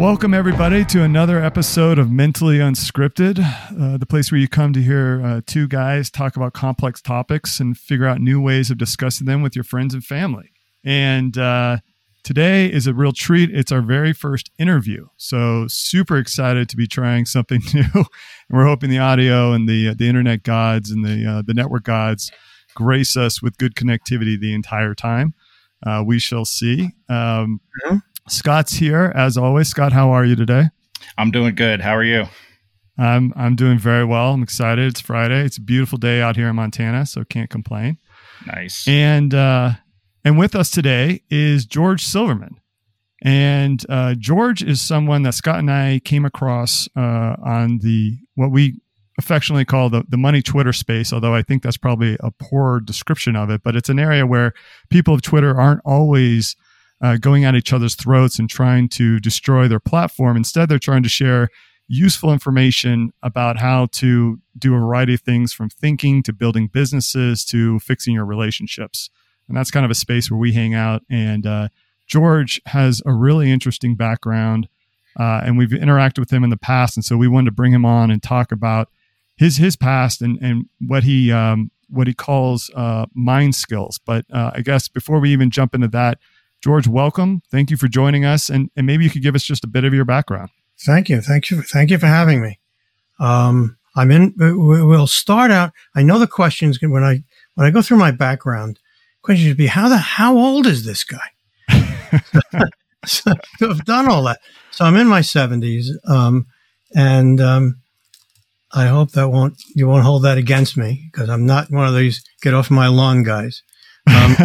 Welcome 0.00 0.32
everybody 0.32 0.82
to 0.86 1.02
another 1.02 1.44
episode 1.44 1.98
of 1.98 2.10
Mentally 2.10 2.56
Unscripted, 2.56 3.38
uh, 3.38 3.98
the 3.98 4.06
place 4.06 4.32
where 4.32 4.40
you 4.40 4.48
come 4.48 4.72
to 4.72 4.80
hear 4.80 5.20
uh, 5.22 5.40
two 5.46 5.68
guys 5.68 6.10
talk 6.10 6.36
about 6.36 6.54
complex 6.54 7.02
topics 7.02 7.60
and 7.60 7.76
figure 7.76 8.06
out 8.06 8.18
new 8.18 8.40
ways 8.40 8.70
of 8.70 8.78
discussing 8.78 9.26
them 9.26 9.42
with 9.42 9.54
your 9.54 9.62
friends 9.62 9.92
and 9.92 10.02
family. 10.02 10.52
And 10.82 11.36
uh, 11.36 11.80
today 12.24 12.72
is 12.72 12.86
a 12.86 12.94
real 12.94 13.12
treat. 13.12 13.50
It's 13.50 13.70
our 13.70 13.82
very 13.82 14.14
first 14.14 14.50
interview. 14.58 15.08
So, 15.18 15.66
super 15.68 16.16
excited 16.16 16.70
to 16.70 16.78
be 16.78 16.86
trying 16.86 17.26
something 17.26 17.60
new. 17.74 17.90
and 17.92 18.06
we're 18.48 18.64
hoping 18.64 18.88
the 18.88 19.00
audio 19.00 19.52
and 19.52 19.68
the, 19.68 19.88
uh, 19.88 19.94
the 19.98 20.08
internet 20.08 20.44
gods 20.44 20.90
and 20.90 21.04
the, 21.04 21.30
uh, 21.30 21.42
the 21.46 21.52
network 21.52 21.84
gods 21.84 22.32
grace 22.74 23.18
us 23.18 23.42
with 23.42 23.58
good 23.58 23.74
connectivity 23.74 24.40
the 24.40 24.54
entire 24.54 24.94
time. 24.94 25.34
Uh, 25.86 26.02
we 26.06 26.18
shall 26.18 26.46
see. 26.46 26.92
Um, 27.10 27.60
mm-hmm. 27.84 27.96
Scott's 28.30 28.74
here 28.74 29.12
as 29.14 29.36
always. 29.36 29.68
Scott, 29.68 29.92
how 29.92 30.10
are 30.10 30.24
you 30.24 30.36
today? 30.36 30.68
I'm 31.18 31.30
doing 31.30 31.54
good. 31.54 31.80
How 31.80 31.96
are 31.96 32.04
you? 32.04 32.26
I'm 32.98 33.32
I'm 33.34 33.56
doing 33.56 33.78
very 33.78 34.04
well. 34.04 34.34
I'm 34.34 34.42
excited. 34.42 34.86
It's 34.86 35.00
Friday. 35.00 35.40
It's 35.44 35.56
a 35.56 35.62
beautiful 35.62 35.98
day 35.98 36.20
out 36.20 36.36
here 36.36 36.48
in 36.48 36.56
Montana, 36.56 37.06
so 37.06 37.24
can't 37.24 37.50
complain. 37.50 37.98
Nice. 38.46 38.86
And 38.86 39.34
uh, 39.34 39.72
and 40.24 40.38
with 40.38 40.54
us 40.54 40.70
today 40.70 41.22
is 41.30 41.64
George 41.64 42.04
Silverman. 42.04 42.60
And 43.22 43.84
uh, 43.88 44.14
George 44.18 44.62
is 44.62 44.80
someone 44.80 45.22
that 45.22 45.34
Scott 45.34 45.58
and 45.58 45.70
I 45.70 46.00
came 46.04 46.24
across 46.24 46.88
uh, 46.96 47.36
on 47.42 47.78
the 47.78 48.18
what 48.34 48.50
we 48.50 48.80
affectionately 49.18 49.66
call 49.66 49.90
the, 49.90 50.02
the 50.08 50.16
money 50.16 50.40
Twitter 50.40 50.72
space, 50.72 51.12
although 51.12 51.34
I 51.34 51.42
think 51.42 51.62
that's 51.62 51.76
probably 51.76 52.16
a 52.20 52.30
poor 52.30 52.80
description 52.80 53.36
of 53.36 53.50
it. 53.50 53.62
But 53.62 53.76
it's 53.76 53.90
an 53.90 53.98
area 53.98 54.26
where 54.26 54.54
people 54.88 55.14
of 55.14 55.22
Twitter 55.22 55.58
aren't 55.58 55.82
always 55.84 56.56
uh, 57.00 57.16
going 57.16 57.44
at 57.44 57.54
each 57.54 57.72
other's 57.72 57.94
throats 57.94 58.38
and 58.38 58.48
trying 58.48 58.88
to 58.88 59.18
destroy 59.20 59.68
their 59.68 59.80
platform. 59.80 60.36
Instead, 60.36 60.68
they're 60.68 60.78
trying 60.78 61.02
to 61.02 61.08
share 61.08 61.48
useful 61.88 62.32
information 62.32 63.12
about 63.22 63.58
how 63.58 63.86
to 63.86 64.38
do 64.56 64.74
a 64.74 64.78
variety 64.78 65.14
of 65.14 65.20
things 65.20 65.52
from 65.52 65.68
thinking 65.68 66.22
to 66.22 66.32
building 66.32 66.68
businesses 66.68 67.44
to 67.44 67.80
fixing 67.80 68.14
your 68.14 68.24
relationships. 68.24 69.10
And 69.48 69.56
that's 69.56 69.70
kind 69.72 69.84
of 69.84 69.90
a 69.90 69.96
space 69.96 70.30
where 70.30 70.38
we 70.38 70.52
hang 70.52 70.74
out. 70.74 71.02
And 71.10 71.46
uh, 71.46 71.68
George 72.06 72.60
has 72.66 73.02
a 73.04 73.12
really 73.12 73.50
interesting 73.50 73.96
background. 73.96 74.68
Uh, 75.18 75.42
and 75.44 75.58
we've 75.58 75.70
interacted 75.70 76.18
with 76.18 76.32
him 76.32 76.44
in 76.44 76.50
the 76.50 76.56
past, 76.56 76.96
and 76.96 77.04
so 77.04 77.16
we 77.16 77.26
wanted 77.26 77.46
to 77.46 77.54
bring 77.54 77.72
him 77.72 77.84
on 77.84 78.12
and 78.12 78.22
talk 78.22 78.52
about 78.52 78.88
his 79.36 79.56
his 79.56 79.74
past 79.74 80.22
and 80.22 80.38
and 80.40 80.66
what 80.86 81.02
he 81.02 81.32
um, 81.32 81.72
what 81.88 82.06
he 82.06 82.14
calls 82.14 82.70
uh, 82.76 83.06
mind 83.12 83.56
skills. 83.56 83.98
But 83.98 84.24
uh, 84.32 84.52
I 84.54 84.60
guess 84.60 84.86
before 84.86 85.18
we 85.18 85.32
even 85.32 85.50
jump 85.50 85.74
into 85.74 85.88
that, 85.88 86.18
George, 86.60 86.86
welcome. 86.86 87.42
Thank 87.50 87.70
you 87.70 87.76
for 87.76 87.88
joining 87.88 88.24
us, 88.24 88.50
and 88.50 88.70
and 88.76 88.86
maybe 88.86 89.04
you 89.04 89.10
could 89.10 89.22
give 89.22 89.34
us 89.34 89.44
just 89.44 89.64
a 89.64 89.68
bit 89.68 89.84
of 89.84 89.94
your 89.94 90.04
background. 90.04 90.50
Thank 90.78 91.08
you, 91.08 91.20
thank 91.20 91.50
you, 91.50 91.62
thank 91.62 91.90
you 91.90 91.98
for 91.98 92.06
having 92.06 92.42
me. 92.42 92.58
Um, 93.18 93.76
I'm 93.96 94.10
in. 94.10 94.34
We'll 94.36 95.06
start 95.06 95.50
out. 95.50 95.72
I 95.94 96.02
know 96.02 96.18
the 96.18 96.26
questions 96.26 96.78
when 96.80 97.04
I 97.04 97.22
when 97.54 97.66
I 97.66 97.70
go 97.70 97.82
through 97.82 97.98
my 97.98 98.10
background. 98.10 98.78
Question 99.22 99.48
should 99.48 99.56
be 99.56 99.66
how 99.66 99.88
the 99.88 99.98
how 99.98 100.36
old 100.36 100.66
is 100.66 100.84
this 100.84 101.04
guy? 101.04 101.28
so 103.04 103.32
I've 103.62 103.84
done 103.84 104.08
all 104.08 104.22
that. 104.24 104.40
So 104.70 104.84
I'm 104.84 104.96
in 104.96 105.06
my 105.06 105.20
70s, 105.20 105.88
um, 106.08 106.46
and 106.94 107.40
um, 107.40 107.80
I 108.72 108.86
hope 108.86 109.12
that 109.12 109.28
won't 109.28 109.60
you 109.74 109.88
won't 109.88 110.04
hold 110.04 110.24
that 110.24 110.38
against 110.38 110.76
me 110.76 111.08
because 111.10 111.28
I'm 111.28 111.44
not 111.44 111.70
one 111.70 111.86
of 111.86 111.94
these 111.94 112.24
get 112.42 112.54
off 112.54 112.70
my 112.70 112.86
lawn 112.86 113.22
guys. 113.22 113.62
Um, 114.10 114.36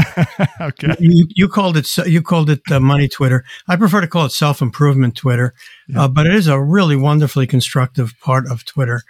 okay. 0.62 0.96
You, 1.00 1.28
you, 1.30 1.48
called 1.48 1.78
it 1.78 1.98
you 2.08 2.22
called 2.22 2.50
it 2.50 2.62
uh, 2.72 2.80
money 2.80 3.08
Twitter. 3.08 3.44
I 3.68 3.76
prefer 3.76 4.02
to 4.02 4.08
call 4.08 4.26
it 4.26 4.31
self 4.31 4.62
improvement 4.62 5.16
Twitter, 5.16 5.53
yeah. 5.88 6.03
uh, 6.03 6.08
but 6.08 6.28
it 6.28 6.34
is 6.34 6.48
a 6.48 6.59
really 6.59 6.96
wonderfully 6.96 7.48
constructive 7.48 8.14
part 8.20 8.46
of 8.50 8.66
Twitter 8.66 9.02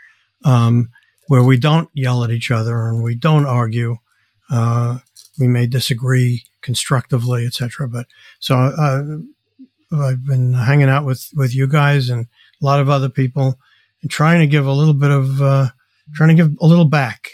um, 0.43 0.89
where 1.27 1.43
we 1.43 1.57
don't 1.57 1.89
yell 1.93 2.23
at 2.23 2.31
each 2.31 2.51
other 2.51 2.87
and 2.87 3.03
we 3.03 3.15
don't 3.15 3.45
argue. 3.45 3.97
Uh, 4.49 4.99
we 5.39 5.47
may 5.47 5.67
disagree 5.67 6.43
constructively, 6.61 7.45
etc. 7.45 7.87
But 7.87 8.07
so 8.39 8.55
uh, 8.55 9.03
I've 9.91 10.25
been 10.25 10.53
hanging 10.53 10.89
out 10.89 11.05
with 11.05 11.29
with 11.35 11.55
you 11.55 11.67
guys 11.67 12.09
and 12.09 12.27
a 12.61 12.65
lot 12.65 12.79
of 12.79 12.89
other 12.89 13.09
people 13.09 13.59
and 14.05 14.11
trying 14.11 14.39
to 14.39 14.47
give 14.47 14.67
a 14.67 14.71
little 14.71 14.93
bit 14.93 15.09
of, 15.09 15.41
uh, 15.41 15.69
trying 16.13 16.29
to 16.29 16.35
give 16.35 16.55
a 16.61 16.67
little 16.67 16.85
back. 16.85 17.31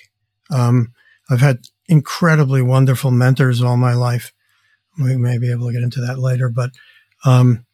Um, 0.50 0.94
I've 1.30 1.42
had 1.42 1.60
incredibly 1.92 2.62
wonderful 2.62 3.12
mentors 3.12 3.62
all 3.62 3.78
my 3.78 3.94
life. 3.94 4.32
We 4.98 5.18
may 5.18 5.38
be 5.38 5.52
able 5.52 5.68
to 5.68 5.74
get 5.74 5.84
into 5.84 6.02
that 6.02 6.20
later, 6.20 6.50
but, 6.50 6.72
um, 7.26 7.66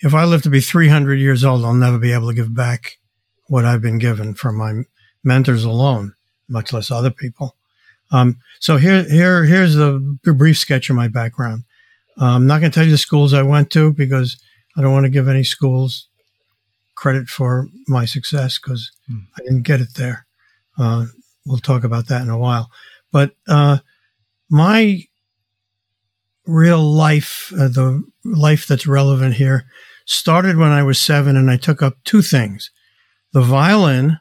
if 0.00 0.14
I 0.14 0.24
live 0.24 0.42
to 0.42 0.50
be 0.50 0.60
300 0.60 1.14
years 1.14 1.44
old, 1.44 1.64
I'll 1.64 1.74
never 1.74 1.98
be 1.98 2.12
able 2.12 2.28
to 2.28 2.34
give 2.34 2.54
back 2.54 2.98
what 3.46 3.64
I've 3.64 3.80
been 3.80 3.98
given 3.98 4.34
from 4.34 4.56
my 4.56 4.82
mentors 5.24 5.64
alone, 5.64 6.14
much 6.48 6.72
less 6.72 6.90
other 6.90 7.10
people. 7.10 7.56
Um, 8.10 8.38
so 8.60 8.76
here, 8.76 9.04
here, 9.04 9.44
here's 9.44 9.76
a 9.76 9.98
brief 9.98 10.58
sketch 10.58 10.90
of 10.90 10.96
my 10.96 11.08
background. 11.08 11.64
Uh, 12.20 12.26
I'm 12.26 12.46
not 12.46 12.60
going 12.60 12.70
to 12.70 12.74
tell 12.74 12.84
you 12.84 12.90
the 12.90 12.98
schools 12.98 13.32
I 13.32 13.42
went 13.42 13.70
to 13.70 13.92
because 13.92 14.36
I 14.76 14.82
don't 14.82 14.92
want 14.92 15.04
to 15.04 15.10
give 15.10 15.28
any 15.28 15.44
schools 15.44 16.08
credit 16.94 17.28
for 17.28 17.68
my 17.88 18.04
success 18.04 18.58
because 18.58 18.90
hmm. 19.08 19.20
I 19.36 19.42
didn't 19.42 19.62
get 19.62 19.80
it 19.80 19.94
there. 19.94 20.26
Uh, 20.78 21.06
we'll 21.46 21.58
talk 21.58 21.84
about 21.84 22.08
that 22.08 22.22
in 22.22 22.28
a 22.28 22.38
while. 22.38 22.70
But 23.12 23.36
uh, 23.46 23.78
my 24.50 25.04
real 26.46 26.80
life, 26.80 27.52
uh, 27.54 27.68
the 27.68 28.02
life 28.24 28.66
that's 28.66 28.86
relevant 28.86 29.34
here, 29.34 29.66
started 30.06 30.56
when 30.56 30.70
I 30.70 30.82
was 30.82 30.98
seven, 30.98 31.36
and 31.36 31.50
I 31.50 31.56
took 31.56 31.82
up 31.82 31.94
two 32.04 32.22
things: 32.22 32.70
the 33.32 33.42
violin 33.42 34.18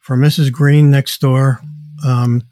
for 0.00 0.16
Mrs. 0.16 0.50
Green 0.50 0.90
next 0.90 1.20
door 1.20 1.60
um, 2.04 2.42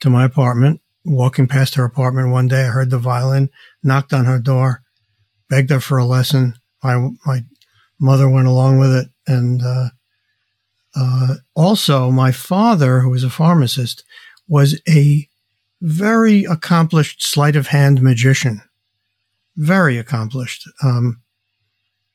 to 0.00 0.10
my 0.10 0.24
apartment. 0.24 0.80
Walking 1.04 1.48
past 1.48 1.74
her 1.74 1.84
apartment 1.84 2.30
one 2.30 2.46
day, 2.46 2.64
I 2.64 2.68
heard 2.68 2.90
the 2.90 2.98
violin, 2.98 3.50
knocked 3.82 4.12
on 4.12 4.26
her 4.26 4.38
door, 4.38 4.82
begged 5.48 5.70
her 5.70 5.80
for 5.80 5.98
a 5.98 6.04
lesson. 6.04 6.54
My 6.82 7.08
my 7.26 7.44
mother 8.00 8.28
went 8.28 8.48
along 8.48 8.78
with 8.78 8.92
it. 8.94 9.08
And 9.26 9.62
uh, 9.62 9.88
uh, 10.96 11.34
also, 11.54 12.10
my 12.10 12.32
father, 12.32 13.00
who 13.00 13.10
was 13.10 13.22
a 13.22 13.30
pharmacist, 13.30 14.02
was 14.50 14.78
a 14.88 15.28
very 15.80 16.44
accomplished 16.44 17.22
sleight 17.22 17.54
of 17.54 17.68
hand 17.68 18.02
magician, 18.02 18.60
very 19.56 19.96
accomplished. 19.96 20.68
Um, 20.82 21.22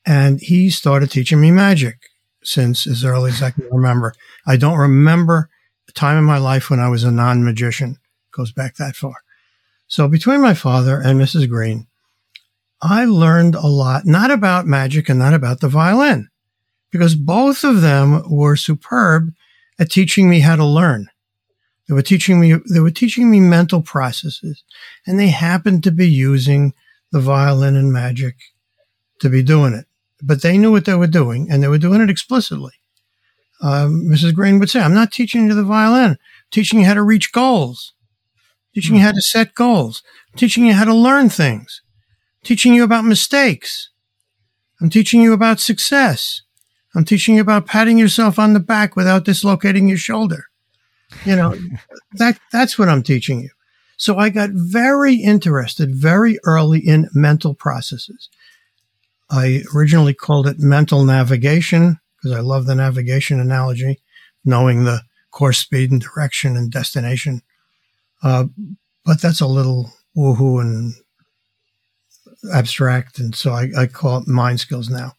and 0.06 0.40
he 0.42 0.70
started 0.70 1.10
teaching 1.10 1.40
me 1.40 1.50
magic 1.50 1.96
since 2.44 2.86
as 2.86 3.06
early 3.06 3.32
as 3.32 3.42
I 3.42 3.52
can 3.52 3.68
remember. 3.72 4.14
I 4.46 4.58
don't 4.58 4.78
remember 4.78 5.50
a 5.88 5.92
time 5.94 6.18
in 6.18 6.26
my 6.26 6.38
life 6.38 6.70
when 6.70 6.80
I 6.80 6.90
was 6.90 7.06
a 7.06 7.10
non 7.10 7.44
magician. 7.44 7.98
Goes 8.32 8.52
back 8.52 8.76
that 8.76 8.98
far. 8.98 9.16
So 9.88 10.10
between 10.10 10.42
my 10.42 10.54
father 10.54 11.00
and 11.00 11.20
Mrs. 11.20 11.48
Green, 11.50 11.88
I 12.82 13.06
learned 13.06 13.56
a 13.56 13.66
lot, 13.66 14.06
not 14.06 14.30
about 14.30 14.68
magic 14.68 15.08
and 15.08 15.18
not 15.18 15.34
about 15.34 15.62
the 15.62 15.70
violin, 15.70 16.28
because 16.92 17.16
both 17.16 17.64
of 17.64 17.82
them 17.82 18.30
were 18.30 18.58
superb 18.58 19.34
at 19.80 19.90
teaching 19.90 20.30
me 20.30 20.42
how 20.42 20.58
to 20.58 20.66
learn. 20.66 21.08
They 21.88 21.94
were 21.94 22.02
teaching 22.02 22.40
me, 22.40 22.56
they 22.72 22.80
were 22.80 22.92
teaching 22.92 23.30
me 23.30 23.40
mental 23.40 23.82
processes 23.82 24.64
and 25.06 25.20
they 25.20 25.28
happened 25.28 25.84
to 25.84 25.92
be 25.92 26.10
using 26.10 26.74
the 27.12 27.20
violin 27.20 27.76
and 27.76 27.94
magic 27.94 28.36
to 29.20 29.30
be 29.30 29.44
doing 29.44 29.74
it. 29.74 29.86
But 30.22 30.42
they 30.42 30.58
knew 30.58 30.72
what 30.72 30.86
they 30.86 30.96
were 30.96 31.08
doing 31.08 31.48
and 31.50 31.62
they 31.62 31.68
were 31.68 31.78
doing 31.78 32.02
it 32.02 32.10
explicitly. 32.10 32.74
Um, 33.62 34.10
Mrs. 34.10 34.34
Green 34.34 34.60
would 34.60 34.70
say, 34.70 34.82
I'm 34.82 34.94
not 34.94 35.12
teaching 35.12 35.48
you 35.48 35.54
the 35.54 35.64
violin, 35.64 36.12
I'm 36.12 36.18
teaching 36.52 36.80
you 36.80 36.86
how 36.86 36.96
to 36.96 37.04
reach 37.04 37.32
goals, 37.32 37.94
teaching 38.74 38.96
you 38.96 39.02
how 39.02 39.12
to 39.12 39.22
set 39.22 39.54
goals, 39.54 40.04
I'm 40.34 40.38
teaching 40.38 40.66
you 40.66 40.74
how 40.74 40.86
to 40.86 40.94
learn 40.94 41.30
things 41.30 41.82
teaching 42.46 42.76
you 42.76 42.84
about 42.84 43.04
mistakes. 43.04 43.90
I'm 44.80 44.90
teaching 44.90 45.22
you 45.22 45.34
about 45.34 45.60
success. 45.60 46.44
I'm 46.96 47.04
teaching 47.04 47.36
you 47.36 47.42
about 47.42 47.66
patting 47.66 47.98
yourself 47.98 48.40
on 48.40 48.54
the 48.54 48.60
back 48.60 48.96
without 48.96 49.26
dislocating 49.26 49.90
your 49.90 49.98
shoulder. 49.98 50.46
You 51.26 51.36
know, 51.36 51.56
that, 52.14 52.40
that's 52.52 52.78
what 52.78 52.90
I'm 52.90 53.04
teaching 53.04 53.42
you. 53.42 53.50
So 53.98 54.18
I 54.18 54.30
got 54.30 54.50
very 54.52 55.16
interested 55.16 55.96
very 55.96 56.38
early 56.44 56.80
in 56.80 57.10
mental 57.14 57.54
processes. 57.54 58.30
I 59.30 59.64
originally 59.74 60.14
called 60.14 60.48
it 60.48 60.60
mental 60.60 61.04
navigation 61.04 62.00
because 62.18 62.38
I 62.38 62.42
love 62.42 62.66
the 62.66 62.76
navigation 62.76 63.40
analogy, 63.40 64.02
knowing 64.44 64.84
the 64.84 65.02
course, 65.32 65.60
speed, 65.60 65.92
and 65.92 66.02
direction 66.02 66.56
and 66.58 66.72
destination. 66.72 67.42
Uh, 68.24 68.46
but 69.06 69.22
that's 69.22 69.42
a 69.42 69.48
little 69.48 69.92
woohoo 70.18 70.62
and 70.62 70.94
abstract, 72.54 73.20
and 73.20 73.36
so 73.36 73.52
I, 73.52 73.70
I 73.78 73.86
call 73.88 74.20
it 74.20 74.28
mind 74.28 74.60
skills 74.60 74.90
now. 74.90 75.14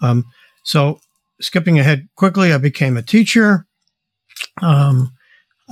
Um, 0.00 0.24
so 0.64 1.00
skipping 1.40 1.78
ahead 1.78 2.08
quickly, 2.16 2.52
I 2.52 2.58
became 2.58 2.96
a 2.96 3.02
teacher. 3.02 3.66
Um, 4.62 5.12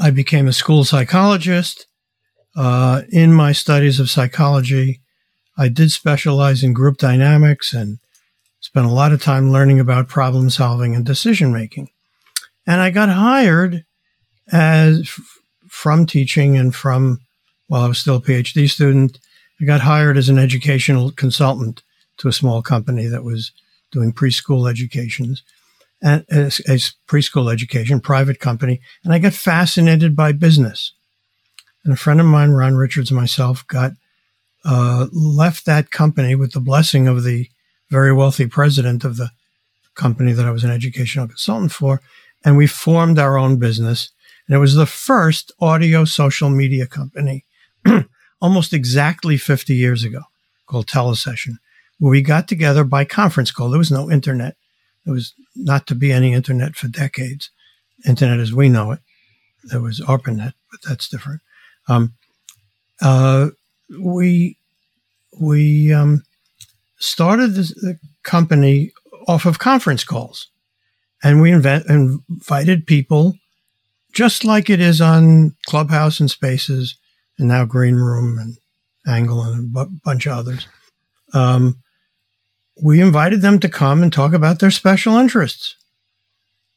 I 0.00 0.10
became 0.10 0.46
a 0.46 0.52
school 0.52 0.84
psychologist. 0.84 1.86
Uh, 2.56 3.02
in 3.10 3.32
my 3.32 3.52
studies 3.52 4.00
of 4.00 4.10
psychology, 4.10 5.00
I 5.56 5.68
did 5.68 5.90
specialize 5.90 6.62
in 6.62 6.72
group 6.72 6.98
dynamics 6.98 7.72
and 7.72 7.98
spent 8.60 8.86
a 8.86 8.90
lot 8.90 9.12
of 9.12 9.22
time 9.22 9.50
learning 9.50 9.80
about 9.80 10.08
problem 10.08 10.50
solving 10.50 10.94
and 10.94 11.04
decision 11.04 11.52
making. 11.52 11.90
And 12.66 12.80
I 12.80 12.90
got 12.90 13.08
hired 13.08 13.84
as 14.52 15.08
from 15.68 16.06
teaching 16.06 16.56
and 16.56 16.74
from 16.74 17.20
while 17.66 17.82
I 17.82 17.88
was 17.88 17.98
still 17.98 18.16
a 18.16 18.20
PhD 18.20 18.68
student, 18.68 19.18
I 19.60 19.64
got 19.64 19.80
hired 19.80 20.16
as 20.16 20.28
an 20.28 20.38
educational 20.38 21.10
consultant 21.10 21.82
to 22.18 22.28
a 22.28 22.32
small 22.32 22.62
company 22.62 23.06
that 23.06 23.24
was 23.24 23.52
doing 23.90 24.12
preschool 24.12 24.70
educations 24.70 25.42
as, 26.02 26.60
as 26.60 26.94
preschool 27.06 27.52
education, 27.52 28.00
private 28.00 28.40
company. 28.40 28.80
And 29.04 29.12
I 29.12 29.18
got 29.18 29.32
fascinated 29.32 30.14
by 30.14 30.32
business. 30.32 30.92
And 31.84 31.92
a 31.92 31.96
friend 31.96 32.20
of 32.20 32.26
mine, 32.26 32.50
Ron 32.50 32.76
Richards, 32.76 33.10
and 33.10 33.18
myself 33.18 33.66
got 33.66 33.92
uh, 34.64 35.06
left 35.12 35.66
that 35.66 35.90
company 35.90 36.34
with 36.34 36.52
the 36.52 36.60
blessing 36.60 37.08
of 37.08 37.24
the 37.24 37.48
very 37.90 38.12
wealthy 38.12 38.46
president 38.46 39.04
of 39.04 39.16
the 39.16 39.30
company 39.94 40.32
that 40.32 40.46
I 40.46 40.50
was 40.50 40.64
an 40.64 40.70
educational 40.70 41.26
consultant 41.26 41.72
for. 41.72 42.00
And 42.44 42.56
we 42.56 42.66
formed 42.66 43.18
our 43.18 43.38
own 43.38 43.58
business. 43.58 44.10
And 44.46 44.54
it 44.54 44.60
was 44.60 44.74
the 44.74 44.86
first 44.86 45.52
audio 45.60 46.04
social 46.04 46.50
media 46.50 46.86
company 46.86 47.44
almost 48.40 48.72
exactly 48.72 49.36
50 49.36 49.74
years 49.74 50.04
ago 50.04 50.22
called 50.66 50.86
Telesession, 50.86 51.58
where 51.98 52.10
we 52.10 52.22
got 52.22 52.48
together 52.48 52.84
by 52.84 53.04
conference 53.04 53.50
call. 53.50 53.70
There 53.70 53.78
was 53.78 53.90
no 53.90 54.10
internet. 54.10 54.56
There 55.08 55.14
was 55.14 55.32
not 55.56 55.87
to 55.87 55.94
be 55.94 56.12
any 56.12 56.34
internet 56.34 56.76
for 56.76 56.87
decades. 56.87 57.49
Internet 58.06 58.40
as 58.40 58.52
we 58.52 58.69
know 58.69 58.93
it. 58.93 59.00
There 59.64 59.81
was 59.81 60.00
ARPANET, 60.02 60.52
but 60.70 60.81
that's 60.87 61.08
different. 61.08 61.40
Um, 61.88 62.12
uh, 63.00 63.49
we 63.99 64.58
we 65.40 65.94
um, 65.94 66.25
started 66.99 67.55
this, 67.55 67.70
the 67.70 67.99
company 68.22 68.93
off 69.26 69.46
of 69.46 69.58
conference 69.58 70.05
calls, 70.05 70.49
and 71.25 71.40
we 71.40 71.52
invent, 71.52 71.87
invited 71.88 72.87
people, 72.87 73.34
just 74.12 74.44
like 74.44 74.69
it 74.69 74.81
is 74.81 75.00
on 75.00 75.56
Clubhouse 75.66 76.20
and 76.20 76.31
Spaces, 76.31 76.99
and 77.38 77.49
now 77.49 77.64
Green 77.64 77.96
Room 77.96 78.38
and 78.38 78.58
Angle 79.06 79.43
and 79.43 79.76
a 79.76 79.87
b- 79.87 80.00
bunch 80.05 80.26
of 80.26 80.34
others. 80.37 80.69
Um, 81.32 81.78
we 82.82 83.00
invited 83.00 83.42
them 83.42 83.58
to 83.60 83.69
come 83.69 84.02
and 84.02 84.12
talk 84.12 84.32
about 84.32 84.58
their 84.58 84.70
special 84.70 85.16
interests. 85.16 85.76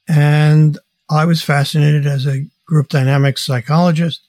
And 0.07 0.77
I 1.09 1.25
was 1.25 1.41
fascinated 1.41 2.05
as 2.05 2.25
a 2.25 2.45
group 2.65 2.89
dynamics 2.89 3.45
psychologist. 3.45 4.21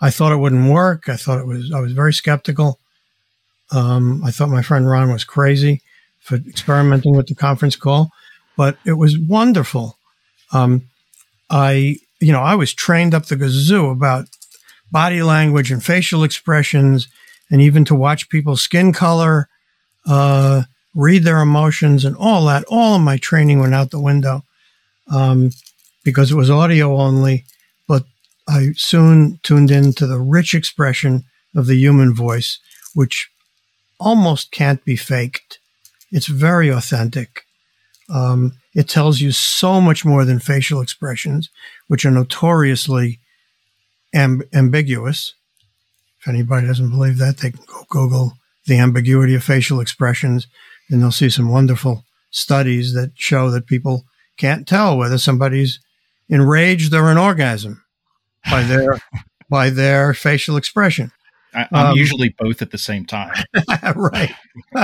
I 0.00 0.10
thought 0.10 0.32
it 0.32 0.36
wouldn't 0.36 0.70
work. 0.70 1.08
I 1.08 1.16
thought 1.16 1.38
it 1.38 1.46
was, 1.46 1.72
I 1.72 1.80
was 1.80 1.92
very 1.92 2.12
skeptical. 2.12 2.78
Um, 3.70 4.22
I 4.24 4.30
thought 4.30 4.48
my 4.48 4.62
friend 4.62 4.88
Ron 4.88 5.12
was 5.12 5.24
crazy 5.24 5.82
for 6.20 6.36
experimenting 6.36 7.16
with 7.16 7.26
the 7.26 7.34
conference 7.34 7.76
call, 7.76 8.10
but 8.56 8.78
it 8.86 8.94
was 8.94 9.18
wonderful. 9.18 9.98
Um, 10.52 10.88
I, 11.50 11.96
you 12.20 12.32
know, 12.32 12.40
I 12.40 12.54
was 12.54 12.72
trained 12.72 13.14
up 13.14 13.26
the 13.26 13.36
gazoo 13.36 13.90
about 13.90 14.28
body 14.90 15.22
language 15.22 15.70
and 15.70 15.84
facial 15.84 16.24
expressions, 16.24 17.08
and 17.50 17.60
even 17.60 17.84
to 17.86 17.94
watch 17.94 18.28
people's 18.28 18.62
skin 18.62 18.92
color, 18.92 19.48
uh, 20.06 20.62
read 20.98 21.22
their 21.22 21.40
emotions, 21.40 22.04
and 22.04 22.16
all 22.16 22.44
that. 22.46 22.64
All 22.68 22.96
of 22.96 23.02
my 23.02 23.16
training 23.16 23.60
went 23.60 23.72
out 23.72 23.92
the 23.92 24.00
window 24.00 24.42
um, 25.08 25.50
because 26.02 26.32
it 26.32 26.34
was 26.34 26.50
audio 26.50 26.96
only. 26.96 27.44
But 27.86 28.02
I 28.48 28.72
soon 28.76 29.38
tuned 29.44 29.70
into 29.70 30.08
the 30.08 30.18
rich 30.18 30.54
expression 30.54 31.24
of 31.54 31.66
the 31.66 31.76
human 31.76 32.12
voice, 32.12 32.58
which 32.94 33.30
almost 34.00 34.50
can't 34.50 34.84
be 34.84 34.96
faked. 34.96 35.60
It's 36.10 36.26
very 36.26 36.68
authentic. 36.68 37.44
Um, 38.12 38.54
it 38.74 38.88
tells 38.88 39.20
you 39.20 39.30
so 39.30 39.80
much 39.80 40.04
more 40.04 40.24
than 40.24 40.40
facial 40.40 40.80
expressions, 40.80 41.48
which 41.86 42.04
are 42.04 42.10
notoriously 42.10 43.20
amb- 44.12 44.48
ambiguous. 44.52 45.34
If 46.20 46.26
anybody 46.26 46.66
doesn't 46.66 46.90
believe 46.90 47.18
that, 47.18 47.36
they 47.36 47.52
can 47.52 47.64
go 47.68 47.84
Google 47.88 48.32
the 48.66 48.78
ambiguity 48.78 49.36
of 49.36 49.44
facial 49.44 49.80
expressions 49.80 50.48
and 50.90 51.02
they'll 51.02 51.10
see 51.10 51.30
some 51.30 51.50
wonderful 51.50 52.04
studies 52.30 52.94
that 52.94 53.12
show 53.14 53.50
that 53.50 53.66
people 53.66 54.04
can't 54.36 54.66
tell 54.66 54.96
whether 54.96 55.18
somebody's 55.18 55.80
enraged 56.28 56.94
or 56.94 57.10
in 57.10 57.18
orgasm 57.18 57.82
by 58.50 58.62
their 58.62 58.98
by 59.50 59.70
their 59.70 60.14
facial 60.14 60.56
expression. 60.56 61.10
I, 61.54 61.62
am 61.72 61.86
um, 61.86 61.96
usually 61.96 62.34
both 62.38 62.60
at 62.60 62.70
the 62.70 62.78
same 62.78 63.06
time. 63.06 63.32
right. 63.96 64.32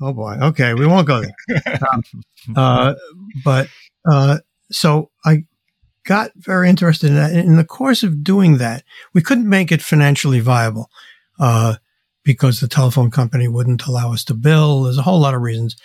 oh 0.00 0.12
boy. 0.12 0.38
Okay, 0.40 0.72
we 0.74 0.86
won't 0.86 1.06
go 1.06 1.22
there. 1.22 1.78
Um, 1.92 2.02
uh, 2.54 2.94
but 3.44 3.68
uh, 4.08 4.38
so 4.70 5.10
I 5.24 5.44
got 6.04 6.30
very 6.36 6.68
interested 6.68 7.10
in 7.10 7.16
that. 7.16 7.32
In 7.32 7.56
the 7.56 7.64
course 7.64 8.02
of 8.02 8.22
doing 8.22 8.58
that, 8.58 8.84
we 9.12 9.20
couldn't 9.20 9.48
make 9.48 9.72
it 9.72 9.82
financially 9.82 10.40
viable 10.40 10.90
uh, 11.40 11.76
because 12.24 12.60
the 12.60 12.68
telephone 12.68 13.10
company 13.10 13.48
wouldn't 13.48 13.86
allow 13.86 14.12
us 14.12 14.24
to 14.24 14.34
bill. 14.34 14.82
There's 14.82 14.98
a 14.98 15.02
whole 15.02 15.20
lot 15.20 15.34
of 15.34 15.42
reasons. 15.42 15.76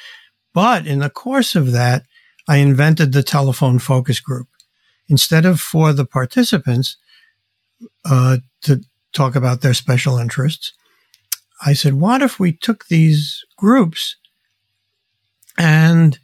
But 0.54 0.88
in 0.88 1.00
the 1.00 1.10
course 1.10 1.56
of 1.56 1.72
that, 1.74 2.04
I 2.48 2.58
invented 2.58 3.12
the 3.12 3.24
telephone 3.24 3.80
focus 3.80 4.20
group. 4.20 4.48
Instead 5.08 5.46
of 5.46 5.60
for 5.60 5.92
the 5.94 6.06
participants 6.06 6.98
uh, 8.06 8.38
to 8.62 8.82
talk 9.14 9.36
about 9.36 9.62
their 9.62 9.74
special 9.74 10.18
interests, 10.18 10.74
I 11.66 11.74
said, 11.74 11.96
what 11.96 12.22
if 12.22 12.40
we 12.40 12.54
took 12.54 12.88
these 12.88 13.44
groups 13.58 14.16
and 15.58 16.18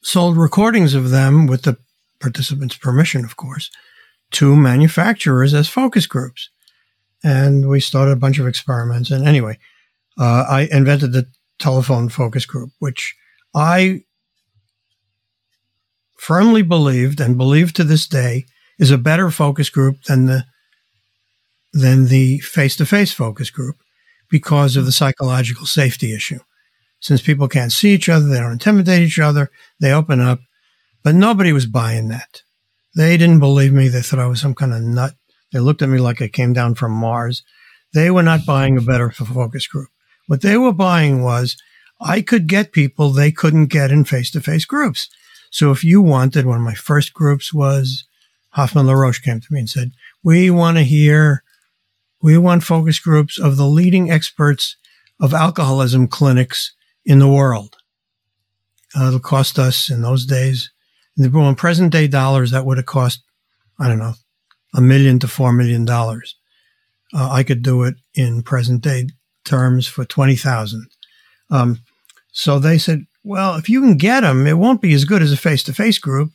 sold 0.00 0.36
recordings 0.36 0.94
of 0.94 1.10
them 1.10 1.46
with 1.46 1.62
the 1.62 1.76
participants' 2.20 2.76
permission, 2.76 3.24
of 3.24 3.36
course, 3.36 3.70
to 4.30 4.56
manufacturers 4.56 5.52
as 5.54 5.68
focus 5.68 6.06
groups. 6.06 6.50
And 7.24 7.68
we 7.68 7.80
started 7.80 8.12
a 8.12 8.16
bunch 8.16 8.38
of 8.38 8.46
experiments. 8.46 9.10
And 9.10 9.26
anyway, 9.26 9.58
uh, 10.18 10.44
I 10.48 10.68
invented 10.70 11.12
the 11.12 11.26
telephone 11.58 12.08
focus 12.10 12.46
group, 12.46 12.70
which 12.78 13.16
I 13.54 14.04
firmly 16.18 16.62
believed 16.62 17.20
and 17.20 17.36
believe 17.36 17.72
to 17.72 17.84
this 17.84 18.06
day 18.06 18.44
is 18.78 18.90
a 18.90 18.98
better 18.98 19.30
focus 19.30 19.70
group 19.70 20.02
than 20.04 20.26
the 20.26 20.44
than 21.72 22.06
the 22.06 22.38
face-to-face 22.38 23.12
focus 23.12 23.50
group 23.50 23.76
because 24.30 24.76
of 24.76 24.86
the 24.86 24.92
psychological 24.92 25.66
safety 25.66 26.14
issue. 26.14 26.38
Since 27.00 27.22
people 27.22 27.48
can't 27.48 27.72
see 27.72 27.92
each 27.92 28.08
other, 28.08 28.26
they 28.26 28.38
don't 28.38 28.52
intimidate 28.52 29.02
each 29.02 29.18
other, 29.18 29.50
they 29.80 29.92
open 29.92 30.20
up, 30.20 30.38
but 31.02 31.16
nobody 31.16 31.52
was 31.52 31.66
buying 31.66 32.08
that. 32.08 32.42
They 32.94 33.16
didn't 33.16 33.40
believe 33.40 33.72
me. 33.72 33.88
They 33.88 34.02
thought 34.02 34.20
I 34.20 34.26
was 34.26 34.40
some 34.40 34.54
kind 34.54 34.72
of 34.72 34.82
nut. 34.82 35.14
They 35.54 35.60
looked 35.60 35.82
at 35.82 35.88
me 35.88 35.98
like 35.98 36.20
I 36.20 36.26
came 36.26 36.52
down 36.52 36.74
from 36.74 36.90
Mars. 36.90 37.44
They 37.94 38.10
were 38.10 38.24
not 38.24 38.44
buying 38.44 38.76
a 38.76 38.82
better 38.82 39.12
focus 39.12 39.68
group. 39.68 39.88
What 40.26 40.42
they 40.42 40.58
were 40.58 40.72
buying 40.72 41.22
was 41.22 41.56
I 42.00 42.22
could 42.22 42.48
get 42.48 42.72
people 42.72 43.10
they 43.10 43.30
couldn't 43.30 43.66
get 43.66 43.92
in 43.92 44.04
face 44.04 44.32
to 44.32 44.40
face 44.40 44.64
groups. 44.64 45.08
So 45.50 45.70
if 45.70 45.84
you 45.84 46.02
wanted, 46.02 46.44
one 46.44 46.56
of 46.56 46.64
my 46.64 46.74
first 46.74 47.14
groups 47.14 47.54
was 47.54 48.04
Hoffman 48.50 48.88
LaRoche 48.88 49.20
came 49.20 49.40
to 49.40 49.46
me 49.52 49.60
and 49.60 49.70
said, 49.70 49.92
we 50.24 50.50
want 50.50 50.76
to 50.76 50.82
hear, 50.82 51.44
we 52.20 52.36
want 52.36 52.64
focus 52.64 52.98
groups 52.98 53.38
of 53.38 53.56
the 53.56 53.66
leading 53.66 54.10
experts 54.10 54.76
of 55.20 55.32
alcoholism 55.32 56.08
clinics 56.08 56.74
in 57.04 57.20
the 57.20 57.28
world. 57.28 57.76
Uh, 58.92 59.06
it'll 59.06 59.20
cost 59.20 59.56
us 59.56 59.88
in 59.88 60.02
those 60.02 60.26
days 60.26 60.72
in 61.16 61.54
present 61.54 61.92
day 61.92 62.08
dollars, 62.08 62.50
that 62.50 62.66
would 62.66 62.78
have 62.78 62.86
cost, 62.86 63.22
I 63.78 63.88
don't 63.88 63.98
know, 63.98 64.14
a 64.74 64.80
million 64.80 65.18
to 65.20 65.28
four 65.28 65.52
million 65.52 65.84
dollars. 65.84 66.36
Uh, 67.14 67.30
I 67.30 67.42
could 67.42 67.62
do 67.62 67.84
it 67.84 67.94
in 68.14 68.42
present 68.42 68.82
day 68.82 69.06
terms 69.44 69.86
for 69.86 70.04
20,000. 70.04 70.88
Um, 71.50 71.80
so 72.32 72.58
they 72.58 72.78
said, 72.78 73.06
well, 73.22 73.56
if 73.56 73.68
you 73.68 73.80
can 73.80 73.96
get 73.96 74.20
them, 74.20 74.46
it 74.46 74.58
won't 74.58 74.80
be 74.80 74.92
as 74.92 75.04
good 75.04 75.22
as 75.22 75.32
a 75.32 75.36
face 75.36 75.62
to 75.64 75.72
face 75.72 75.98
group. 75.98 76.32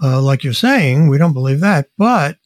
Uh, 0.00 0.22
like 0.22 0.44
you're 0.44 0.52
saying, 0.52 1.08
we 1.08 1.18
don't 1.18 1.32
believe 1.32 1.60
that, 1.60 1.88
but 1.98 2.36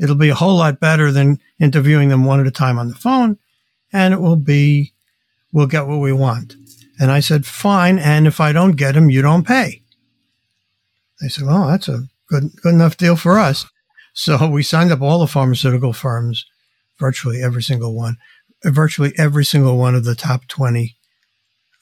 it'll 0.00 0.16
be 0.16 0.28
a 0.28 0.34
whole 0.34 0.56
lot 0.56 0.80
better 0.80 1.12
than 1.12 1.38
interviewing 1.60 2.08
them 2.08 2.24
one 2.24 2.40
at 2.40 2.46
a 2.46 2.50
time 2.50 2.78
on 2.78 2.88
the 2.88 2.94
phone. 2.94 3.38
And 3.92 4.12
it 4.12 4.20
will 4.20 4.36
be, 4.36 4.92
we'll 5.52 5.68
get 5.68 5.86
what 5.86 6.00
we 6.00 6.12
want. 6.12 6.56
And 6.98 7.10
I 7.10 7.20
said, 7.20 7.46
fine. 7.46 7.98
And 7.98 8.26
if 8.26 8.40
I 8.40 8.52
don't 8.52 8.72
get 8.72 8.94
them, 8.94 9.10
you 9.10 9.22
don't 9.22 9.46
pay. 9.46 9.82
They 11.20 11.28
said, 11.28 11.44
well, 11.46 11.68
that's 11.68 11.88
a 11.88 12.04
good, 12.26 12.50
good 12.60 12.74
enough 12.74 12.96
deal 12.96 13.16
for 13.16 13.38
us. 13.38 13.66
So 14.16 14.48
we 14.50 14.64
signed 14.64 14.90
up 14.90 15.02
all 15.02 15.20
the 15.20 15.28
pharmaceutical 15.28 15.92
firms, 15.92 16.44
virtually 16.98 17.42
every 17.42 17.62
single 17.62 17.94
one, 17.94 18.16
virtually 18.64 19.12
every 19.18 19.44
single 19.44 19.78
one 19.78 19.94
of 19.94 20.04
the 20.04 20.16
top 20.16 20.48
20 20.48 20.96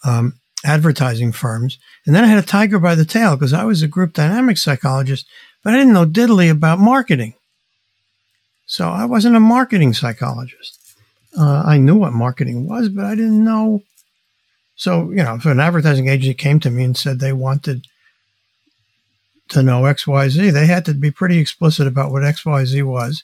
um, 0.04 0.34
advertising 0.64 1.32
firms. 1.32 1.78
And 2.06 2.14
then 2.14 2.24
I 2.24 2.28
had 2.28 2.42
a 2.42 2.46
tiger 2.46 2.78
by 2.78 2.96
the 2.96 3.06
tail 3.06 3.36
because 3.36 3.54
I 3.54 3.64
was 3.64 3.82
a 3.82 3.88
group 3.88 4.12
dynamic 4.14 4.58
psychologist, 4.58 5.26
but 5.62 5.74
I 5.74 5.78
didn't 5.78 5.94
know 5.94 6.06
diddly 6.06 6.50
about 6.50 6.78
marketing. 6.80 7.34
So 8.66 8.90
I 8.90 9.06
wasn't 9.06 9.36
a 9.36 9.40
marketing 9.40 9.94
psychologist. 9.94 10.78
Uh, 11.38 11.62
I 11.66 11.78
knew 11.78 11.96
what 11.96 12.12
marketing 12.12 12.68
was, 12.68 12.88
but 12.88 13.04
I 13.06 13.14
didn't 13.14 13.44
know 13.44 13.82
So, 14.76 15.10
you 15.10 15.22
know, 15.22 15.36
if 15.36 15.46
an 15.46 15.60
advertising 15.60 16.08
agency 16.08 16.34
came 16.34 16.60
to 16.60 16.70
me 16.70 16.84
and 16.84 16.96
said 16.96 17.20
they 17.20 17.32
wanted 17.32 17.86
to 19.54 19.62
know 19.62 19.82
XYZ, 19.82 20.52
they 20.52 20.66
had 20.66 20.84
to 20.84 20.94
be 20.94 21.10
pretty 21.10 21.38
explicit 21.38 21.86
about 21.86 22.10
what 22.12 22.22
XYZ 22.22 22.84
was. 22.84 23.22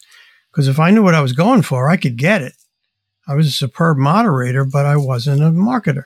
Because 0.51 0.67
if 0.67 0.81
I 0.81 0.91
knew 0.91 1.03
what 1.03 1.15
I 1.15 1.21
was 1.21 1.33
going 1.33 1.63
for, 1.63 1.89
I 1.89 1.97
could 1.97 2.17
get 2.17 2.43
it. 2.43 2.55
I 3.29 3.35
was 3.35 3.47
a 3.47 3.53
superb 3.53 3.99
moderator, 3.99 4.65
but 4.65 4.87
I 4.87 4.97
wasn't 4.97 5.43
a 5.43 5.51
marketer. 5.51 6.05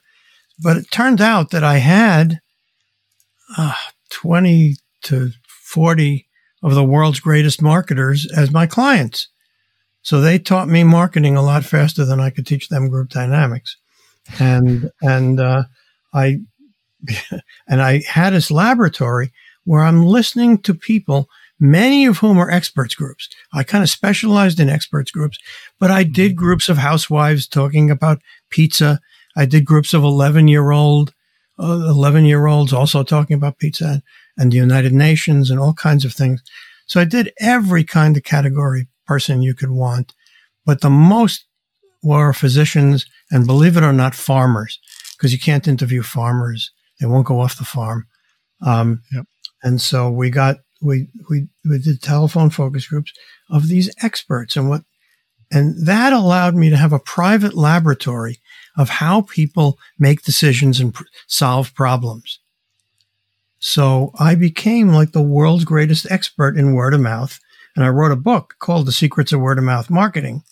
But 0.62 0.76
it 0.76 0.90
turned 0.90 1.20
out 1.20 1.50
that 1.50 1.64
I 1.64 1.78
had 1.78 2.40
uh, 3.56 3.74
20 4.10 4.76
to 5.04 5.30
40 5.46 6.26
of 6.62 6.74
the 6.74 6.84
world's 6.84 7.20
greatest 7.20 7.62
marketers 7.62 8.30
as 8.36 8.50
my 8.50 8.66
clients. 8.66 9.28
So 10.02 10.20
they 10.20 10.38
taught 10.38 10.68
me 10.68 10.84
marketing 10.84 11.36
a 11.36 11.42
lot 11.42 11.64
faster 11.64 12.04
than 12.04 12.20
I 12.20 12.30
could 12.30 12.46
teach 12.46 12.68
them 12.68 12.88
group 12.88 13.08
dynamics. 13.08 13.76
And, 14.38 14.90
and, 15.00 15.40
uh, 15.40 15.64
I, 16.12 16.40
and 17.68 17.80
I 17.80 18.02
had 18.06 18.34
this 18.34 18.50
laboratory 18.50 19.32
where 19.64 19.82
I'm 19.82 20.04
listening 20.04 20.58
to 20.58 20.74
people, 20.74 21.28
many 21.58 22.06
of 22.06 22.18
whom 22.18 22.38
are 22.38 22.50
experts 22.50 22.94
groups. 22.94 23.28
I 23.52 23.62
kind 23.62 23.82
of 23.82 23.90
specialized 23.90 24.60
in 24.60 24.68
experts 24.68 25.10
groups, 25.10 25.38
but 25.78 25.90
I 25.90 26.02
did 26.02 26.32
mm-hmm. 26.32 26.38
groups 26.38 26.68
of 26.68 26.78
housewives 26.78 27.46
talking 27.46 27.90
about 27.90 28.22
pizza. 28.50 29.00
I 29.36 29.46
did 29.46 29.64
groups 29.64 29.94
of 29.94 30.02
11 30.02 30.48
year 30.48 30.70
old, 30.70 31.12
uh, 31.58 31.88
11 31.88 32.24
year 32.24 32.46
olds 32.46 32.72
also 32.72 33.02
talking 33.02 33.36
about 33.36 33.58
pizza 33.58 34.02
and 34.36 34.52
the 34.52 34.56
United 34.56 34.92
Nations 34.92 35.50
and 35.50 35.58
all 35.58 35.74
kinds 35.74 36.04
of 36.04 36.12
things. 36.12 36.42
So 36.86 37.00
I 37.00 37.04
did 37.04 37.32
every 37.40 37.84
kind 37.84 38.16
of 38.16 38.24
category 38.24 38.88
person 39.06 39.42
you 39.42 39.54
could 39.54 39.70
want, 39.70 40.14
but 40.66 40.80
the 40.80 40.90
most 40.90 41.46
were 42.02 42.32
physicians 42.32 43.06
and 43.30 43.46
believe 43.46 43.76
it 43.76 43.82
or 43.82 43.92
not, 43.92 44.14
farmers, 44.14 44.78
because 45.16 45.32
you 45.32 45.38
can't 45.38 45.66
interview 45.66 46.02
farmers. 46.02 46.70
They 47.00 47.06
won't 47.06 47.26
go 47.26 47.40
off 47.40 47.58
the 47.58 47.64
farm. 47.64 48.06
Um, 48.60 49.02
yep. 49.10 49.26
And 49.64 49.80
so 49.80 50.10
we 50.10 50.30
got, 50.30 50.58
we, 50.82 51.08
we, 51.30 51.48
we 51.64 51.78
did 51.78 52.02
telephone 52.02 52.50
focus 52.50 52.86
groups 52.86 53.12
of 53.50 53.66
these 53.68 53.92
experts 54.02 54.56
and 54.56 54.68
what, 54.68 54.82
and 55.50 55.86
that 55.86 56.12
allowed 56.12 56.54
me 56.54 56.68
to 56.70 56.76
have 56.76 56.92
a 56.92 56.98
private 56.98 57.54
laboratory 57.54 58.40
of 58.76 58.88
how 58.88 59.22
people 59.22 59.78
make 59.98 60.22
decisions 60.22 60.80
and 60.80 60.92
pr- 60.92 61.04
solve 61.26 61.74
problems. 61.74 62.40
So 63.58 64.12
I 64.18 64.34
became 64.34 64.88
like 64.88 65.12
the 65.12 65.22
world's 65.22 65.64
greatest 65.64 66.06
expert 66.10 66.58
in 66.58 66.74
word 66.74 66.92
of 66.92 67.00
mouth. 67.00 67.40
And 67.74 67.84
I 67.84 67.88
wrote 67.88 68.12
a 68.12 68.16
book 68.16 68.56
called 68.58 68.86
The 68.86 68.92
Secrets 68.92 69.32
of 69.32 69.40
Word 69.40 69.58
of 69.58 69.64
Mouth 69.64 69.88
Marketing 69.88 70.42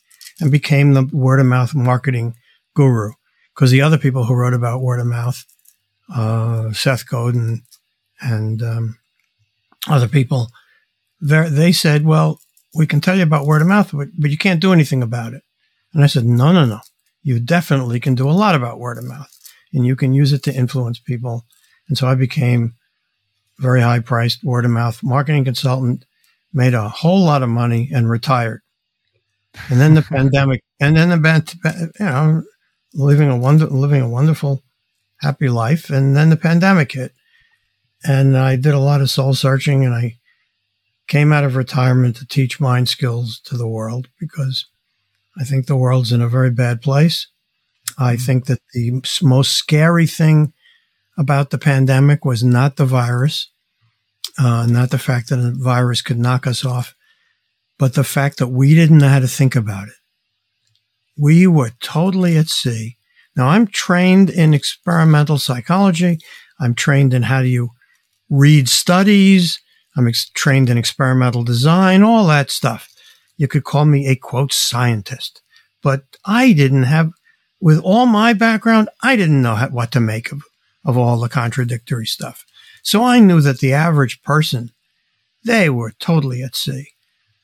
and 0.40 0.50
became 0.50 0.94
the 0.94 1.08
word 1.12 1.38
of 1.38 1.46
mouth 1.46 1.74
marketing 1.74 2.34
guru. 2.74 3.10
Because 3.54 3.70
the 3.70 3.82
other 3.82 3.98
people 3.98 4.24
who 4.24 4.34
wrote 4.34 4.54
about 4.54 4.80
word 4.80 4.98
of 4.98 5.06
mouth, 5.06 5.44
uh, 6.14 6.72
Seth 6.72 7.06
Godin 7.06 7.62
and 8.22 8.62
um, 8.62 8.98
other 9.88 10.08
people, 10.08 10.48
they 11.20 11.72
said, 11.72 12.04
well, 12.04 12.40
we 12.74 12.86
can 12.86 13.00
tell 13.00 13.16
you 13.16 13.22
about 13.22 13.46
word 13.46 13.62
of 13.62 13.68
mouth, 13.68 13.90
but, 13.92 14.08
but 14.18 14.30
you 14.30 14.38
can't 14.38 14.60
do 14.60 14.72
anything 14.72 15.02
about 15.02 15.34
it. 15.34 15.42
And 15.92 16.02
I 16.02 16.06
said, 16.06 16.24
no, 16.24 16.52
no, 16.52 16.64
no. 16.64 16.80
You 17.22 17.38
definitely 17.38 18.00
can 18.00 18.14
do 18.14 18.28
a 18.28 18.32
lot 18.32 18.54
about 18.54 18.80
word 18.80 18.98
of 18.98 19.04
mouth 19.04 19.30
and 19.72 19.86
you 19.86 19.96
can 19.96 20.12
use 20.12 20.32
it 20.32 20.42
to 20.44 20.54
influence 20.54 20.98
people. 20.98 21.46
And 21.88 21.96
so 21.96 22.06
I 22.06 22.14
became 22.14 22.74
very 23.58 23.80
high 23.80 24.00
priced 24.00 24.42
word 24.42 24.64
of 24.64 24.70
mouth 24.70 25.02
marketing 25.02 25.44
consultant, 25.44 26.04
made 26.52 26.74
a 26.74 26.88
whole 26.88 27.24
lot 27.24 27.42
of 27.42 27.48
money 27.48 27.90
and 27.94 28.08
retired. 28.08 28.62
And 29.70 29.80
then 29.80 29.94
the 29.94 30.02
pandemic, 30.10 30.62
and 30.80 30.96
then 30.96 31.10
the, 31.10 31.92
you 31.98 32.06
know, 32.06 32.42
living 32.94 33.30
a 33.30 33.36
wonder, 33.36 33.66
living 33.66 34.02
a 34.02 34.08
wonderful, 34.08 34.62
happy 35.20 35.48
life. 35.48 35.90
And 35.90 36.16
then 36.16 36.30
the 36.30 36.36
pandemic 36.36 36.92
hit 36.92 37.12
and 38.04 38.36
I 38.36 38.56
did 38.56 38.74
a 38.74 38.78
lot 38.78 39.00
of 39.00 39.10
soul 39.10 39.34
searching 39.34 39.84
and 39.84 39.94
I 39.94 40.16
came 41.08 41.32
out 41.32 41.44
of 41.44 41.56
retirement 41.56 42.16
to 42.16 42.26
teach 42.26 42.60
mind 42.60 42.88
skills 42.88 43.40
to 43.44 43.56
the 43.56 43.68
world 43.68 44.08
because 44.18 44.66
I 45.38 45.44
think 45.44 45.66
the 45.66 45.76
world's 45.76 46.12
in 46.12 46.20
a 46.20 46.28
very 46.28 46.50
bad 46.50 46.80
place. 46.80 47.26
I 47.98 48.14
mm-hmm. 48.14 48.24
think 48.24 48.46
that 48.46 48.60
the 48.72 49.02
most 49.22 49.52
scary 49.52 50.06
thing 50.06 50.52
about 51.18 51.50
the 51.50 51.58
pandemic 51.58 52.24
was 52.24 52.42
not 52.42 52.76
the 52.76 52.86
virus, 52.86 53.50
uh, 54.38 54.66
not 54.66 54.90
the 54.90 54.98
fact 54.98 55.28
that 55.28 55.38
a 55.38 55.52
virus 55.54 56.02
could 56.02 56.18
knock 56.18 56.46
us 56.46 56.64
off, 56.64 56.94
but 57.78 57.94
the 57.94 58.04
fact 58.04 58.38
that 58.38 58.48
we 58.48 58.74
didn't 58.74 58.98
know 58.98 59.08
how 59.08 59.18
to 59.18 59.28
think 59.28 59.54
about 59.54 59.88
it. 59.88 59.94
We 61.18 61.46
were 61.46 61.72
totally 61.80 62.36
at 62.38 62.48
sea. 62.48 62.96
Now, 63.36 63.48
I'm 63.48 63.66
trained 63.66 64.30
in 64.30 64.54
experimental 64.54 65.38
psychology. 65.38 66.18
I'm 66.60 66.74
trained 66.74 67.12
in 67.12 67.24
how 67.24 67.42
do 67.42 67.48
you 67.48 67.70
read 68.32 68.66
studies. 68.66 69.60
I'm 69.94 70.08
ex- 70.08 70.30
trained 70.30 70.70
in 70.70 70.78
experimental 70.78 71.44
design, 71.44 72.02
all 72.02 72.26
that 72.28 72.50
stuff. 72.50 72.88
You 73.36 73.46
could 73.46 73.64
call 73.64 73.84
me 73.84 74.08
a 74.08 74.16
quote 74.16 74.52
scientist, 74.52 75.42
but 75.82 76.04
I 76.24 76.54
didn't 76.54 76.84
have, 76.84 77.10
with 77.60 77.78
all 77.80 78.06
my 78.06 78.32
background, 78.32 78.88
I 79.02 79.16
didn't 79.16 79.42
know 79.42 79.54
how, 79.54 79.68
what 79.68 79.92
to 79.92 80.00
make 80.00 80.32
of, 80.32 80.42
of 80.82 80.96
all 80.96 81.20
the 81.20 81.28
contradictory 81.28 82.06
stuff. 82.06 82.46
So 82.82 83.04
I 83.04 83.20
knew 83.20 83.42
that 83.42 83.58
the 83.58 83.74
average 83.74 84.22
person, 84.22 84.70
they 85.44 85.68
were 85.68 85.92
totally 86.00 86.42
at 86.42 86.56
sea. 86.56 86.88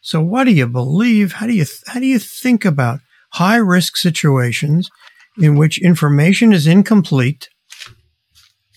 So 0.01 0.23
what 0.23 0.45
do 0.45 0.53
you 0.53 0.67
believe? 0.67 1.35
How 1.35 1.47
do 1.47 1.53
you, 1.53 1.67
how 1.87 2.01
do 2.01 2.07
you 2.07 2.19
think 2.19 2.65
about 2.65 3.01
high 3.33 3.57
risk 3.57 3.99
situations 3.99 4.91
in 5.37 5.57
which 5.57 5.83
information 5.83 6.55
is 6.55 6.67
incomplete 6.67 7.51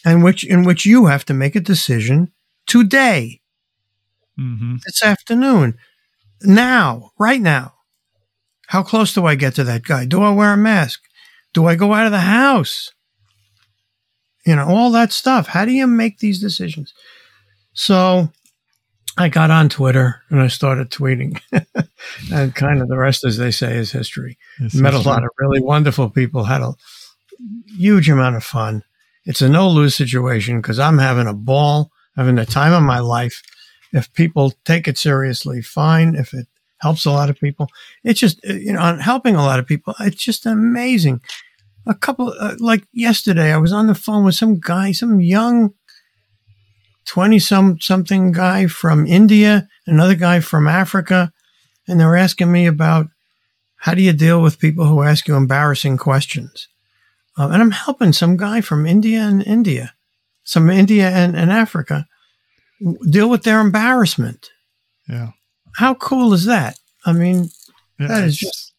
and 0.05 0.24
which, 0.24 0.43
in 0.43 0.63
which 0.63 0.86
you 0.86 1.05
have 1.05 1.25
to 1.25 1.34
make 1.34 1.55
a 1.55 1.60
decision 1.62 2.31
today, 2.65 3.41
mm-hmm. 4.39 4.77
this 4.86 5.03
afternoon, 5.03 5.77
now, 6.43 7.12
right 7.20 7.41
now? 7.41 7.74
How 8.67 8.84
close 8.84 9.13
do 9.13 9.25
I 9.25 9.36
get 9.36 9.55
to 9.55 9.63
that 9.65 9.84
guy? 9.84 10.05
Do 10.05 10.22
I 10.22 10.31
wear 10.31 10.53
a 10.53 10.58
mask? 10.58 11.01
Do 11.53 11.65
I 11.67 11.75
go 11.75 11.93
out 11.93 12.05
of 12.05 12.12
the 12.12 12.20
house? 12.20 12.91
You 14.46 14.55
know, 14.55 14.65
all 14.65 14.91
that 14.91 15.12
stuff. 15.12 15.48
How 15.48 15.65
do 15.65 15.72
you 15.72 15.86
make 15.88 16.20
these 16.20 16.39
decisions? 16.39 16.93
So 17.74 18.29
I 19.17 19.29
got 19.29 19.51
on 19.51 19.70
Twitter 19.70 20.22
and 20.29 20.41
I 20.41 20.48
started 20.48 20.89
tweeting. 20.89 21.39
and 22.31 22.55
kind 22.55 22.81
of 22.81 22.88
the 22.88 22.98
rest, 22.98 23.25
as 23.25 23.38
they 23.38 23.51
say, 23.51 23.75
is 23.75 23.91
history. 23.91 24.38
It's 24.60 24.75
Met 24.75 24.93
a 24.93 25.00
lot 25.00 25.24
of 25.24 25.29
really 25.38 25.62
wonderful 25.62 26.10
people, 26.10 26.46
had 26.46 26.62
a 26.62 26.74
huge 27.77 28.10
amount 28.10 28.38
of 28.38 28.43
fun. 28.43 28.84
It's 29.25 29.42
a 29.42 29.50
no 29.50 29.70
lose 29.70 29.96
situation 29.96 30.62
because 30.62 30.80
I'm 30.80 30.98
having 30.98 31.28
a 31.28 31.34
ball, 31.34 31.92
having 32.16 32.36
the 32.36 32.46
time 32.46 32.74
of 32.74 32.84
my 32.84 33.00
life. 33.00 33.42
If 33.94 34.13
people 34.13 34.54
take 34.66 34.88
it 34.88 34.98
seriously, 34.98 35.62
fine. 35.62 36.16
If 36.16 36.34
it 36.34 36.48
helps 36.80 37.06
a 37.06 37.12
lot 37.12 37.30
of 37.30 37.40
people, 37.40 37.68
it's 38.04 38.20
just, 38.20 38.44
you 38.44 38.74
know, 38.74 38.98
helping 38.98 39.36
a 39.36 39.44
lot 39.44 39.60
of 39.60 39.68
people. 39.68 39.94
It's 40.00 40.24
just 40.24 40.46
amazing 40.46 41.22
a 41.86 41.94
couple 41.94 42.34
uh, 42.40 42.56
like 42.60 42.84
yesterday 42.94 43.51
i 43.54 43.58
was 43.58 43.74
on 43.74 43.88
the 43.88 43.96
phone 43.96 44.24
with 44.24 44.36
some 44.36 44.60
guy 44.60 44.92
some 44.92 45.20
young 45.20 45.74
20 47.06 47.40
some 47.40 47.80
something 47.80 48.32
guy 48.32 48.68
from 48.68 49.06
india 49.08 49.68
another 49.88 50.16
guy 50.16 50.40
from 50.40 50.68
africa 50.68 51.32
and 51.88 52.00
they 52.00 52.06
were 52.06 52.18
asking 52.18 52.51
me 52.51 52.66
about 52.66 53.08
how 53.78 53.94
do 53.94 54.01
you 54.01 54.13
deal 54.13 54.42
with 54.42 54.60
people 54.60 54.86
who 54.86 55.01
ask 55.01 55.28
you 55.28 55.36
embarrassing 55.36 55.98
questions 55.98 56.68
uh, 57.38 57.50
and 57.50 57.61
i'm 57.61 57.71
helping 57.71 58.13
some 58.13 58.38
guy 58.38 58.61
from 58.61 58.85
india 58.85 59.21
and 59.21 59.43
india 59.43 59.93
some 60.43 60.69
india 60.69 61.09
and, 61.09 61.35
and 61.35 61.51
africa 61.51 62.07
deal 63.09 63.29
with 63.29 63.43
their 63.43 63.59
embarrassment 63.59 64.50
yeah 65.07 65.29
how 65.75 65.93
cool 65.95 66.33
is 66.33 66.45
that 66.45 66.77
i 67.05 67.11
mean 67.11 67.50
yeah, 68.00 68.07
that 68.07 68.23
is 68.23 68.38
just 68.38 68.73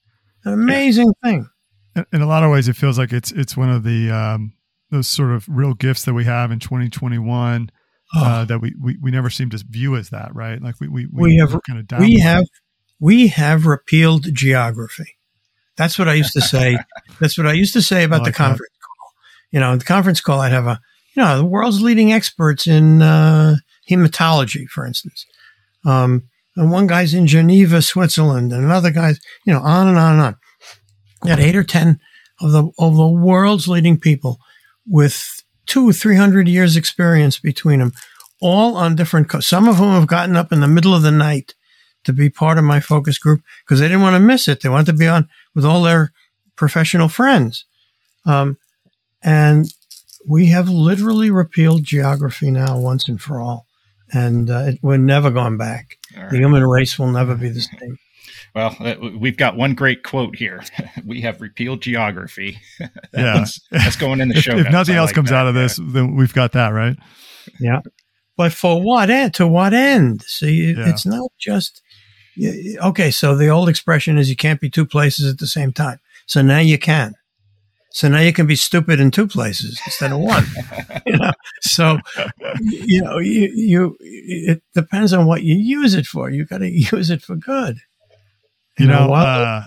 an 0.44 0.52
amazing 0.52 1.12
yeah. 1.22 1.30
thing 1.30 1.48
in 1.94 2.22
a 2.22 2.26
lot 2.26 2.42
of 2.42 2.50
ways, 2.50 2.68
it 2.68 2.76
feels 2.76 2.98
like 2.98 3.12
it's 3.12 3.32
it's 3.32 3.56
one 3.56 3.68
of 3.68 3.84
the 3.84 4.10
um, 4.10 4.54
those 4.90 5.08
sort 5.08 5.32
of 5.32 5.46
real 5.48 5.74
gifts 5.74 6.04
that 6.04 6.14
we 6.14 6.24
have 6.24 6.50
in 6.50 6.58
2021 6.58 7.70
oh. 8.14 8.24
uh, 8.24 8.44
that 8.44 8.60
we, 8.60 8.74
we 8.80 8.96
we 9.00 9.10
never 9.10 9.30
seem 9.30 9.50
to 9.50 9.62
view 9.68 9.96
as 9.96 10.10
that, 10.10 10.34
right? 10.34 10.60
Like 10.62 10.80
we 10.80 10.88
we, 10.88 11.06
we, 11.06 11.22
we 11.22 11.36
have 11.36 11.58
kind 11.68 11.78
of 11.92 11.98
we 11.98 12.20
have 12.20 12.46
we 13.00 13.28
have 13.28 13.66
repealed 13.66 14.32
geography. 14.32 15.16
That's 15.76 15.98
what 15.98 16.08
I 16.08 16.14
used 16.14 16.32
to 16.34 16.40
say. 16.40 16.78
That's 17.20 17.38
what 17.38 17.46
I 17.46 17.52
used 17.52 17.72
to 17.74 17.82
say 17.82 18.04
about 18.04 18.22
like 18.22 18.32
the 18.32 18.36
conference 18.36 18.74
call. 18.80 19.12
You 19.50 19.60
know, 19.60 19.76
the 19.76 19.84
conference 19.84 20.20
call, 20.20 20.40
I'd 20.40 20.52
have 20.52 20.66
a 20.66 20.80
you 21.14 21.22
know 21.22 21.38
the 21.38 21.44
world's 21.44 21.82
leading 21.82 22.12
experts 22.12 22.66
in 22.66 23.02
uh, 23.02 23.56
hematology, 23.90 24.66
for 24.68 24.86
instance. 24.86 25.26
Um, 25.84 26.24
and 26.56 26.70
one 26.70 26.86
guy's 26.86 27.14
in 27.14 27.26
Geneva, 27.26 27.80
Switzerland, 27.80 28.52
and 28.52 28.64
another 28.64 28.90
guy's, 28.90 29.18
you 29.46 29.52
know, 29.52 29.60
on 29.60 29.88
and 29.88 29.98
on 29.98 30.12
and 30.12 30.22
on 30.22 30.36
You 31.22 31.28
got 31.28 31.40
eight 31.40 31.56
or 31.56 31.64
10 31.64 31.98
of 32.40 32.52
the, 32.52 32.70
of 32.78 32.96
the 32.96 33.08
world's 33.08 33.68
leading 33.68 33.98
people 33.98 34.38
with 34.86 35.42
two, 35.66 35.92
300 35.92 36.48
years 36.48 36.76
experience 36.76 37.38
between 37.38 37.78
them, 37.78 37.92
all 38.40 38.76
on 38.76 38.96
different, 38.96 39.28
co- 39.28 39.40
some 39.40 39.68
of 39.68 39.76
whom 39.76 39.94
have 39.94 40.06
gotten 40.06 40.36
up 40.36 40.52
in 40.52 40.60
the 40.60 40.68
middle 40.68 40.94
of 40.94 41.02
the 41.02 41.10
night 41.10 41.54
to 42.04 42.12
be 42.12 42.28
part 42.28 42.58
of 42.58 42.64
my 42.64 42.80
focus 42.80 43.16
group 43.16 43.42
because 43.64 43.78
they 43.78 43.86
didn't 43.86 44.02
want 44.02 44.14
to 44.14 44.20
miss 44.20 44.48
it. 44.48 44.60
They 44.60 44.68
wanted 44.68 44.86
to 44.86 44.98
be 44.98 45.06
on 45.06 45.28
with 45.54 45.64
all 45.64 45.82
their 45.82 46.12
professional 46.56 47.08
friends. 47.08 47.64
Um, 48.24 48.58
and 49.22 49.66
we 50.26 50.46
have 50.46 50.68
literally 50.68 51.30
repealed 51.30 51.84
geography 51.84 52.50
now 52.50 52.78
once 52.78 53.08
and 53.08 53.20
for 53.20 53.40
all, 53.40 53.66
and 54.12 54.50
uh, 54.50 54.64
it, 54.68 54.78
we're 54.82 54.96
never 54.96 55.30
going 55.30 55.56
back. 55.56 55.96
Right. 56.16 56.30
The 56.30 56.38
human 56.38 56.64
race 56.64 56.98
will 56.98 57.10
never 57.10 57.34
be 57.34 57.48
the 57.48 57.60
same. 57.60 57.98
Well, 58.54 58.76
uh, 58.80 58.94
we've 59.18 59.36
got 59.36 59.56
one 59.56 59.74
great 59.74 60.02
quote 60.02 60.36
here. 60.36 60.62
we 61.06 61.22
have 61.22 61.40
repealed 61.40 61.82
geography. 61.82 62.58
that 62.78 62.90
yeah, 63.12 63.44
that's 63.70 63.96
going 63.96 64.20
in 64.20 64.28
the 64.28 64.34
show. 64.40 64.56
if, 64.56 64.66
if 64.66 64.72
nothing 64.72 64.96
else 64.96 65.08
like 65.08 65.14
comes 65.14 65.30
that, 65.30 65.36
out 65.36 65.46
of 65.48 65.54
this, 65.54 65.78
yeah. 65.78 65.86
then 65.88 66.16
we've 66.16 66.34
got 66.34 66.52
that 66.52 66.68
right. 66.68 66.96
Yeah, 67.58 67.80
but 68.36 68.52
for 68.52 68.82
what 68.82 69.10
end? 69.10 69.34
To 69.34 69.48
what 69.48 69.72
end? 69.74 70.22
See, 70.22 70.74
yeah. 70.76 70.88
it's 70.88 71.06
not 71.06 71.30
just 71.40 71.81
okay. 72.38 73.10
So 73.10 73.36
the 73.36 73.48
old 73.48 73.68
expression 73.68 74.18
is 74.18 74.30
you 74.30 74.36
can't 74.36 74.60
be 74.60 74.70
two 74.70 74.86
places 74.86 75.30
at 75.30 75.38
the 75.38 75.46
same 75.46 75.72
time. 75.72 76.00
So 76.26 76.42
now 76.42 76.58
you 76.58 76.78
can. 76.78 77.14
So 77.92 78.08
now 78.08 78.20
you 78.20 78.32
can 78.32 78.46
be 78.46 78.56
stupid 78.56 79.00
in 79.00 79.10
two 79.10 79.26
places 79.26 79.80
instead 79.84 80.12
of 80.12 80.18
one. 80.18 80.46
you 81.06 81.18
know, 81.18 81.32
so 81.60 81.98
you 82.60 83.02
know, 83.02 83.18
you, 83.18 83.50
you 83.54 83.96
it 84.00 84.62
depends 84.74 85.12
on 85.12 85.26
what 85.26 85.42
you 85.42 85.56
use 85.56 85.94
it 85.94 86.06
for. 86.06 86.30
You 86.30 86.46
got 86.46 86.58
to 86.58 86.70
use 86.92 87.10
it 87.10 87.22
for 87.22 87.36
good. 87.36 87.76
You, 88.78 88.86
you 88.86 88.86
know, 88.86 89.08
know 89.08 89.14
uh, 89.14 89.66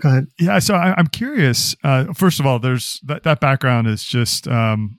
go 0.00 0.08
ahead. 0.10 0.26
Yeah, 0.38 0.58
so 0.58 0.74
I, 0.74 0.98
am 0.98 1.06
curious. 1.06 1.74
Uh, 1.82 2.12
first 2.12 2.40
of 2.40 2.46
all, 2.46 2.58
there's 2.58 3.00
that 3.04 3.22
that 3.22 3.40
background 3.40 3.88
is 3.88 4.04
just 4.04 4.46
um, 4.46 4.98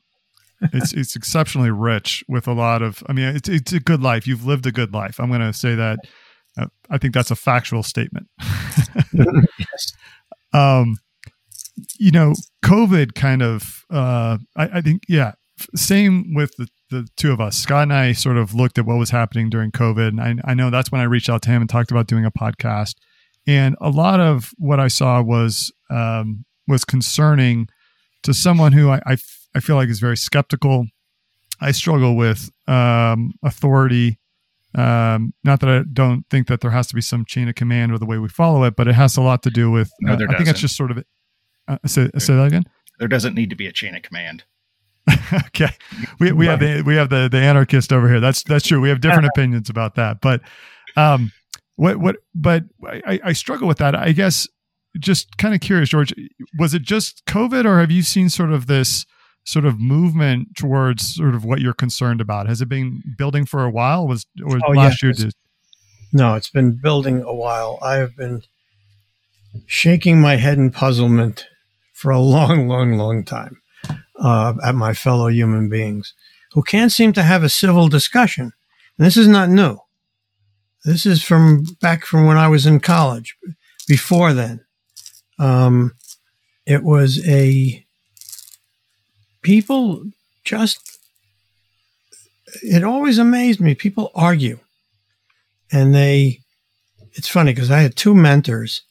it's 0.74 0.94
it's 0.94 1.16
exceptionally 1.16 1.72
rich 1.72 2.24
with 2.27 2.48
a 2.48 2.54
lot 2.54 2.82
of. 2.82 3.04
I 3.08 3.13
mean, 3.13 3.36
it's 3.36 3.48
it's 3.48 3.74
a 3.74 3.80
good 3.80 4.01
life. 4.01 4.25
You've 4.25 4.46
lived 4.46 4.66
a 4.66 4.72
good 4.72 4.94
life. 4.94 5.20
I'm 5.20 5.30
going 5.30 5.42
to 5.42 5.54
say 5.54 5.75
that. 5.75 6.00
I 6.90 6.98
think 6.98 7.14
that's 7.14 7.32
a 7.32 7.36
factual 7.36 7.84
statement. 7.84 8.28
yes. 9.14 9.94
Um, 10.54 10.98
you 12.00 12.12
know, 12.12 12.34
COVID 12.64 13.14
kind 13.14 13.42
of, 13.42 13.86
uh, 13.92 14.38
I, 14.56 14.70
I 14.74 14.82
think, 14.82 15.04
yeah, 15.08 15.34
same 15.76 16.34
with 16.34 16.56
the, 16.58 16.68
the 16.90 17.08
two 17.18 17.32
of 17.32 17.40
us. 17.40 17.58
Scott 17.58 17.84
and 17.84 17.94
I 17.94 18.14
sort 18.14 18.38
of 18.38 18.54
looked 18.54 18.78
at 18.78 18.86
what 18.86 18.98
was 18.98 19.10
happening 19.10 19.50
during 19.50 19.72
COVID. 19.72 20.08
And 20.08 20.22
I, 20.22 20.36
I 20.44 20.54
know 20.54 20.70
that's 20.70 20.92
when 20.92 21.02
I 21.02 21.06
reached 21.06 21.30
out 21.30 21.42
to 21.44 21.50
him 21.50 21.62
and 21.62 21.70
talked 21.70 21.92
about 21.92 22.08
doing 22.08 22.26
a 22.26 22.32
podcast. 22.32 22.96
And 23.46 23.76
a 23.80 23.90
lot 23.90 24.20
of 24.20 24.52
what 24.58 24.80
I 24.80 24.88
saw 24.88 25.22
was, 25.22 25.72
um, 25.90 26.46
was 26.68 26.84
concerning 26.84 27.70
to 28.24 28.34
someone 28.34 28.74
who 28.74 28.90
I, 28.90 29.02
I, 29.06 29.18
I 29.56 29.60
feel 29.60 29.76
like 29.76 29.90
is 29.90 30.00
very 30.00 30.18
skeptical. 30.18 30.88
I 31.60 31.72
struggle 31.72 32.16
with 32.16 32.52
um, 32.68 33.34
authority. 33.44 34.20
Um, 34.75 35.33
not 35.43 35.59
that 35.62 35.69
I 35.69 35.83
don't 35.91 36.25
think 36.29 36.47
that 36.47 36.62
there 36.62 36.71
has 36.71 36.88
to 36.88 36.95
be 36.95 37.01
some 37.01 37.25
chain 37.25 37.47
of 37.47 37.55
command 37.55 37.91
or 37.91 37.97
the 37.97 38.05
way 38.05 38.17
we 38.17 38.29
follow 38.29 38.63
it, 38.63 38.75
but 38.75 38.88
it 38.88 38.95
has 38.95 39.17
a 39.17 39.21
lot 39.21 39.43
to 39.43 39.50
do 39.50 39.71
with. 39.71 39.91
No, 40.01 40.13
uh, 40.13 40.17
I 40.29 40.38
think 40.38 40.50
it's 40.50 40.59
just 40.59 40.75
sort 40.75 40.91
of 40.91 41.03
uh, 41.67 41.77
say, 41.86 42.09
say 42.17 42.36
that 42.36 42.47
again. 42.47 42.65
There 43.00 43.07
doesn't 43.07 43.33
need 43.33 43.50
to 43.50 43.55
be 43.55 43.67
a 43.67 43.71
chain 43.71 43.95
of 43.95 44.01
command. 44.01 44.43
okay, 45.47 45.69
we 46.19 46.31
we 46.33 46.45
have 46.47 46.59
the 46.59 46.83
we 46.86 46.95
have 46.95 47.09
the 47.09 47.29
the 47.31 47.38
anarchist 47.38 47.93
over 47.93 48.09
here. 48.09 48.19
That's 48.19 48.43
that's 48.43 48.67
true. 48.67 48.81
We 48.81 48.89
have 48.89 49.00
different 49.00 49.27
opinions 49.36 49.69
about 49.69 49.95
that, 49.95 50.19
but 50.21 50.41
um, 50.97 51.31
what 51.75 51.97
what? 51.97 52.17
But 52.36 52.65
I, 52.86 53.19
I 53.24 53.33
struggle 53.33 53.67
with 53.67 53.77
that. 53.77 53.95
I 53.95 54.12
guess 54.12 54.47
just 55.00 55.38
kind 55.38 55.55
of 55.55 55.62
curious, 55.62 55.89
George. 55.89 56.13
Was 56.59 56.74
it 56.74 56.81
just 56.81 57.25
COVID, 57.25 57.65
or 57.65 57.79
have 57.79 57.91
you 57.91 58.03
seen 58.03 58.29
sort 58.29 58.51
of 58.51 58.67
this? 58.67 59.05
Sort 59.48 59.66
of 59.66 59.80
movement 59.80 60.58
towards 60.58 61.16
sort 61.16 61.34
of 61.34 61.46
what 61.46 61.62
you're 61.62 61.74
concerned 61.74 62.20
about? 62.20 62.48
Has 62.48 62.62
it 62.62 62.68
been 62.68 63.01
building 63.18 63.46
for 63.46 63.63
a 63.63 63.72
while? 63.72 64.06
Was 64.06 64.25
or 64.46 64.60
oh, 64.68 64.72
last 64.72 65.01
year? 65.01 65.13
Did... 65.13 65.34
No, 66.12 66.36
it's 66.36 66.50
been 66.50 66.74
building 66.82 67.24
a 67.24 67.34
while. 67.34 67.80
I 67.82 67.95
have 67.95 68.15
been 68.15 68.43
shaking 69.65 70.19
my 70.19 70.36
head 70.36 70.58
in 70.58 70.69
puzzlement 70.69 71.48
for 71.93 72.12
a 72.12 72.19
long, 72.36 72.67
long, 72.67 72.98
long 72.98 73.24
time 73.24 73.62
uh, 74.19 74.54
at 74.63 74.76
my 74.76 74.93
fellow 74.93 75.28
human 75.30 75.69
beings 75.69 76.13
who 76.52 76.62
can't 76.62 76.91
seem 76.91 77.13
to 77.13 77.24
have 77.24 77.43
a 77.43 77.50
civil 77.50 77.88
discussion. 77.88 78.52
And 78.98 79.06
this 79.06 79.15
is 79.15 79.28
not 79.30 79.50
new. 79.50 79.78
This 80.84 81.06
is 81.06 81.24
from 81.24 81.63
back 81.82 82.06
from 82.06 82.26
when 82.26 82.38
I 82.38 82.50
was 82.50 82.65
in 82.65 82.80
college. 82.82 83.38
Before 83.88 84.34
then, 84.34 84.65
um, 85.39 85.93
it 86.65 86.84
was 86.84 87.26
a 87.26 87.87
people 89.47 90.03
just. 90.43 90.99
It 92.62 92.83
always 92.83 93.17
amazed 93.17 93.60
me. 93.60 93.75
People 93.75 94.12
argue, 94.13 94.60
and 95.71 95.95
they. 95.95 96.41
It's 97.13 97.29
funny 97.29 97.53
because 97.53 97.71
I 97.71 97.79
had 97.79 97.95
two 97.95 98.13
mentors 98.13 98.83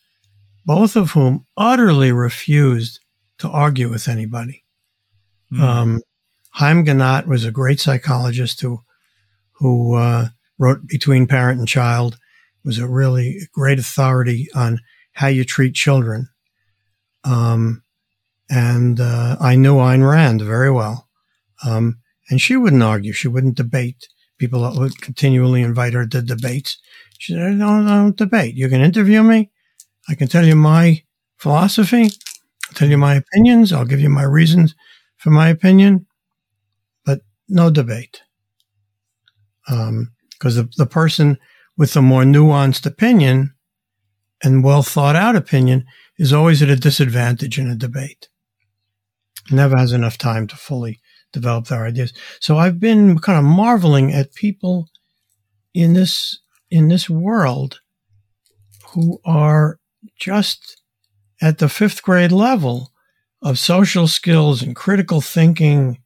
both 0.64 0.96
of 0.96 1.12
whom 1.12 1.46
utterly 1.56 2.10
refused 2.10 2.98
to 3.38 3.48
argue 3.48 3.88
with 3.88 4.08
anybody. 4.08 4.64
Mm. 5.52 5.60
Um, 5.60 6.00
Haim 6.50 6.84
Ginott 6.84 7.26
was 7.26 7.44
a 7.44 7.52
great 7.52 7.78
psychologist 7.78 8.60
who 8.60 8.80
who 9.52 9.94
uh, 9.94 10.28
wrote 10.58 10.86
Between 10.86 11.26
Parent 11.26 11.58
and 11.60 11.68
Child, 11.68 12.18
was 12.64 12.78
a 12.78 12.86
really 12.86 13.48
great 13.52 13.78
authority 13.78 14.48
on 14.54 14.80
how 15.12 15.28
you 15.28 15.44
treat 15.44 15.74
children. 15.74 16.28
Um, 17.24 17.82
and 18.48 19.00
uh, 19.00 19.36
I 19.40 19.56
knew 19.56 19.76
Ayn 19.76 20.08
Rand 20.08 20.42
very 20.42 20.70
well. 20.70 21.08
Um, 21.64 21.98
and 22.28 22.40
she 22.40 22.56
wouldn't 22.56 22.82
argue. 22.82 23.12
She 23.12 23.28
wouldn't 23.28 23.56
debate. 23.56 24.08
People 24.38 24.60
would 24.78 25.00
continually 25.00 25.62
invite 25.62 25.94
her 25.94 26.06
to 26.06 26.22
debates. 26.22 26.78
She 27.18 27.32
said, 27.32 27.42
I 27.42 27.50
don't, 27.50 27.88
I 27.88 27.96
don't 27.96 28.16
debate. 28.16 28.54
You 28.54 28.68
can 28.68 28.80
interview 28.80 29.22
me. 29.22 29.50
I 30.08 30.14
can 30.14 30.28
tell 30.28 30.44
you 30.44 30.54
my 30.54 31.02
philosophy, 31.36 32.04
I'll 32.04 32.74
tell 32.74 32.88
you 32.88 32.98
my 32.98 33.14
opinions, 33.14 33.72
I'll 33.72 33.84
give 33.84 34.00
you 34.00 34.08
my 34.08 34.22
reasons 34.22 34.74
for 35.16 35.30
my 35.30 35.48
opinion, 35.48 36.06
but 37.04 37.20
no 37.48 37.70
debate. 37.70 38.22
Because 39.66 39.88
um, 39.88 40.10
the, 40.40 40.68
the 40.76 40.86
person 40.86 41.38
with 41.76 41.94
the 41.94 42.02
more 42.02 42.22
nuanced 42.22 42.86
opinion 42.86 43.54
and 44.42 44.62
well 44.62 44.82
thought 44.82 45.16
out 45.16 45.36
opinion 45.36 45.84
is 46.18 46.32
always 46.32 46.62
at 46.62 46.70
a 46.70 46.76
disadvantage 46.76 47.58
in 47.58 47.68
a 47.68 47.74
debate. 47.74 48.28
Never 49.50 49.76
has 49.76 49.92
enough 49.92 50.18
time 50.18 50.46
to 50.48 50.56
fully 50.56 51.00
develop 51.32 51.66
their 51.66 51.84
ideas. 51.84 52.12
So 52.40 52.58
I've 52.58 52.80
been 52.80 53.18
kind 53.18 53.38
of 53.38 53.44
marveling 53.44 54.12
at 54.12 54.34
people 54.34 54.88
in 55.74 55.92
this 55.92 56.38
in 56.70 56.88
this 56.88 57.08
world 57.08 57.80
who 58.90 59.20
are 59.24 59.78
just 60.18 60.80
at 61.40 61.58
the 61.58 61.68
fifth 61.68 62.02
grade 62.02 62.32
level 62.32 62.92
of 63.42 63.58
social 63.58 64.08
skills 64.08 64.62
and 64.62 64.74
critical 64.74 65.20
thinking. 65.20 65.98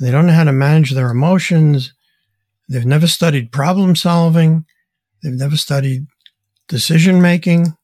They 0.00 0.10
don't 0.10 0.26
know 0.26 0.32
how 0.32 0.44
to 0.44 0.52
manage 0.52 0.92
their 0.92 1.10
emotions. 1.10 1.92
They've 2.68 2.86
never 2.86 3.06
studied 3.06 3.52
problem 3.52 3.94
solving. 3.94 4.64
They've 5.22 5.32
never 5.32 5.56
studied 5.56 6.06
decision 6.68 7.20
making. 7.20 7.76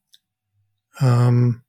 Um, 1.00 1.62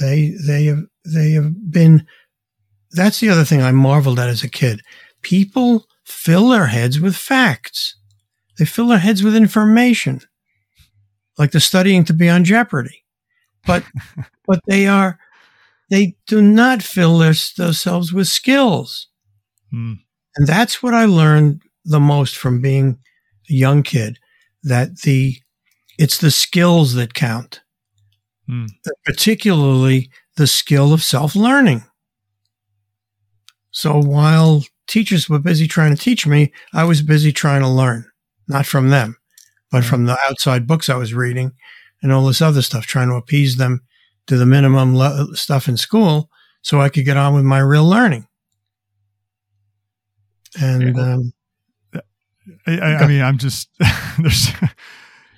they 0.00 0.34
they 0.46 0.66
have 0.66 0.84
they 1.04 1.32
have 1.32 1.70
been. 1.70 2.06
That's 2.92 3.20
the 3.20 3.28
other 3.28 3.44
thing 3.44 3.62
I 3.62 3.72
marveled 3.72 4.18
at 4.18 4.28
as 4.28 4.42
a 4.42 4.48
kid. 4.48 4.82
People 5.22 5.86
fill 6.04 6.48
their 6.48 6.66
heads 6.66 6.98
with 6.98 7.14
facts. 7.14 7.96
They 8.58 8.64
fill 8.64 8.88
their 8.88 8.98
heads 8.98 9.22
with 9.22 9.36
information 9.36 10.20
like 11.40 11.52
the 11.52 11.60
studying 11.60 12.04
to 12.04 12.12
be 12.12 12.28
on 12.28 12.44
Jeopardy. 12.44 13.04
But, 13.66 13.82
but 14.46 14.60
they 14.66 14.86
are, 14.86 15.18
they 15.88 16.16
do 16.26 16.42
not 16.42 16.82
fill 16.82 17.16
their, 17.18 17.32
themselves 17.56 18.12
with 18.12 18.28
skills. 18.28 19.08
Hmm. 19.70 19.94
And 20.36 20.46
that's 20.46 20.82
what 20.82 20.94
I 20.94 21.06
learned 21.06 21.62
the 21.84 21.98
most 21.98 22.36
from 22.36 22.60
being 22.60 22.98
a 23.48 23.54
young 23.54 23.82
kid 23.82 24.18
that 24.62 25.00
the, 25.00 25.36
it's 25.98 26.18
the 26.18 26.30
skills 26.30 26.92
that 26.94 27.14
count, 27.14 27.62
hmm. 28.46 28.66
particularly 29.06 30.10
the 30.36 30.46
skill 30.46 30.92
of 30.92 31.02
self 31.02 31.34
learning. 31.36 31.84
So 33.70 34.00
while 34.00 34.64
teachers 34.86 35.28
were 35.28 35.38
busy 35.38 35.66
trying 35.68 35.94
to 35.94 36.02
teach 36.02 36.26
me, 36.26 36.52
I 36.72 36.84
was 36.84 37.02
busy 37.02 37.32
trying 37.32 37.62
to 37.62 37.68
learn, 37.68 38.06
not 38.48 38.66
from 38.66 38.90
them 38.90 39.16
but 39.70 39.84
from 39.84 40.06
the 40.06 40.18
outside 40.28 40.66
books 40.66 40.88
I 40.88 40.96
was 40.96 41.14
reading 41.14 41.52
and 42.02 42.12
all 42.12 42.26
this 42.26 42.42
other 42.42 42.62
stuff, 42.62 42.86
trying 42.86 43.08
to 43.08 43.14
appease 43.14 43.56
them 43.56 43.80
to 44.26 44.36
the 44.36 44.46
minimum 44.46 44.96
le- 44.96 45.34
stuff 45.36 45.68
in 45.68 45.76
school 45.76 46.28
so 46.62 46.80
I 46.80 46.88
could 46.88 47.04
get 47.04 47.16
on 47.16 47.34
with 47.34 47.44
my 47.44 47.60
real 47.60 47.84
learning. 47.84 48.26
And, 50.60 50.98
um, 50.98 51.32
I, 52.66 52.80
I, 52.80 53.06
mean, 53.06 53.22
I'm 53.22 53.38
just, 53.38 53.70
there's, 54.18 54.48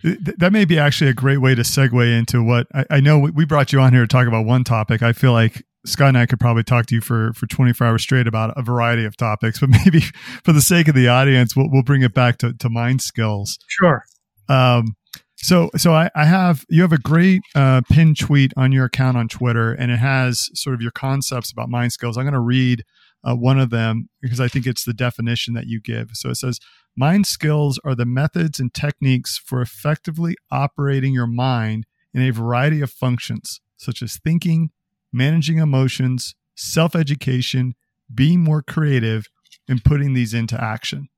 that 0.02 0.52
may 0.52 0.64
be 0.64 0.78
actually 0.78 1.10
a 1.10 1.14
great 1.14 1.38
way 1.38 1.54
to 1.54 1.62
segue 1.62 2.18
into 2.18 2.42
what 2.42 2.66
I, 2.74 2.84
I 2.90 3.00
know 3.00 3.18
we 3.18 3.44
brought 3.44 3.72
you 3.72 3.80
on 3.80 3.92
here 3.92 4.02
to 4.02 4.08
talk 4.08 4.26
about 4.26 4.44
one 4.44 4.64
topic. 4.64 5.02
I 5.02 5.12
feel 5.12 5.32
like 5.32 5.64
Scott 5.86 6.08
and 6.08 6.18
I 6.18 6.26
could 6.26 6.40
probably 6.40 6.62
talk 6.64 6.86
to 6.86 6.94
you 6.94 7.00
for 7.00 7.32
for 7.34 7.46
24 7.46 7.86
hours 7.86 8.02
straight 8.02 8.26
about 8.26 8.52
a 8.56 8.62
variety 8.62 9.04
of 9.04 9.16
topics, 9.16 9.60
but 9.60 9.68
maybe 9.84 10.00
for 10.44 10.52
the 10.52 10.60
sake 10.62 10.88
of 10.88 10.94
the 10.94 11.08
audience, 11.08 11.56
we'll, 11.56 11.68
we'll 11.70 11.82
bring 11.82 12.02
it 12.02 12.14
back 12.14 12.38
to, 12.38 12.52
to 12.54 12.68
mind 12.68 13.02
skills. 13.02 13.58
Sure. 13.68 14.04
Um, 14.48 14.96
So, 15.36 15.70
so 15.76 15.92
I, 15.92 16.08
I 16.14 16.24
have 16.24 16.64
you 16.68 16.82
have 16.82 16.92
a 16.92 16.98
great 16.98 17.42
uh, 17.56 17.82
pin 17.90 18.14
tweet 18.14 18.52
on 18.56 18.70
your 18.70 18.84
account 18.84 19.16
on 19.16 19.26
Twitter, 19.26 19.72
and 19.72 19.90
it 19.90 19.98
has 19.98 20.48
sort 20.54 20.74
of 20.74 20.80
your 20.80 20.92
concepts 20.92 21.50
about 21.50 21.68
mind 21.68 21.92
skills. 21.92 22.16
I'm 22.16 22.24
going 22.24 22.32
to 22.34 22.40
read 22.40 22.84
uh, 23.24 23.34
one 23.34 23.58
of 23.58 23.70
them 23.70 24.08
because 24.20 24.40
I 24.40 24.48
think 24.48 24.66
it's 24.66 24.84
the 24.84 24.92
definition 24.92 25.54
that 25.54 25.66
you 25.66 25.80
give. 25.80 26.10
So 26.14 26.30
it 26.30 26.36
says, 26.36 26.58
"Mind 26.96 27.26
skills 27.26 27.78
are 27.84 27.94
the 27.94 28.06
methods 28.06 28.60
and 28.60 28.72
techniques 28.72 29.38
for 29.38 29.60
effectively 29.60 30.36
operating 30.50 31.14
your 31.14 31.26
mind 31.26 31.86
in 32.14 32.22
a 32.22 32.30
variety 32.30 32.80
of 32.80 32.90
functions, 32.90 33.60
such 33.76 34.02
as 34.02 34.18
thinking, 34.18 34.70
managing 35.12 35.58
emotions, 35.58 36.34
self-education, 36.54 37.74
being 38.14 38.40
more 38.40 38.62
creative, 38.62 39.28
and 39.68 39.84
putting 39.84 40.14
these 40.14 40.34
into 40.34 40.62
action." 40.62 41.08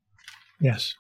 Yes. 0.61 0.95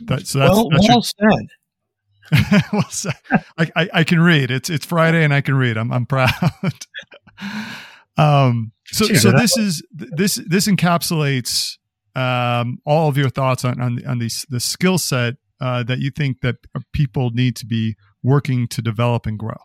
That, 0.00 0.26
so 0.26 0.40
that's, 0.40 0.50
well, 0.50 0.68
that's 0.70 0.88
well 0.88 1.02
your, 1.20 1.38
said. 1.38 2.62
well, 2.72 2.88
so 2.90 3.10
I, 3.58 3.70
I, 3.76 3.88
I 3.94 4.04
can 4.04 4.20
read. 4.20 4.50
It's 4.50 4.68
it's 4.68 4.84
Friday 4.84 5.24
and 5.24 5.32
I 5.32 5.40
can 5.40 5.54
read. 5.54 5.76
I'm 5.76 5.92
I'm 5.92 6.06
proud. 6.06 6.30
um. 8.16 8.72
So 8.86 9.06
so 9.06 9.32
this 9.32 9.56
is 9.56 9.82
this 9.90 10.36
this 10.46 10.68
encapsulates 10.68 11.76
um 12.14 12.78
all 12.86 13.08
of 13.08 13.16
your 13.16 13.30
thoughts 13.30 13.64
on 13.64 13.80
on 13.80 14.06
on 14.06 14.18
these 14.18 14.46
the 14.48 14.60
skill 14.60 14.98
set 14.98 15.34
uh, 15.60 15.82
that 15.82 15.98
you 15.98 16.10
think 16.10 16.40
that 16.42 16.56
people 16.92 17.30
need 17.30 17.56
to 17.56 17.66
be 17.66 17.96
working 18.22 18.68
to 18.68 18.82
develop 18.82 19.26
and 19.26 19.38
grow. 19.38 19.56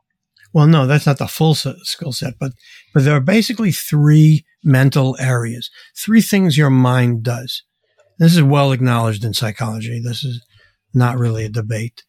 Well, 0.54 0.68
no, 0.68 0.86
that's 0.86 1.06
not 1.06 1.18
the 1.18 1.28
full 1.28 1.56
skill 1.56 2.12
set, 2.12 2.34
but 2.40 2.52
but 2.94 3.04
there 3.04 3.16
are 3.16 3.22
basically 3.22 3.72
three 3.72 4.46
mental 4.64 5.16
areas, 5.20 5.70
three 5.98 6.22
things 6.22 6.58
your 6.58 6.70
mind 6.70 7.24
does. 7.24 7.64
This 8.20 8.36
is 8.36 8.44
well 8.44 8.72
acknowledged 8.72 9.24
in 9.24 9.34
psychology. 9.34 10.02
This 10.04 10.24
is 10.24 10.46
not 10.94 11.18
really 11.18 11.46
a 11.46 11.50
debate. 11.50 12.04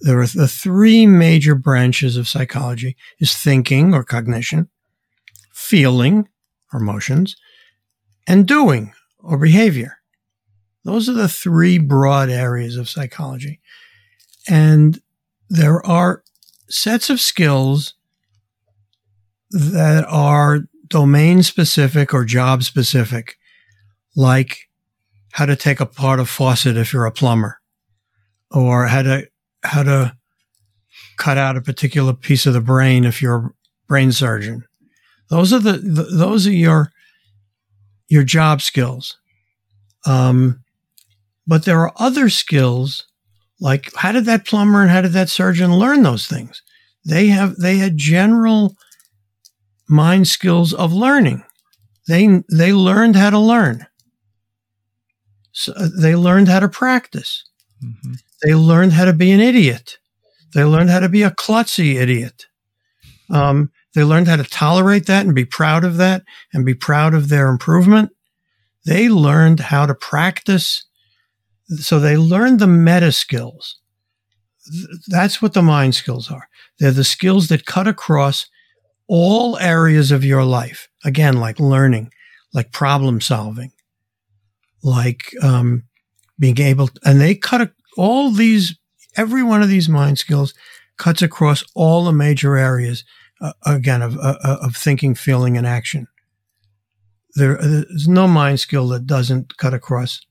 There 0.00 0.20
are 0.20 0.26
the 0.26 0.48
three 0.48 1.06
major 1.06 1.56
branches 1.56 2.16
of 2.16 2.28
psychology 2.28 2.96
is 3.18 3.36
thinking 3.36 3.94
or 3.94 4.04
cognition, 4.04 4.68
feeling 5.68 6.26
or 6.72 6.80
emotions, 6.80 7.36
and 8.26 8.46
doing 8.46 8.92
or 9.18 9.36
behavior. 9.36 9.98
Those 10.84 11.08
are 11.08 11.14
the 11.14 11.28
three 11.28 11.76
broad 11.76 12.30
areas 12.30 12.76
of 12.76 12.88
psychology. 12.88 13.60
And 14.48 15.00
there 15.50 15.84
are 15.84 16.22
sets 16.70 17.10
of 17.10 17.20
skills 17.20 17.94
that 19.50 20.06
are 20.08 20.60
domain 20.86 21.42
specific 21.42 22.14
or 22.14 22.24
job 22.24 22.62
specific, 22.62 23.36
like 24.16 24.68
how 25.32 25.44
to 25.44 25.56
take 25.56 25.80
apart 25.80 26.20
a 26.20 26.24
faucet 26.24 26.78
if 26.78 26.94
you're 26.94 27.04
a 27.04 27.12
plumber, 27.12 27.60
or 28.50 28.86
how 28.86 29.02
to 29.02 29.28
how 29.64 29.82
to 29.82 30.16
cut 31.18 31.36
out 31.36 31.56
a 31.56 31.60
particular 31.60 32.14
piece 32.14 32.46
of 32.46 32.54
the 32.54 32.60
brain 32.60 33.04
if 33.04 33.20
you're 33.20 33.36
a 33.36 33.50
brain 33.86 34.12
surgeon. 34.12 34.64
Those 35.30 35.52
are 35.52 35.58
the, 35.58 35.72
the 35.72 36.02
those 36.04 36.46
are 36.46 36.52
your 36.52 36.90
your 38.08 38.24
job 38.24 38.62
skills. 38.62 39.18
Um, 40.06 40.64
but 41.46 41.64
there 41.64 41.80
are 41.80 41.92
other 41.96 42.28
skills 42.28 43.06
like 43.60 43.90
how 43.96 44.12
did 44.12 44.24
that 44.26 44.46
plumber 44.46 44.82
and 44.82 44.90
how 44.90 45.00
did 45.00 45.12
that 45.12 45.28
surgeon 45.28 45.76
learn 45.76 46.02
those 46.02 46.26
things? 46.26 46.62
They 47.04 47.28
have 47.28 47.56
they 47.56 47.78
had 47.78 47.96
general 47.96 48.76
mind 49.88 50.28
skills 50.28 50.72
of 50.72 50.92
learning. 50.92 51.42
They 52.06 52.42
they 52.50 52.72
learned 52.72 53.16
how 53.16 53.30
to 53.30 53.38
learn. 53.38 53.86
So 55.52 55.72
uh, 55.74 55.88
they 56.00 56.14
learned 56.14 56.48
how 56.48 56.60
to 56.60 56.68
practice. 56.68 57.44
Mm-hmm. 57.84 58.12
They 58.42 58.54
learned 58.54 58.92
how 58.92 59.06
to 59.06 59.12
be 59.12 59.32
an 59.32 59.40
idiot. 59.40 59.98
They 60.54 60.64
learned 60.64 60.90
how 60.90 61.00
to 61.00 61.08
be 61.08 61.22
a 61.22 61.30
klutzy 61.30 61.96
idiot. 61.96 62.46
Um, 63.30 63.70
they 63.98 64.04
learned 64.04 64.28
how 64.28 64.36
to 64.36 64.44
tolerate 64.44 65.06
that 65.06 65.26
and 65.26 65.34
be 65.34 65.44
proud 65.44 65.82
of 65.82 65.96
that 65.96 66.22
and 66.52 66.64
be 66.64 66.72
proud 66.72 67.14
of 67.14 67.28
their 67.28 67.48
improvement. 67.48 68.12
They 68.86 69.08
learned 69.08 69.58
how 69.58 69.86
to 69.86 69.94
practice. 69.94 70.84
So 71.78 71.98
they 71.98 72.16
learned 72.16 72.60
the 72.60 72.68
meta 72.68 73.10
skills. 73.10 73.80
That's 75.08 75.42
what 75.42 75.52
the 75.52 75.62
mind 75.62 75.96
skills 75.96 76.30
are. 76.30 76.48
They're 76.78 76.92
the 76.92 77.02
skills 77.02 77.48
that 77.48 77.66
cut 77.66 77.88
across 77.88 78.46
all 79.08 79.58
areas 79.58 80.12
of 80.12 80.24
your 80.24 80.44
life. 80.44 80.88
Again, 81.04 81.40
like 81.40 81.58
learning, 81.58 82.12
like 82.54 82.70
problem 82.70 83.20
solving, 83.20 83.72
like 84.84 85.34
um, 85.42 85.82
being 86.38 86.60
able, 86.60 86.86
to, 86.86 87.00
and 87.04 87.20
they 87.20 87.34
cut 87.34 87.72
all 87.96 88.30
these, 88.30 88.78
every 89.16 89.42
one 89.42 89.60
of 89.60 89.68
these 89.68 89.88
mind 89.88 90.18
skills 90.18 90.54
cuts 90.98 91.20
across 91.20 91.64
all 91.74 92.04
the 92.04 92.12
major 92.12 92.56
areas, 92.56 93.02
uh, 93.40 93.52
again, 93.64 94.02
of, 94.02 94.16
uh, 94.18 94.36
of 94.42 94.76
thinking, 94.76 95.14
feeling, 95.14 95.56
and 95.56 95.66
action. 95.66 96.06
There, 97.34 97.56
there's 97.56 98.08
no 98.08 98.26
mind 98.26 98.60
skill 98.60 98.88
that 98.88 99.06
doesn't 99.06 99.56
cut 99.58 99.74
across 99.74 100.26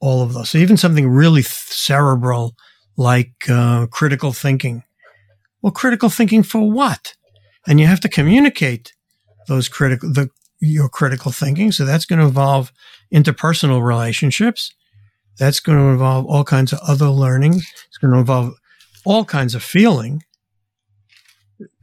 all 0.00 0.22
of 0.22 0.34
those. 0.34 0.50
So 0.50 0.58
even 0.58 0.76
something 0.76 1.08
really 1.08 1.42
cerebral 1.42 2.54
like 2.96 3.32
uh, 3.48 3.86
critical 3.86 4.32
thinking. 4.32 4.82
Well, 5.62 5.72
critical 5.72 6.08
thinking 6.08 6.42
for 6.42 6.70
what? 6.70 7.14
And 7.66 7.80
you 7.80 7.86
have 7.86 8.00
to 8.00 8.08
communicate 8.08 8.92
those 9.48 9.68
critical, 9.68 10.12
the, 10.12 10.30
your 10.60 10.88
critical 10.88 11.32
thinking. 11.32 11.72
So 11.72 11.84
that's 11.84 12.04
going 12.04 12.20
to 12.20 12.26
involve 12.26 12.72
interpersonal 13.12 13.82
relationships. 13.82 14.72
That's 15.38 15.60
going 15.60 15.78
to 15.78 15.84
involve 15.84 16.26
all 16.26 16.44
kinds 16.44 16.72
of 16.72 16.78
other 16.86 17.08
learning. 17.08 17.54
It's 17.54 17.98
going 18.00 18.12
to 18.12 18.18
involve 18.20 18.54
all 19.04 19.24
kinds 19.24 19.54
of 19.54 19.62
feeling. 19.62 20.22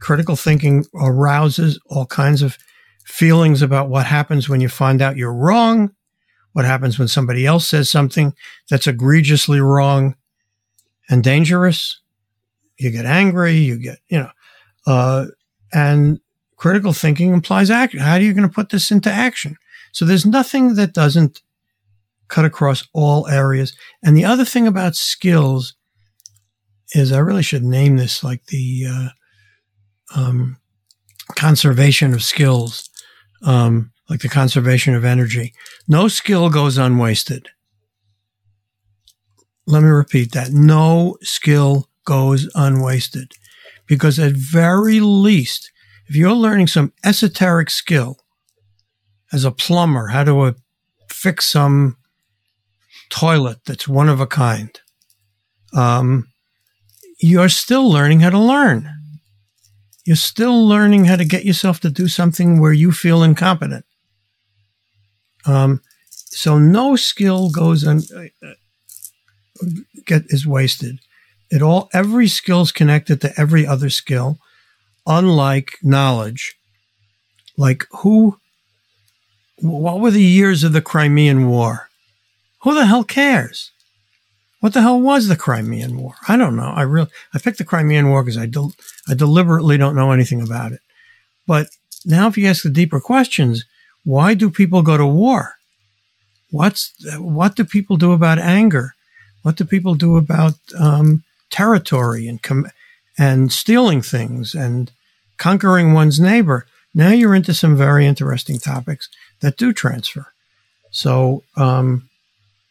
Critical 0.00 0.36
thinking 0.36 0.84
arouses 0.94 1.80
all 1.86 2.06
kinds 2.06 2.42
of 2.42 2.56
feelings 3.04 3.62
about 3.62 3.88
what 3.88 4.06
happens 4.06 4.48
when 4.48 4.60
you 4.60 4.68
find 4.68 5.02
out 5.02 5.16
you're 5.16 5.34
wrong, 5.34 5.90
what 6.52 6.64
happens 6.64 6.98
when 6.98 7.08
somebody 7.08 7.44
else 7.44 7.68
says 7.68 7.90
something 7.90 8.34
that's 8.70 8.86
egregiously 8.86 9.60
wrong 9.60 10.14
and 11.08 11.22
dangerous. 11.22 12.00
You 12.78 12.90
get 12.90 13.04
angry, 13.04 13.56
you 13.56 13.78
get, 13.78 13.98
you 14.08 14.18
know, 14.18 14.30
uh, 14.86 15.26
and 15.72 16.20
critical 16.56 16.92
thinking 16.92 17.32
implies 17.32 17.70
action. 17.70 18.00
How 18.00 18.14
are 18.14 18.20
you 18.20 18.32
going 18.32 18.48
to 18.48 18.54
put 18.54 18.70
this 18.70 18.90
into 18.90 19.10
action? 19.10 19.56
So 19.92 20.04
there's 20.04 20.26
nothing 20.26 20.74
that 20.74 20.92
doesn't 20.92 21.42
cut 22.28 22.44
across 22.44 22.86
all 22.92 23.28
areas. 23.28 23.76
And 24.02 24.16
the 24.16 24.24
other 24.24 24.44
thing 24.44 24.66
about 24.66 24.96
skills 24.96 25.74
is 26.94 27.12
I 27.12 27.18
really 27.18 27.42
should 27.42 27.64
name 27.64 27.96
this 27.96 28.24
like 28.24 28.46
the 28.46 28.86
uh, 28.88 29.08
um, 30.14 30.56
conservation 31.34 32.14
of 32.14 32.22
skills, 32.22 32.88
um, 33.42 33.92
like 34.08 34.20
the 34.20 34.28
conservation 34.28 34.94
of 34.94 35.04
energy. 35.04 35.52
No 35.88 36.08
skill 36.08 36.50
goes 36.50 36.78
unwasted. 36.78 37.48
Let 39.66 39.82
me 39.82 39.88
repeat 39.88 40.32
that. 40.32 40.50
No 40.50 41.16
skill 41.22 41.88
goes 42.04 42.50
unwasted 42.54 43.32
because 43.86 44.18
at 44.18 44.32
very 44.32 45.00
least, 45.00 45.70
if 46.06 46.16
you're 46.16 46.32
learning 46.32 46.66
some 46.66 46.92
esoteric 47.04 47.70
skill 47.70 48.18
as 49.32 49.44
a 49.44 49.50
plumber, 49.50 50.08
how 50.08 50.24
to 50.24 50.40
uh, 50.40 50.52
fix 51.08 51.46
some 51.46 51.96
toilet 53.10 53.58
that's 53.64 53.88
one 53.88 54.08
of 54.08 54.20
a 54.20 54.26
kind, 54.26 54.80
um, 55.74 56.28
you're 57.20 57.48
still 57.48 57.90
learning 57.90 58.20
how 58.20 58.30
to 58.30 58.38
learn. 58.38 58.90
You're 60.04 60.16
still 60.16 60.66
learning 60.66 61.06
how 61.06 61.16
to 61.16 61.24
get 61.24 61.44
yourself 61.44 61.80
to 61.80 61.90
do 61.90 62.08
something 62.08 62.60
where 62.60 62.72
you 62.72 62.92
feel 62.92 63.22
incompetent. 63.22 63.86
Um, 65.46 65.80
so 66.10 66.58
no 66.58 66.96
skill 66.96 67.50
goes 67.50 67.86
un, 67.86 68.02
uh, 68.12 68.48
get 70.04 70.24
is 70.28 70.46
wasted. 70.46 70.98
It 71.50 71.62
all 71.62 71.88
every 71.92 72.28
skill 72.28 72.62
is 72.62 72.72
connected 72.72 73.20
to 73.20 73.40
every 73.40 73.66
other 73.66 73.88
skill, 73.88 74.38
unlike 75.06 75.78
knowledge. 75.82 76.56
Like 77.56 77.86
who? 77.90 78.38
What 79.60 80.00
were 80.00 80.10
the 80.10 80.22
years 80.22 80.64
of 80.64 80.72
the 80.72 80.82
Crimean 80.82 81.48
War? 81.48 81.88
Who 82.62 82.74
the 82.74 82.86
hell 82.86 83.04
cares? 83.04 83.70
What 84.64 84.72
the 84.72 84.80
hell 84.80 84.98
was 84.98 85.28
the 85.28 85.36
Crimean 85.36 85.98
War? 85.98 86.14
I 86.26 86.38
don't 86.38 86.56
know. 86.56 86.72
I 86.74 86.80
really 86.80 87.10
I 87.34 87.38
picked 87.38 87.58
the 87.58 87.66
Crimean 87.66 88.08
War 88.08 88.22
because 88.22 88.38
I 88.38 88.46
del- 88.46 88.72
I 89.06 89.12
deliberately 89.12 89.76
don't 89.76 89.94
know 89.94 90.10
anything 90.10 90.40
about 90.40 90.72
it. 90.72 90.80
But 91.46 91.66
now, 92.06 92.28
if 92.28 92.38
you 92.38 92.48
ask 92.48 92.62
the 92.62 92.70
deeper 92.70 92.98
questions, 92.98 93.66
why 94.04 94.32
do 94.32 94.48
people 94.48 94.80
go 94.80 94.96
to 94.96 95.06
war? 95.06 95.56
What's 96.50 96.94
what 97.18 97.56
do 97.56 97.64
people 97.66 97.98
do 97.98 98.12
about 98.12 98.38
anger? 98.38 98.94
What 99.42 99.56
do 99.56 99.66
people 99.66 99.96
do 99.96 100.16
about 100.16 100.54
um, 100.80 101.24
territory 101.50 102.26
and 102.26 102.42
com- 102.42 102.70
and 103.18 103.52
stealing 103.52 104.00
things 104.00 104.54
and 104.54 104.90
conquering 105.36 105.92
one's 105.92 106.18
neighbor? 106.18 106.64
Now 106.94 107.10
you're 107.10 107.34
into 107.34 107.52
some 107.52 107.76
very 107.76 108.06
interesting 108.06 108.58
topics 108.58 109.10
that 109.40 109.58
do 109.58 109.74
transfer. 109.74 110.28
So, 110.90 111.42
um, 111.54 112.08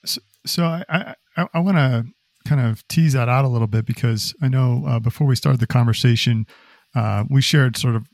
so, 0.03 0.21
so 0.43 0.63
I 0.63 0.86
I, 0.89 1.15
I 1.38 1.60
want 1.60 1.78
to 1.78 2.06
kind 2.48 2.62
of 2.62 2.88
tease 2.88 3.13
that 3.13 3.30
out 3.30 3.46
a 3.46 3.48
little 3.48 3.67
bit 3.67 3.86
because 3.86 4.34
I 4.41 4.48
know 4.48 4.84
uh, 4.88 5.00
before 5.00 5.28
we 5.28 5.36
started 5.36 5.60
the 5.60 5.67
conversation, 5.67 6.46
uh, 6.96 7.24
we 7.30 7.41
shared 7.41 7.78
sort 7.78 7.96
of 7.96 8.06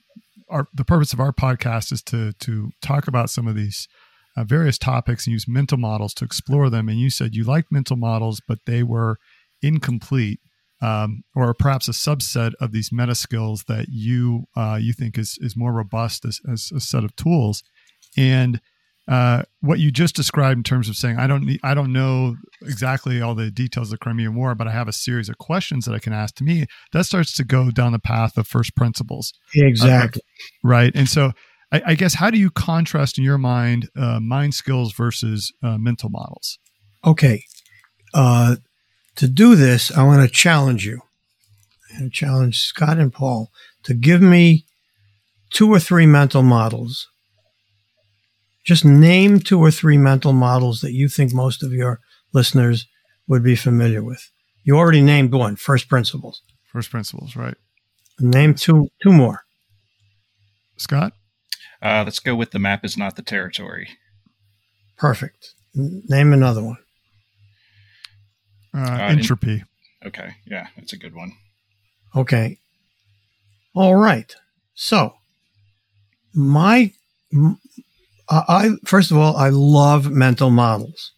our 0.50 0.68
the 0.74 0.86
purpose 0.86 1.14
of 1.14 1.20
our 1.20 1.32
podcast 1.32 1.92
is 1.92 2.02
to 2.04 2.34
to 2.34 2.72
talk 2.82 3.08
about 3.08 3.30
some 3.30 3.48
of 3.48 3.56
these 3.56 3.88
uh, 4.38 4.44
various 4.44 4.78
topics 4.78 5.26
and 5.26 5.34
use 5.34 5.48
mental 5.48 5.78
models 5.78 6.14
to 6.16 6.26
explore 6.26 6.70
them. 6.70 6.90
And 6.90 7.00
you 7.00 7.10
said 7.10 7.36
you 7.36 7.44
liked 7.44 7.72
mental 7.72 7.98
models, 7.98 8.42
but 8.48 8.60
they 8.66 8.84
were 8.84 9.18
incomplete. 9.62 10.40
Um, 10.82 11.24
or 11.36 11.54
perhaps 11.54 11.90
a 11.90 11.92
subset 11.92 12.54
of 12.62 12.72
these 12.72 12.90
meta 12.90 13.14
skills 13.14 13.66
that 13.68 13.88
you 13.90 14.46
uh, 14.56 14.80
you 14.82 14.94
think 14.94 15.18
is 15.18 15.38
is 15.42 15.58
more 15.58 15.74
robust 15.74 16.24
as, 16.24 16.40
as 16.50 16.72
a 16.74 16.80
set 16.80 17.04
of 17.04 17.14
tools, 17.18 17.64
and 18.16 18.62
uh, 19.10 19.42
what 19.62 19.80
you 19.80 19.90
just 19.90 20.16
described 20.16 20.60
in 20.60 20.64
terms 20.64 20.88
of 20.88 20.96
saying 20.96 21.18
I 21.18 21.26
don't 21.26 21.44
need, 21.44 21.60
I 21.64 21.74
don't 21.74 21.92
know 21.92 22.36
exactly 22.62 23.22
all 23.22 23.34
the 23.34 23.50
details 23.50 23.88
of 23.88 23.92
the 23.94 23.98
Crimean 23.98 24.36
War, 24.36 24.54
but 24.54 24.68
I 24.68 24.72
have 24.72 24.88
a 24.88 24.94
series 24.94 25.30
of 25.30 25.40
questions 25.40 25.86
that 25.86 25.96
I 25.96 26.00
can 26.00 26.14
ask 26.14 26.36
to 26.36 26.44
me. 26.44 26.68
That 26.94 27.06
starts 27.08 27.34
to 27.34 27.44
go 27.44 27.72
down 27.72 27.92
the 27.92 28.00
path 28.00 28.38
of 28.38 28.48
first 28.48 28.76
principles, 28.76 29.34
exactly, 29.56 30.22
uh, 30.22 30.68
right? 30.68 30.92
And 30.94 31.10
so, 31.10 31.32
I, 31.72 31.82
I, 31.88 31.96
guess 31.96 32.16
how 32.16 32.30
do 32.30 32.38
you 32.38 32.52
contrast 32.52 33.18
in 33.18 33.24
your 33.24 33.40
mind 33.40 33.90
uh, 33.98 34.20
mind 34.20 34.54
skills 34.54 34.94
versus 34.94 35.52
uh, 35.64 35.80
mental 35.80 36.10
models? 36.10 36.60
Okay, 37.04 37.42
uh, 38.14 38.58
to 39.16 39.28
do 39.28 39.56
this, 39.56 39.92
I 39.92 40.04
want 40.04 40.22
to 40.22 40.34
challenge 40.34 40.86
you 40.86 41.02
and 41.98 42.14
challenge 42.14 42.60
Scott 42.60 43.00
and 43.00 43.12
Paul 43.12 43.50
to 43.84 43.96
give 43.96 44.22
me 44.22 44.66
two 45.50 45.72
or 45.74 45.80
three 45.80 46.06
mental 46.06 46.44
models 46.44 47.09
just 48.70 48.86
name 48.86 49.40
two 49.40 49.60
or 49.60 49.72
three 49.72 49.98
mental 49.98 50.32
models 50.32 50.82
that 50.82 50.94
you 50.94 51.10
think 51.10 51.34
most 51.34 51.64
of 51.64 51.74
your 51.74 52.00
listeners 52.34 52.86
would 53.28 53.44
be 53.44 53.56
familiar 53.56 54.04
with. 54.04 54.30
You 54.64 54.78
already 54.78 55.02
named 55.02 55.34
one, 55.34 55.56
first 55.56 55.90
principles. 55.90 56.44
First 56.72 56.92
principles, 56.92 57.36
right. 57.36 57.56
Name 58.20 58.54
two 58.54 58.90
two 59.02 59.12
more. 59.12 59.42
Scott? 60.78 61.14
Uh, 61.82 62.04
let's 62.06 62.20
go 62.20 62.36
with 62.36 62.52
the 62.52 62.60
map 62.60 62.86
is 62.86 62.96
not 62.96 63.16
the 63.16 63.24
territory. 63.24 63.90
Perfect. 64.98 65.56
name 65.74 66.32
another 66.32 66.64
one. 66.64 66.78
Uh, 68.72 68.82
uh, 68.82 69.08
entropy. 69.10 69.64
In- 70.04 70.08
okay, 70.10 70.36
yeah, 70.46 70.68
that's 70.78 70.94
a 70.94 70.98
good 70.98 71.16
one. 71.16 71.32
Okay. 72.16 72.60
All 73.74 73.96
right. 73.96 74.32
So, 74.76 75.16
my 76.36 76.94
I 78.30 78.72
first 78.86 79.12
of 79.12 79.18
all, 79.18 79.36
I 79.36 79.50
love 79.50 80.12
mental 80.12 80.52
models. 80.52 81.14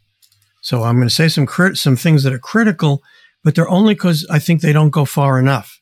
So 0.61 0.83
I'm 0.83 0.95
going 0.95 1.07
to 1.07 1.13
say 1.13 1.27
some 1.27 1.45
crit- 1.45 1.77
some 1.77 1.95
things 1.95 2.23
that 2.23 2.33
are 2.33 2.39
critical, 2.39 3.01
but 3.43 3.55
they're 3.55 3.69
only 3.69 3.93
because 3.93 4.25
I 4.29 4.39
think 4.39 4.61
they 4.61 4.73
don't 4.73 4.91
go 4.91 5.05
far 5.05 5.39
enough. 5.39 5.81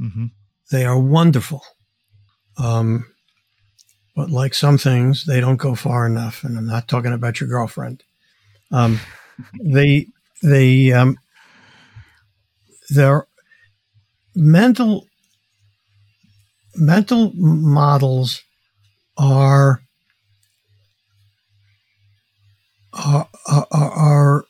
Mm-hmm. 0.00 0.26
They 0.70 0.84
are 0.84 0.98
wonderful, 0.98 1.62
um, 2.58 3.06
but 4.16 4.30
like 4.30 4.52
some 4.52 4.78
things, 4.78 5.24
they 5.24 5.40
don't 5.40 5.56
go 5.56 5.74
far 5.74 6.06
enough. 6.06 6.42
And 6.44 6.58
I'm 6.58 6.66
not 6.66 6.88
talking 6.88 7.12
about 7.12 7.40
your 7.40 7.48
girlfriend. 7.48 8.02
Um, 8.72 9.00
they 9.62 10.08
they 10.42 10.92
um, 10.92 11.16
mental 14.34 15.06
mental 16.74 17.32
models 17.34 18.42
are 19.16 19.80
are, 22.96 23.28
are, 23.46 23.66
are 23.72 24.44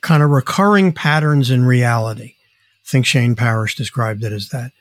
kind 0.00 0.22
of 0.22 0.30
recurring 0.30 0.92
patterns 0.92 1.50
in 1.50 1.64
reality. 1.64 2.34
I 2.34 2.88
think 2.90 3.06
Shane 3.06 3.34
Parrish 3.34 3.74
described 3.74 4.24
it 4.24 4.32
as 4.32 4.48
that. 4.50 4.72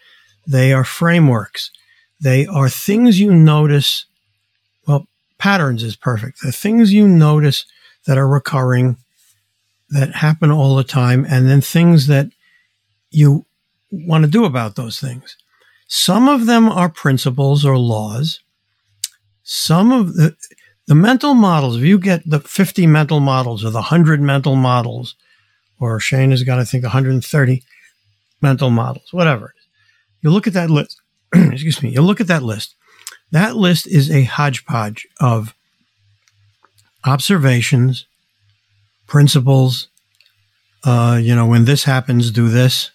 They 0.45 0.73
are 0.73 0.83
frameworks. 0.83 1.71
They 2.21 2.45
are 2.45 2.69
things 2.69 3.19
you 3.19 3.33
notice. 3.33 4.05
Well, 4.87 5.07
patterns 5.37 5.83
is 5.83 5.95
perfect. 5.95 6.41
The 6.41 6.51
things 6.51 6.93
you 6.93 7.07
notice 7.07 7.65
that 8.05 8.17
are 8.17 8.27
recurring, 8.27 8.97
that 9.89 10.15
happen 10.15 10.51
all 10.51 10.75
the 10.75 10.83
time, 10.83 11.25
and 11.29 11.49
then 11.49 11.61
things 11.61 12.07
that 12.07 12.29
you 13.11 13.45
want 13.91 14.23
to 14.23 14.31
do 14.31 14.45
about 14.45 14.75
those 14.75 14.99
things. 14.99 15.37
Some 15.87 16.27
of 16.27 16.45
them 16.45 16.67
are 16.69 16.89
principles 16.89 17.65
or 17.65 17.77
laws. 17.77 18.39
Some 19.43 19.91
of 19.91 20.15
the, 20.15 20.35
the 20.87 20.95
mental 20.95 21.33
models, 21.33 21.77
if 21.77 21.83
you 21.83 21.99
get 21.99 22.21
the 22.25 22.39
50 22.39 22.87
mental 22.87 23.19
models 23.19 23.63
or 23.63 23.69
the 23.69 23.75
100 23.75 24.21
mental 24.21 24.55
models, 24.55 25.15
or 25.79 25.99
Shane 25.99 26.31
has 26.31 26.43
got, 26.43 26.59
I 26.59 26.63
think, 26.63 26.83
130 26.83 27.63
mental 28.41 28.69
models, 28.69 29.09
whatever. 29.11 29.53
You 30.21 30.31
look 30.31 30.47
at 30.47 30.53
that 30.53 30.69
list, 30.69 30.99
excuse 31.35 31.83
me, 31.83 31.89
you 31.89 32.01
look 32.01 32.21
at 32.21 32.27
that 32.27 32.41
list. 32.41 32.73
That 33.31 33.57
list 33.57 33.85
is 33.85 34.09
a 34.09 34.23
hodgepodge 34.23 35.05
of 35.19 35.53
observations, 37.05 38.05
principles. 39.07 39.89
Uh, 40.85 41.19
you 41.21 41.35
know, 41.35 41.45
when 41.45 41.65
this 41.65 41.83
happens, 41.83 42.31
do 42.31 42.47
this. 42.47 42.91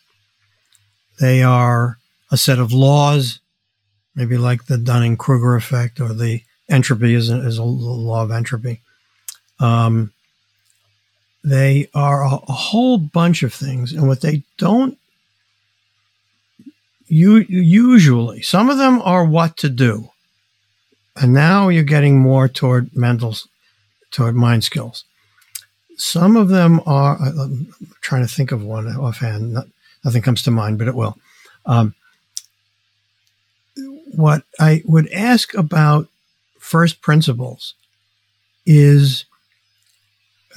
They 1.20 1.42
are 1.42 1.98
a 2.31 2.38
set 2.38 2.59
of 2.59 2.72
laws, 2.72 3.40
maybe 4.14 4.38
like 4.38 4.64
the 4.64 4.78
Dunning 4.78 5.18
Kruger 5.18 5.57
effect 5.57 6.00
or 6.00 6.14
the 6.14 6.40
entropy 6.73 7.15
is 7.15 7.31
a, 7.31 7.47
is 7.47 7.59
a 7.59 7.63
law 7.65 8.23
of 8.23 8.31
entropy. 8.31 8.81
Um, 9.61 10.13
they 11.45 11.89
are 11.95 12.25
a, 12.25 12.35
a, 12.35 12.53
whole 12.53 12.99
bunch 12.99 13.43
of 13.43 13.53
things, 13.53 13.93
and 13.93 14.09
what 14.09 14.21
they 14.21 14.43
don't 14.59 14.97
you 17.13 17.45
usually 17.49 18.41
some 18.41 18.71
of 18.71 18.79
them 18.79 19.03
are 19.03 19.25
what 19.25 19.57
to 19.59 19.69
do, 19.69 20.11
and 21.15 21.35
now 21.35 21.69
you're 21.69 21.83
getting 21.83 22.19
more 22.19 22.49
toward 22.49 22.97
mental, 22.97 23.37
toward 24.11 24.35
mind 24.35 24.65
skills. 24.65 25.05
Some 25.99 26.37
of 26.37 26.49
them 26.49 26.81
are. 26.87 27.19
I'm 27.21 27.75
trying 28.01 28.23
to 28.23 28.35
think 28.35 28.51
of 28.51 28.65
one 28.65 28.87
offhand. 28.87 29.53
Not, 29.53 29.67
nothing 30.05 30.23
comes 30.23 30.43
to 30.45 30.51
mind, 30.51 30.79
but 30.79 30.89
it 30.89 30.95
will. 30.95 31.19
Um, 31.67 31.95
what 34.15 34.45
I 34.59 34.83
would 34.87 35.11
ask 35.13 35.55
about 35.55 36.09
first 36.73 37.03
principles 37.03 37.75
is 38.65 39.27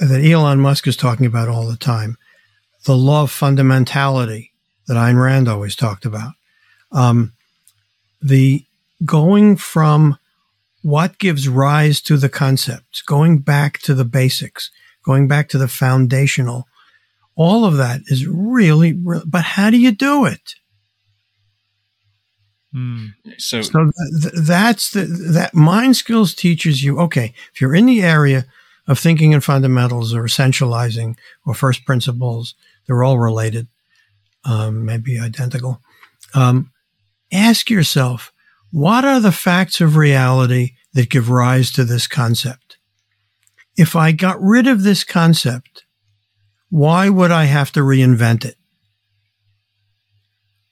that 0.00 0.24
Elon 0.24 0.60
Musk 0.60 0.86
is 0.86 0.96
talking 0.96 1.26
about 1.26 1.50
all 1.50 1.66
the 1.66 1.76
time. 1.76 2.16
The 2.86 2.96
law 2.96 3.24
of 3.24 3.30
fundamentality 3.30 4.48
that 4.86 4.94
Ayn 4.94 5.22
Rand 5.22 5.46
always 5.46 5.76
talked 5.76 6.06
about. 6.06 6.32
Um, 6.90 7.34
the 8.22 8.64
going 9.04 9.56
from 9.56 10.16
what 10.80 11.18
gives 11.18 11.50
rise 11.50 12.00
to 12.02 12.16
the 12.16 12.30
concepts, 12.30 13.02
going 13.02 13.40
back 13.40 13.80
to 13.80 13.92
the 13.92 14.06
basics, 14.06 14.70
going 15.04 15.28
back 15.28 15.50
to 15.50 15.58
the 15.58 15.68
foundational, 15.68 16.66
all 17.34 17.66
of 17.66 17.76
that 17.76 18.00
is 18.06 18.26
really, 18.26 18.94
but 18.94 19.42
how 19.42 19.68
do 19.68 19.76
you 19.76 19.92
do 19.92 20.24
it? 20.24 20.54
Mm. 22.76 23.14
So, 23.38 23.62
so 23.62 23.90
th- 24.22 24.34
that's 24.34 24.90
the 24.90 25.04
that 25.04 25.54
mind 25.54 25.96
skills 25.96 26.34
teaches 26.34 26.84
you. 26.84 26.98
Okay, 27.00 27.32
if 27.54 27.60
you're 27.60 27.74
in 27.74 27.86
the 27.86 28.02
area 28.02 28.44
of 28.86 28.98
thinking 28.98 29.32
and 29.32 29.42
fundamentals 29.42 30.14
or 30.14 30.22
essentializing 30.24 31.16
or 31.46 31.54
first 31.54 31.86
principles, 31.86 32.54
they're 32.86 33.02
all 33.02 33.18
related, 33.18 33.68
um, 34.44 34.84
maybe 34.84 35.18
identical. 35.18 35.80
Um, 36.34 36.70
ask 37.32 37.70
yourself, 37.70 38.32
what 38.70 39.04
are 39.04 39.20
the 39.20 39.32
facts 39.32 39.80
of 39.80 39.96
reality 39.96 40.72
that 40.92 41.08
give 41.08 41.30
rise 41.30 41.72
to 41.72 41.84
this 41.84 42.06
concept? 42.06 42.76
If 43.76 43.96
I 43.96 44.12
got 44.12 44.40
rid 44.40 44.66
of 44.66 44.82
this 44.82 45.02
concept, 45.02 45.84
why 46.68 47.08
would 47.08 47.30
I 47.30 47.44
have 47.44 47.72
to 47.72 47.80
reinvent 47.80 48.44
it? 48.44 48.56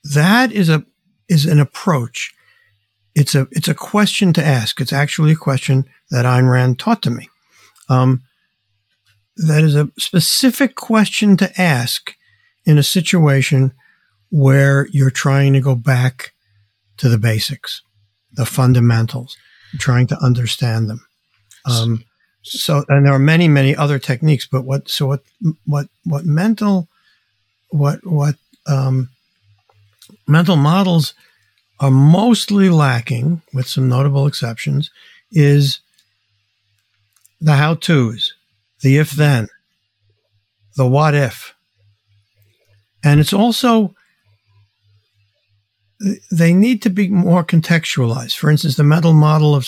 That 0.05 0.53
is 0.53 0.69
a 0.69 0.85
is 1.29 1.47
an 1.47 1.61
approach. 1.61 2.35
It's 3.15 3.35
a 3.35 3.47
it's 3.53 3.69
a 3.69 3.75
question 3.75 4.33
to 4.33 4.45
ask. 4.45 4.81
It's 4.81 4.93
actually 4.93 5.33
a 5.33 5.37
question 5.37 5.85
that 6.11 6.25
Ayn 6.25 6.51
Rand 6.51 6.79
taught 6.79 7.03
to 7.03 7.11
me. 7.11 7.29
Um, 7.89 8.23
that 9.37 9.63
is 9.63 9.75
a 9.75 9.91
specific 9.99 10.75
question 10.75 11.37
to 11.37 11.61
ask 11.61 12.15
in 12.65 12.79
a 12.79 12.83
situation 12.83 13.73
where 14.31 14.89
you're 14.91 15.11
trying 15.11 15.53
to 15.53 15.61
go 15.61 15.75
back 15.75 16.33
to 16.97 17.09
the 17.09 17.19
basics, 17.19 17.83
the 18.33 18.47
fundamentals, 18.47 19.37
trying 19.79 20.07
to 20.09 20.19
understand 20.23 20.89
them. 20.89 21.07
Um, 21.67 22.05
so, 22.43 22.85
and 22.89 23.07
there 23.07 23.13
are 23.13 23.19
many, 23.19 23.49
many 23.49 23.75
other 23.75 23.99
techniques, 23.99 24.47
but 24.47 24.63
what, 24.63 24.89
so 24.89 25.07
what, 25.07 25.23
what, 25.65 25.87
what 26.05 26.25
mental, 26.25 26.89
what, 27.71 28.07
what, 28.07 28.37
um, 28.67 29.11
mental 30.27 30.57
models 30.57 31.15
are 31.81 31.91
mostly 31.91 32.69
lacking, 32.69 33.43
with 33.53 33.67
some 33.67 33.89
notable 33.89 34.27
exceptions, 34.27 34.91
is 35.33 35.81
the 37.41 37.55
how 37.57 37.75
to's, 37.75 38.33
the 38.81 38.97
if 38.99 39.11
then, 39.13 39.49
the 40.77 40.87
what 40.87 41.15
if. 41.15 41.55
And 43.03 43.21
it's 43.21 43.33
also, 43.33 43.95
they 46.31 46.53
need 46.53 46.81
to 46.83 46.91
be 46.91 47.09
more 47.09 47.45
contextualized. 47.45 48.37
For 48.37 48.51
instance, 48.51 48.77
the 48.77 48.85
mental 48.85 49.13
model 49.13 49.55
of 49.55 49.67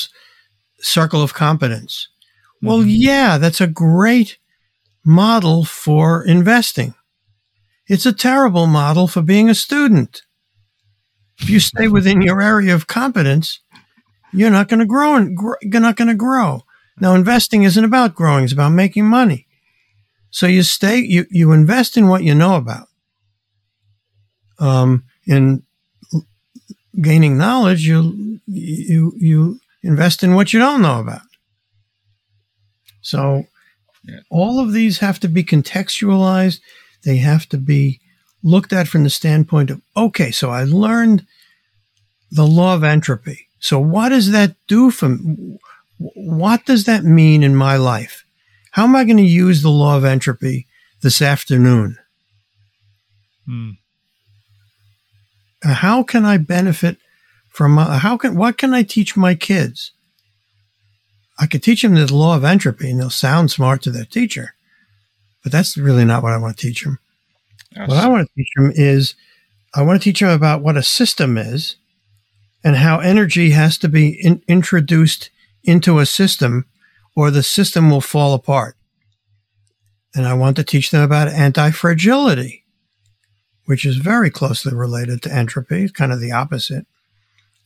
circle 0.81 1.23
of 1.23 1.35
competence. 1.35 2.09
Well, 2.63 2.81
Mhm. 2.81 2.87
yeah, 2.89 3.39
that's 3.39 3.61
a 3.61 3.67
great 3.67 4.39
model 5.05 5.65
for 5.65 6.25
investing. 6.25 6.95
It's 7.87 8.07
a 8.07 8.13
terrible 8.13 8.67
model 8.67 9.07
for 9.07 9.23
being 9.23 9.49
a 9.49 9.55
student. 9.55 10.23
If 11.39 11.51
you 11.51 11.61
stay 11.61 11.89
within 11.89 12.23
your 12.23 12.41
area 12.41 12.75
of 12.75 12.87
competence, 12.87 13.61
you're 14.33 14.51
not 14.51 14.69
going 14.69 14.81
to 14.81 14.87
grow 14.87 15.17
and 15.17 15.37
gr- 15.37 15.55
you're 15.63 15.81
not 15.81 15.97
going 15.97 16.09
to 16.09 16.15
grow. 16.15 16.63
Now, 16.99 17.15
investing 17.15 17.63
isn't 17.65 17.85
about 17.85 18.15
growing; 18.15 18.45
it's 18.45 18.53
about 18.53 18.71
making 18.71 19.07
money. 19.07 19.47
So 20.31 20.47
you 20.47 20.63
stay, 20.63 20.99
you 20.99 21.27
you 21.31 21.53
invest 21.53 21.97
in 21.97 22.09
what 22.09 22.23
you 22.23 22.35
know 22.35 22.57
about. 22.57 22.89
Um, 24.59 25.05
in 25.27 25.63
gaining 27.01 27.37
knowledge, 27.37 27.87
you 27.87 28.41
you 28.47 29.13
you 29.17 29.61
invest 29.83 30.23
in 30.23 30.35
what 30.35 30.53
you 30.53 30.59
don't 30.59 30.83
know 30.83 31.01
about. 31.01 31.23
So, 33.03 33.47
all 34.31 34.59
of 34.61 34.73
these 34.73 34.99
have 34.99 35.21
to 35.21 35.29
be 35.29 35.45
contextualized. 35.45 36.61
They 37.05 37.19
have 37.19 37.47
to 37.51 37.59
be 37.59 38.01
looked 38.47 38.73
at 38.73 38.87
from 38.87 39.03
the 39.03 39.11
standpoint 39.11 39.71
of 39.71 39.83
okay, 39.97 40.31
so 40.31 40.51
I 40.51 40.65
learned 40.65 41.27
the 42.31 42.47
law 42.47 42.75
of 42.75 42.85
entropy. 42.85 43.49
So, 43.59 43.79
what 43.79 44.11
does 44.11 44.31
that 44.31 44.55
do 44.69 44.91
for 44.91 45.11
me? 45.11 45.59
What 45.99 46.65
does 46.65 46.85
that 46.85 47.05
mean 47.05 47.43
in 47.43 47.57
my 47.57 47.77
life? 47.77 48.25
How 48.73 48.85
am 48.85 48.95
I 48.95 49.05
going 49.05 49.17
to 49.17 49.23
use 49.23 49.63
the 49.63 49.71
law 49.71 49.97
of 49.97 50.05
entropy 50.05 50.67
this 51.03 51.21
afternoon? 51.21 51.99
Hmm. 53.47 53.71
Uh, 55.65 55.75
How 55.75 56.03
can 56.03 56.25
I 56.25 56.37
benefit 56.37 56.99
from? 57.49 57.79
Uh, 57.79 57.99
how 57.99 58.17
can 58.17 58.37
what 58.37 58.59
can 58.59 58.75
I 58.75 58.83
teach 58.83 59.17
my 59.17 59.35
kids? 59.35 59.93
I 61.39 61.47
could 61.47 61.63
teach 61.63 61.83
them 61.83 61.95
the 61.95 62.15
law 62.15 62.37
of 62.37 62.45
entropy, 62.45 62.91
and 62.91 63.01
they'll 63.01 63.11
sound 63.11 63.51
smart 63.51 63.83
to 63.83 63.91
their 63.91 64.05
teacher, 64.05 64.55
but 65.43 65.53
that's 65.53 65.77
really 65.77 66.05
not 66.05 66.23
what 66.23 66.33
I 66.33 66.39
want 66.39 66.57
to 66.57 66.67
teach 66.67 66.85
them. 66.85 66.99
What 67.75 67.99
I 67.99 68.09
want 68.09 68.27
to 68.27 68.35
teach 68.35 68.51
them 68.57 68.73
is, 68.75 69.15
I 69.75 69.83
want 69.83 70.01
to 70.01 70.05
teach 70.05 70.21
them 70.21 70.31
about 70.31 70.63
what 70.63 70.77
a 70.77 70.83
system 70.83 71.37
is, 71.37 71.77
and 72.65 72.77
how 72.77 73.01
energy 73.01 73.51
has 73.51 73.79
to 73.79 73.89
be 73.89 74.09
in, 74.09 74.43
introduced 74.49 75.31
into 75.65 75.99
a 75.99 76.07
system, 76.07 76.67
or 77.15 77.31
the 77.31 77.43
system 77.43 77.91
will 77.91 78.01
fall 78.01 78.35
apart. 78.35 78.77
And 80.15 80.27
I 80.27 80.35
want 80.35 80.57
to 80.57 80.65
teach 80.65 80.91
them 80.91 81.03
about 81.03 81.29
anti-fragility 81.29 82.65
which 83.67 83.85
is 83.85 83.97
very 83.97 84.31
closely 84.31 84.73
related 84.73 85.21
to 85.23 85.33
entropy, 85.33 85.83
It's 85.83 85.93
kind 85.93 86.13
of 86.13 86.21
the 86.21 86.33
opposite 86.33 86.87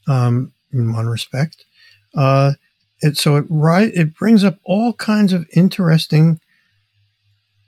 um, 0.09 0.53
in 0.73 0.93
one 0.93 1.07
respect. 1.07 1.65
Uh, 2.15 2.55
it, 3.03 3.17
so 3.17 3.37
it 3.37 3.45
right 3.49 3.93
it 3.95 4.15
brings 4.15 4.43
up 4.43 4.59
all 4.65 4.93
kinds 4.95 5.33
of 5.33 5.47
interesting 5.55 6.41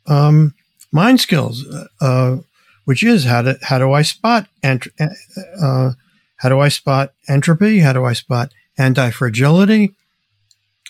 um, 0.06 0.54
mind 0.92 1.20
skills, 1.20 1.64
uh, 2.00 2.36
which 2.84 3.02
is 3.02 3.24
how 3.24 3.54
how 3.62 3.78
do 3.78 3.92
I 3.92 4.02
spot 4.02 4.46
ent- 4.62 4.88
uh, 5.60 5.92
how 6.36 6.48
do 6.48 6.60
I 6.60 6.68
spot 6.68 7.12
entropy? 7.28 7.80
How 7.80 7.92
do 7.92 8.04
I 8.04 8.12
spot 8.12 8.52
anti 8.78 9.10
fragility? 9.10 9.94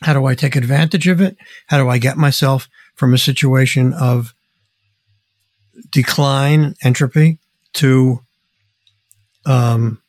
How 0.03 0.12
do 0.12 0.27
I 0.27 0.35
take 0.35 0.57
advantage 0.57 1.07
of 1.07 1.21
it? 1.21 1.37
How 1.69 1.79
do 1.79 1.88
I 1.88 1.99
get 1.99 2.17
myself 2.17 2.69
from 2.95 3.15
a 3.15 3.19
situation 3.19 3.93
of 3.93 4.35
decline, 5.91 6.75
entropy, 6.83 7.38
to 7.75 8.21
um, 9.47 10.01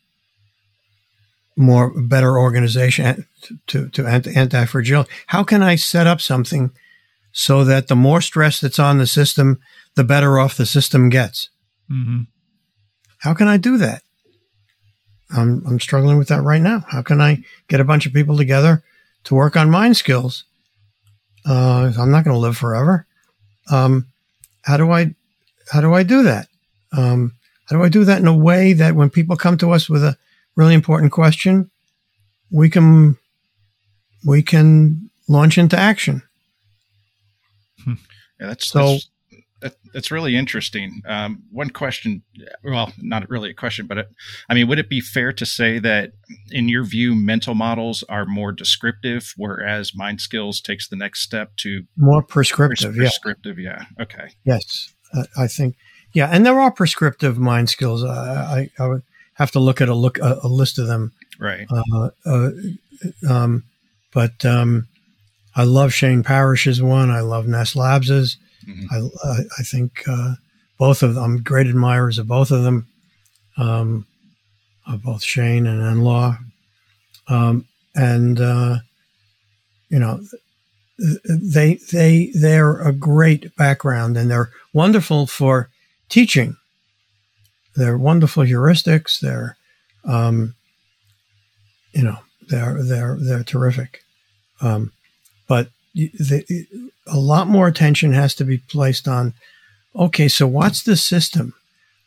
more 1.55 1.91
better 2.01 2.37
organization, 2.37 3.25
to, 3.67 3.89
to 3.89 4.07
anti 4.07 4.65
fragility. 4.65 5.11
How 5.27 5.43
can 5.43 5.61
I 5.61 5.75
set 5.75 6.07
up 6.07 6.21
something 6.21 6.71
so 7.31 7.63
that 7.63 7.87
the 7.87 7.95
more 7.95 8.21
stress 8.21 8.59
that's 8.59 8.79
on 8.79 8.97
the 8.97 9.07
system, 9.07 9.59
the 9.95 10.03
better 10.03 10.39
off 10.39 10.57
the 10.57 10.65
system 10.65 11.09
gets? 11.09 11.49
hmm 11.87 12.21
How 13.19 13.33
can 13.33 13.47
I 13.47 13.57
do 13.57 13.77
that? 13.77 14.01
I'm, 15.35 15.63
I'm 15.67 15.79
struggling 15.79 16.17
with 16.17 16.27
that 16.27 16.41
right 16.43 16.61
now. 16.61 16.85
How 16.89 17.01
can 17.01 17.19
I 17.21 17.43
get 17.67 17.79
a 17.79 17.83
bunch 17.85 18.05
of 18.05 18.13
people 18.13 18.37
together 18.37 18.83
to 19.25 19.35
work 19.35 19.55
on 19.57 19.69
mind 19.69 19.97
skills? 19.97 20.43
Uh, 21.45 21.91
I'm 21.97 22.11
not 22.11 22.23
going 22.23 22.35
to 22.35 22.39
live 22.39 22.55
forever. 22.57 23.05
Um, 23.71 24.07
how 24.61 24.77
do 24.77 24.91
I, 24.91 25.15
how 25.71 25.81
do 25.81 25.93
I 25.93 26.03
do 26.03 26.23
that? 26.23 26.47
Um, 26.95 27.33
how 27.65 27.77
do 27.77 27.83
I 27.83 27.89
do 27.89 28.05
that 28.05 28.19
in 28.21 28.27
a 28.27 28.35
way 28.37 28.73
that 28.73 28.95
when 28.95 29.09
people 29.09 29.35
come 29.35 29.57
to 29.57 29.71
us 29.71 29.89
with 29.89 30.03
a 30.03 30.17
really 30.55 30.73
important 30.75 31.11
question, 31.11 31.71
we 32.51 32.69
can, 32.69 33.17
we 34.25 34.43
can 34.43 35.09
launch 35.27 35.57
into 35.57 35.77
action. 35.77 36.21
Yeah, 37.87 37.95
that's 38.39 38.67
So- 38.67 38.85
that's, 38.93 39.09
that, 39.63 39.75
that's 39.93 40.11
really 40.11 40.35
interesting. 40.35 41.01
Um, 41.07 41.41
one 41.51 41.69
question, 41.71 42.21
well, 42.63 42.93
not 43.01 43.27
really 43.29 43.49
a 43.49 43.53
question, 43.55 43.87
but 43.87 43.97
it, 43.97 44.07
I 44.49 44.53
mean, 44.53 44.67
would 44.67 44.77
it 44.79 44.89
be 44.89 45.01
fair 45.01 45.33
to 45.33 45.45
say 45.45 45.79
that, 45.79 46.11
in 46.51 46.69
your 46.69 46.83
view, 46.83 47.15
mental 47.15 47.55
models 47.55 48.03
are 48.09 48.25
more 48.25 48.51
descriptive, 48.51 49.33
whereas 49.37 49.95
mind 49.95 50.21
skills 50.21 50.61
takes 50.61 50.87
the 50.87 50.95
next 50.95 51.21
step 51.21 51.55
to 51.57 51.83
More 51.97 52.21
pres- 52.21 52.51
prescriptive. 52.51 52.95
Yeah. 52.95 53.01
prescriptive? 53.01 53.57
Yeah. 53.57 53.85
Okay. 53.99 54.29
Yes, 54.45 54.93
I- 55.13 55.43
I 55.43 55.47
think. 55.47 55.75
Yeah, 56.13 56.29
and 56.31 56.45
there 56.45 56.59
are 56.59 56.71
prescriptive 56.71 57.39
mind 57.39 57.69
skills. 57.71 58.03
I, 58.03 58.69
I, 58.77 58.83
I 58.83 58.87
would 58.87 59.01
have 59.35 59.49
to 59.51 59.59
look 59.59 59.81
at 59.81 59.89
a 59.89 59.95
look 59.95 60.19
a, 60.19 60.39
a 60.43 60.47
list 60.47 60.77
of 60.77 60.85
them. 60.85 61.11
Right. 61.39 61.65
Uh, 61.71 62.09
uh, 62.25 62.49
um, 63.27 63.63
but 64.13 64.45
um, 64.45 64.87
I 65.55 65.63
love 65.63 65.91
Shane 65.91 66.21
Parrish's 66.21 66.81
one. 66.83 67.09
I 67.09 67.21
love 67.21 67.47
Ness 67.47 67.75
Labs's. 67.75 68.37
Mhm. 68.67 69.11
I, 69.25 69.41
I, 69.59 69.63
think 69.63 70.03
uh, 70.07 70.35
both 70.77 71.03
of 71.03 71.15
them. 71.15 71.23
I'm 71.23 71.43
great 71.43 71.67
admirers 71.67 72.17
of 72.17 72.27
both 72.27 72.51
of 72.51 72.63
them. 72.63 72.87
Um, 73.57 74.05
of 74.85 75.03
both 75.03 75.23
Shane 75.23 75.65
and 75.67 75.81
Anne-Laure. 75.81 76.39
Um, 77.27 77.65
and 77.95 78.39
uh, 78.39 78.77
you 79.89 79.99
know, 79.99 80.21
they 80.97 81.75
they 81.91 82.31
they're 82.33 82.81
a 82.81 82.91
great 82.91 83.55
background 83.55 84.17
and 84.17 84.29
they're 84.29 84.51
wonderful 84.73 85.27
for 85.27 85.69
teaching. 86.09 86.57
They're 87.75 87.97
wonderful 87.97 88.43
heuristics. 88.43 89.19
They're, 89.19 89.57
um, 90.05 90.55
you 91.93 92.03
know, 92.03 92.17
they're 92.49 92.83
they're 92.83 93.17
they're 93.19 93.43
terrific. 93.43 94.03
Um, 94.61 94.91
but 95.47 95.69
the, 95.93 96.65
a 97.07 97.17
lot 97.17 97.47
more 97.47 97.67
attention 97.67 98.13
has 98.13 98.33
to 98.35 98.43
be 98.43 98.57
placed 98.57 99.07
on. 99.07 99.33
Okay, 99.95 100.27
so 100.27 100.47
what's 100.47 100.83
the 100.83 100.95
system? 100.95 101.53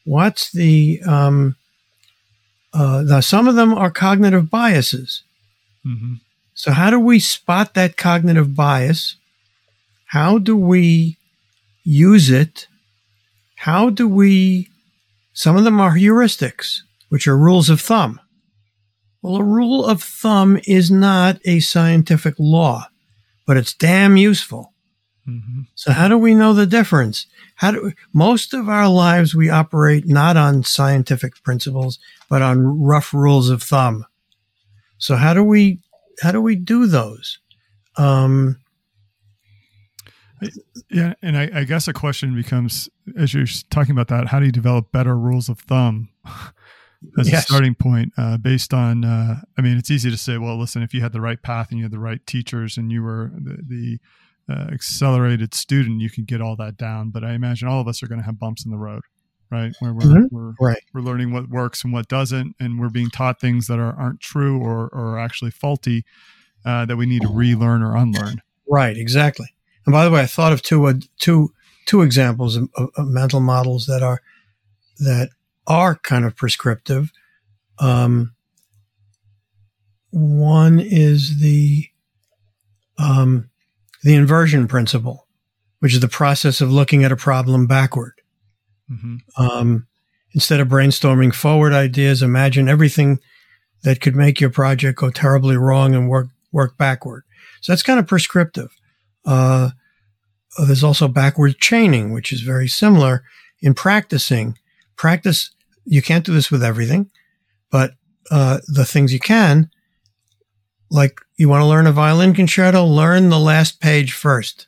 What's 0.04 0.50
the 0.52 1.00
um, 1.06 1.56
uh, 2.72 3.02
now? 3.06 3.20
Some 3.20 3.48
of 3.48 3.54
them 3.54 3.74
are 3.74 3.90
cognitive 3.90 4.50
biases. 4.50 5.22
hmm 5.84 6.14
So, 6.54 6.72
how 6.72 6.90
do 6.90 6.98
we 6.98 7.18
spot 7.20 7.74
that 7.74 7.96
cognitive 7.96 8.54
bias? 8.54 9.16
How 10.06 10.38
do 10.38 10.56
we 10.56 11.16
use 11.84 12.30
it? 12.30 12.66
How 13.56 13.90
do 13.90 14.08
we? 14.08 14.68
Some 15.32 15.56
of 15.56 15.64
them 15.64 15.80
are 15.80 15.96
heuristics, 15.96 16.80
which 17.08 17.28
are 17.28 17.36
rules 17.36 17.68
of 17.68 17.80
thumb. 17.80 18.20
Well, 19.22 19.36
a 19.36 19.44
rule 19.44 19.84
of 19.84 20.02
thumb 20.02 20.58
is 20.66 20.90
not 20.90 21.40
a 21.44 21.60
scientific 21.60 22.34
law, 22.38 22.88
but 23.46 23.56
it's 23.56 23.72
damn 23.74 24.16
useful. 24.16 24.72
hmm 25.24 25.62
So, 25.74 25.92
how 25.92 26.08
do 26.08 26.18
we 26.18 26.34
know 26.34 26.52
the 26.52 26.66
difference? 26.66 27.26
How 27.56 27.70
do 27.70 27.92
most 28.12 28.52
of 28.54 28.68
our 28.68 28.88
lives 28.88 29.34
we 29.34 29.48
operate 29.50 30.06
not 30.06 30.36
on 30.36 30.64
scientific 30.64 31.42
principles, 31.42 31.98
but 32.28 32.42
on 32.42 32.82
rough 32.82 33.14
rules 33.14 33.48
of 33.48 33.62
thumb. 33.62 34.04
So, 34.98 35.16
how 35.16 35.34
do 35.34 35.42
we 35.42 35.80
how 36.20 36.32
do 36.32 36.40
we 36.40 36.56
do 36.56 36.86
those? 36.86 37.38
Um, 37.96 38.58
Yeah, 40.90 41.14
and 41.22 41.36
I, 41.36 41.50
I 41.54 41.64
guess 41.64 41.88
a 41.88 41.92
question 41.92 42.34
becomes 42.34 42.88
as 43.16 43.32
you're 43.32 43.46
talking 43.70 43.92
about 43.92 44.08
that, 44.08 44.28
how 44.28 44.38
do 44.38 44.46
you 44.46 44.52
develop 44.52 44.92
better 44.92 45.16
rules 45.16 45.48
of 45.48 45.58
thumb 45.60 46.10
as 47.18 47.28
a 47.32 47.36
starting 47.40 47.74
point? 47.74 48.12
Uh, 48.16 48.36
based 48.36 48.72
on, 48.74 49.04
uh, 49.04 49.40
I 49.58 49.62
mean, 49.62 49.76
it's 49.76 49.90
easy 49.90 50.10
to 50.10 50.16
say, 50.16 50.38
well, 50.38 50.58
listen, 50.58 50.82
if 50.82 50.92
you 50.94 51.00
had 51.00 51.12
the 51.12 51.20
right 51.20 51.40
path 51.42 51.68
and 51.70 51.78
you 51.78 51.84
had 51.84 51.92
the 51.92 51.98
right 51.98 52.24
teachers 52.26 52.76
and 52.76 52.90
you 52.92 53.02
were 53.02 53.30
the, 53.34 53.58
the 53.66 53.98
uh, 54.52 54.68
accelerated 54.72 55.54
student, 55.54 56.00
you 56.00 56.10
can 56.10 56.24
get 56.24 56.40
all 56.40 56.56
that 56.56 56.76
down. 56.76 57.10
But 57.10 57.24
I 57.24 57.32
imagine 57.32 57.68
all 57.68 57.80
of 57.80 57.88
us 57.88 58.02
are 58.02 58.06
going 58.06 58.20
to 58.20 58.24
have 58.26 58.38
bumps 58.38 58.64
in 58.64 58.70
the 58.70 58.78
road, 58.78 59.02
right? 59.50 59.74
Where 59.80 59.92
we're 59.92 60.02
Mhm. 60.04 60.28
we're 60.30 60.52
right. 60.60 60.82
we're 60.94 61.00
learning 61.00 61.32
what 61.32 61.48
works 61.48 61.82
and 61.84 61.92
what 61.92 62.08
doesn't, 62.08 62.54
and 62.60 62.78
we're 62.78 62.90
being 62.90 63.10
taught 63.10 63.40
things 63.40 63.66
that 63.66 63.78
are 63.78 63.92
aren't 63.98 64.20
true 64.20 64.58
or 64.60 64.88
or 64.92 65.14
are 65.14 65.18
actually 65.18 65.50
faulty 65.50 66.04
uh, 66.64 66.84
that 66.86 66.96
we 66.96 67.06
need 67.06 67.22
to 67.22 67.28
relearn 67.28 67.82
or 67.82 67.96
unlearn. 67.96 68.40
Right, 68.68 68.96
exactly. 68.96 69.46
And 69.84 69.92
by 69.92 70.04
the 70.04 70.10
way, 70.10 70.22
I 70.22 70.26
thought 70.26 70.52
of 70.52 70.62
two 70.62 70.84
uh, 70.86 70.94
two 71.18 71.52
two 71.86 72.02
examples 72.02 72.56
of, 72.56 72.68
of 72.76 73.06
mental 73.08 73.40
models 73.40 73.86
that 73.86 74.02
are 74.02 74.20
that 74.98 75.30
are 75.66 75.96
kind 75.96 76.24
of 76.24 76.36
prescriptive. 76.36 77.10
Um, 77.78 78.34
one 80.10 80.80
is 80.80 81.40
the 81.40 81.86
um, 82.98 83.50
the 84.02 84.14
inversion 84.14 84.66
principle, 84.68 85.26
which 85.80 85.92
is 85.92 86.00
the 86.00 86.08
process 86.08 86.60
of 86.60 86.72
looking 86.72 87.04
at 87.04 87.12
a 87.12 87.16
problem 87.16 87.66
backward. 87.66 88.14
Mm-hmm. 88.90 89.16
Um, 89.36 89.86
instead 90.32 90.60
of 90.60 90.68
brainstorming 90.68 91.34
forward 91.34 91.72
ideas, 91.72 92.22
imagine 92.22 92.68
everything 92.68 93.18
that 93.82 94.00
could 94.00 94.16
make 94.16 94.40
your 94.40 94.50
project 94.50 94.98
go 94.98 95.10
terribly 95.10 95.56
wrong 95.56 95.94
and 95.94 96.08
work 96.08 96.28
work 96.52 96.78
backward. 96.78 97.24
So 97.60 97.72
that's 97.72 97.82
kind 97.82 97.98
of 97.98 98.06
prescriptive. 98.06 98.70
Uh, 99.24 99.70
there's 100.64 100.84
also 100.84 101.08
backward 101.08 101.58
chaining, 101.58 102.12
which 102.12 102.32
is 102.32 102.40
very 102.40 102.68
similar 102.68 103.24
in 103.60 103.74
practicing. 103.74 104.56
Practice, 104.96 105.50
you 105.86 106.02
can't 106.02 106.24
do 106.26 106.34
this 106.34 106.50
with 106.50 106.62
everything, 106.62 107.10
but 107.70 107.92
uh, 108.30 108.58
the 108.66 108.84
things 108.84 109.12
you 109.12 109.20
can, 109.20 109.70
like 110.90 111.20
you 111.36 111.48
want 111.48 111.62
to 111.62 111.66
learn 111.66 111.86
a 111.86 111.92
violin 111.92 112.34
concerto, 112.34 112.84
learn 112.84 113.28
the 113.28 113.38
last 113.38 113.80
page 113.80 114.12
first, 114.12 114.66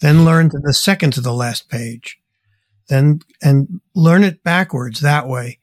then 0.00 0.24
learn 0.24 0.50
to 0.50 0.58
the 0.62 0.74
second 0.74 1.12
to 1.14 1.20
the 1.20 1.32
last 1.32 1.68
page, 1.68 2.18
then 2.88 3.20
and 3.42 3.80
learn 3.94 4.22
it 4.22 4.42
backwards 4.42 5.00
that 5.00 5.26
way. 5.26 5.58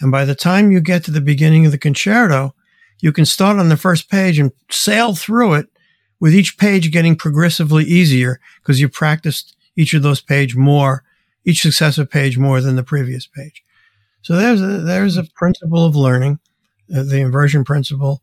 And 0.00 0.10
by 0.10 0.24
the 0.24 0.34
time 0.34 0.72
you 0.72 0.80
get 0.80 1.04
to 1.04 1.10
the 1.10 1.20
beginning 1.20 1.66
of 1.66 1.72
the 1.72 1.78
concerto, 1.78 2.54
you 3.00 3.12
can 3.12 3.24
start 3.24 3.58
on 3.58 3.68
the 3.68 3.76
first 3.76 4.10
page 4.10 4.38
and 4.38 4.52
sail 4.70 5.14
through 5.14 5.54
it 5.54 5.68
with 6.20 6.34
each 6.34 6.56
page 6.56 6.90
getting 6.90 7.16
progressively 7.16 7.84
easier 7.84 8.40
because 8.60 8.80
you 8.80 8.88
practiced 8.88 9.56
each 9.76 9.94
of 9.94 10.02
those 10.02 10.20
page 10.20 10.56
more, 10.56 11.04
each 11.44 11.62
successive 11.62 12.10
page 12.10 12.38
more 12.38 12.60
than 12.60 12.76
the 12.76 12.82
previous 12.82 13.26
page. 13.26 13.63
So 14.24 14.36
there's 14.36 14.62
a, 14.62 14.78
there's 14.78 15.18
a 15.18 15.24
principle 15.24 15.84
of 15.84 15.94
learning, 15.94 16.40
uh, 16.94 17.02
the 17.02 17.20
inversion 17.20 17.62
principle, 17.62 18.22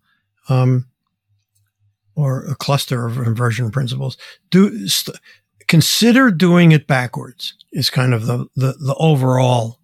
um, 0.49 0.87
or 2.15 2.43
a 2.45 2.55
cluster 2.55 3.05
of 3.05 3.19
inversion 3.19 3.69
principles. 3.69 4.17
Do 4.49 4.87
st- 4.87 5.17
consider 5.67 6.31
doing 6.31 6.71
it 6.71 6.87
backwards 6.87 7.53
is 7.71 7.91
kind 7.91 8.15
of 8.15 8.25
the, 8.25 8.47
the, 8.55 8.73
the 8.73 8.95
overall 8.97 9.77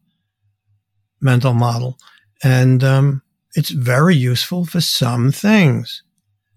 mental 1.22 1.54
model. 1.54 2.00
And, 2.44 2.84
um, 2.84 3.22
it's 3.54 3.70
very 3.70 4.16
useful 4.16 4.66
for 4.66 4.82
some 4.82 5.32
things, 5.32 6.02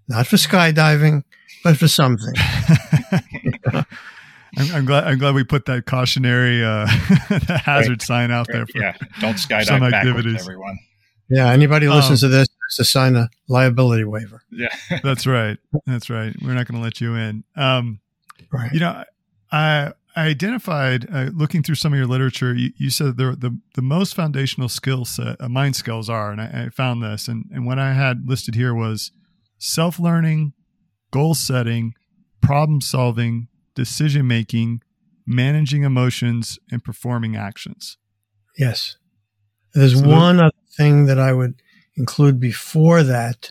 not 0.09 0.27
for 0.27 0.37
skydiving, 0.37 1.25
but 1.63 1.77
for 1.77 1.89
something. 1.89 2.35
I'm, 4.61 4.75
I'm, 4.75 4.85
glad. 4.85 5.05
I'm 5.05 5.19
glad 5.19 5.35
we 5.35 5.45
put 5.45 5.67
that 5.67 5.87
cautionary 5.87 6.65
uh, 6.65 6.87
hazard 7.65 7.91
right. 7.91 8.03
sign 8.03 8.31
out 8.31 8.47
there. 8.49 8.67
For 8.67 8.79
yeah, 8.79 8.97
don't 9.21 9.35
skydive 9.37 9.65
some 9.65 9.83
activities. 9.83 10.41
everyone. 10.41 10.79
Yeah, 11.29 11.51
anybody 11.51 11.87
who 11.87 11.93
listens 11.93 12.25
um, 12.25 12.31
to 12.31 12.37
this 12.37 12.49
has 12.49 12.77
to 12.77 12.85
sign 12.85 13.17
a 13.17 13.29
liability 13.49 14.05
waiver. 14.05 14.43
Yeah, 14.51 14.75
that's 15.03 15.27
right. 15.27 15.59
That's 15.87 16.11
right. 16.11 16.35
We're 16.43 16.55
not 16.55 16.67
going 16.67 16.81
to 16.81 16.85
let 16.85 17.01
you 17.01 17.15
in. 17.15 17.45
Um, 17.57 18.01
right. 18.53 18.73
You 18.73 18.81
know, 18.81 19.05
I 19.53 19.93
I 20.17 20.27
identified 20.27 21.07
uh, 21.13 21.31
looking 21.33 21.63
through 21.63 21.77
some 21.77 21.93
of 21.93 21.99
your 21.99 22.09
literature. 22.09 22.55
You, 22.55 22.73
you 22.77 22.91
said 22.91 23.17
the, 23.17 23.37
the 23.37 23.57
the 23.75 23.83
most 23.83 24.15
foundational 24.15 24.69
skill 24.69 25.05
set, 25.05 25.41
uh, 25.41 25.49
mind 25.49 25.77
skills 25.77 26.11
are, 26.11 26.33
and 26.33 26.41
I, 26.41 26.65
I 26.67 26.69
found 26.71 27.03
this, 27.03 27.29
and 27.29 27.49
and 27.53 27.65
what 27.65 27.79
I 27.79 27.93
had 27.93 28.29
listed 28.29 28.57
here 28.57 28.75
was 28.75 29.13
self 29.59 30.01
learning, 30.01 30.53
goal 31.13 31.35
setting, 31.35 31.95
problem 32.41 32.81
solving, 32.81 33.47
decision 33.75 34.27
making, 34.27 34.83
managing 35.27 35.83
emotions, 35.83 36.59
and 36.71 36.83
performing 36.83 37.37
actions. 37.37 37.97
Yes. 38.57 38.97
There's 39.75 39.99
so 39.99 40.07
one 40.07 40.41
other 40.41 40.53
thing 40.77 41.07
that 41.07 41.19
I 41.19 41.33
would 41.33 41.63
include 41.97 42.41
before 42.41 43.03
that, 43.03 43.51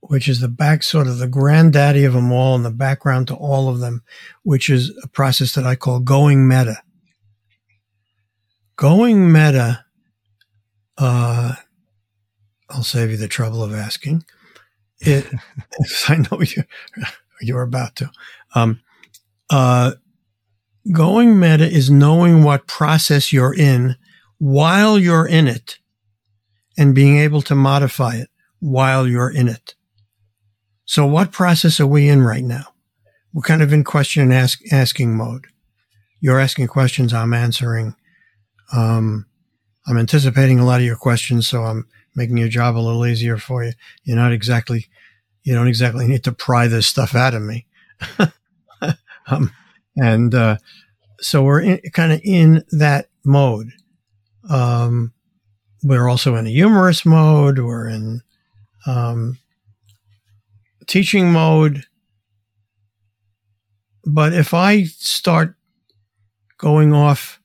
which 0.00 0.28
is 0.28 0.40
the 0.40 0.48
back 0.48 0.82
sort 0.82 1.06
of 1.06 1.18
the 1.18 1.28
granddaddy 1.28 2.04
of 2.04 2.12
them 2.12 2.32
all 2.32 2.54
and 2.54 2.64
the 2.64 2.70
background 2.70 3.28
to 3.28 3.34
all 3.34 3.68
of 3.68 3.80
them, 3.80 4.02
which 4.42 4.68
is 4.68 4.96
a 5.02 5.08
process 5.08 5.54
that 5.54 5.64
I 5.64 5.76
call 5.76 6.00
going 6.00 6.46
meta. 6.46 6.82
Going 8.76 9.32
meta, 9.32 9.84
uh, 10.98 11.54
I'll 12.70 12.84
save 12.84 13.10
you 13.10 13.16
the 13.16 13.28
trouble 13.28 13.62
of 13.62 13.74
asking, 13.74 14.24
it, 15.00 15.26
I 16.08 16.16
know 16.16 16.40
you, 16.40 16.64
you're 17.40 17.62
about 17.62 17.96
to. 17.96 18.10
Um, 18.54 18.80
uh, 19.50 19.92
going 20.92 21.38
meta 21.38 21.66
is 21.66 21.90
knowing 21.90 22.42
what 22.42 22.66
process 22.66 23.32
you're 23.32 23.54
in 23.54 23.96
while 24.38 24.98
you're 24.98 25.26
in 25.26 25.46
it 25.46 25.78
and 26.76 26.94
being 26.94 27.18
able 27.18 27.42
to 27.42 27.54
modify 27.54 28.14
it 28.14 28.28
while 28.60 29.06
you're 29.06 29.30
in 29.30 29.48
it. 29.48 29.74
So 30.84 31.06
what 31.06 31.32
process 31.32 31.80
are 31.80 31.86
we 31.86 32.08
in 32.08 32.22
right 32.22 32.44
now? 32.44 32.72
We're 33.32 33.42
kind 33.42 33.62
of 33.62 33.72
in 33.72 33.84
question 33.84 34.22
and 34.22 34.32
ask, 34.32 34.60
asking 34.72 35.16
mode. 35.16 35.46
You're 36.20 36.40
asking 36.40 36.68
questions. 36.68 37.12
I'm 37.12 37.34
answering. 37.34 37.94
Um, 38.72 39.26
I'm 39.86 39.98
anticipating 39.98 40.58
a 40.58 40.64
lot 40.64 40.80
of 40.80 40.86
your 40.86 40.96
questions. 40.96 41.46
So 41.46 41.64
I'm 41.64 41.86
making 42.14 42.38
your 42.38 42.48
job 42.48 42.76
a 42.76 42.80
little 42.80 43.06
easier 43.06 43.36
for 43.36 43.64
you. 43.64 43.72
You're 44.04 44.16
not 44.16 44.32
exactly, 44.32 44.86
you 45.42 45.54
don't 45.54 45.68
exactly 45.68 46.06
need 46.06 46.24
to 46.24 46.32
pry 46.32 46.68
this 46.68 46.86
stuff 46.86 47.14
out 47.14 47.34
of 47.34 47.42
me. 47.42 47.66
um, 49.30 49.52
and, 49.96 50.34
uh, 50.34 50.56
so 51.20 51.42
we're 51.42 51.78
kind 51.92 52.12
of 52.12 52.20
in 52.22 52.64
that 52.70 53.08
mode. 53.24 53.70
Um, 54.48 55.12
we're 55.82 56.08
also 56.08 56.36
in 56.36 56.46
a 56.46 56.50
humorous 56.50 57.04
mode. 57.04 57.58
We're 57.58 57.88
in, 57.88 58.20
um, 58.86 59.38
teaching 60.86 61.32
mode. 61.32 61.84
But 64.04 64.32
if 64.32 64.54
I 64.54 64.84
start 64.84 65.56
going 66.56 66.92
off, 66.94 67.40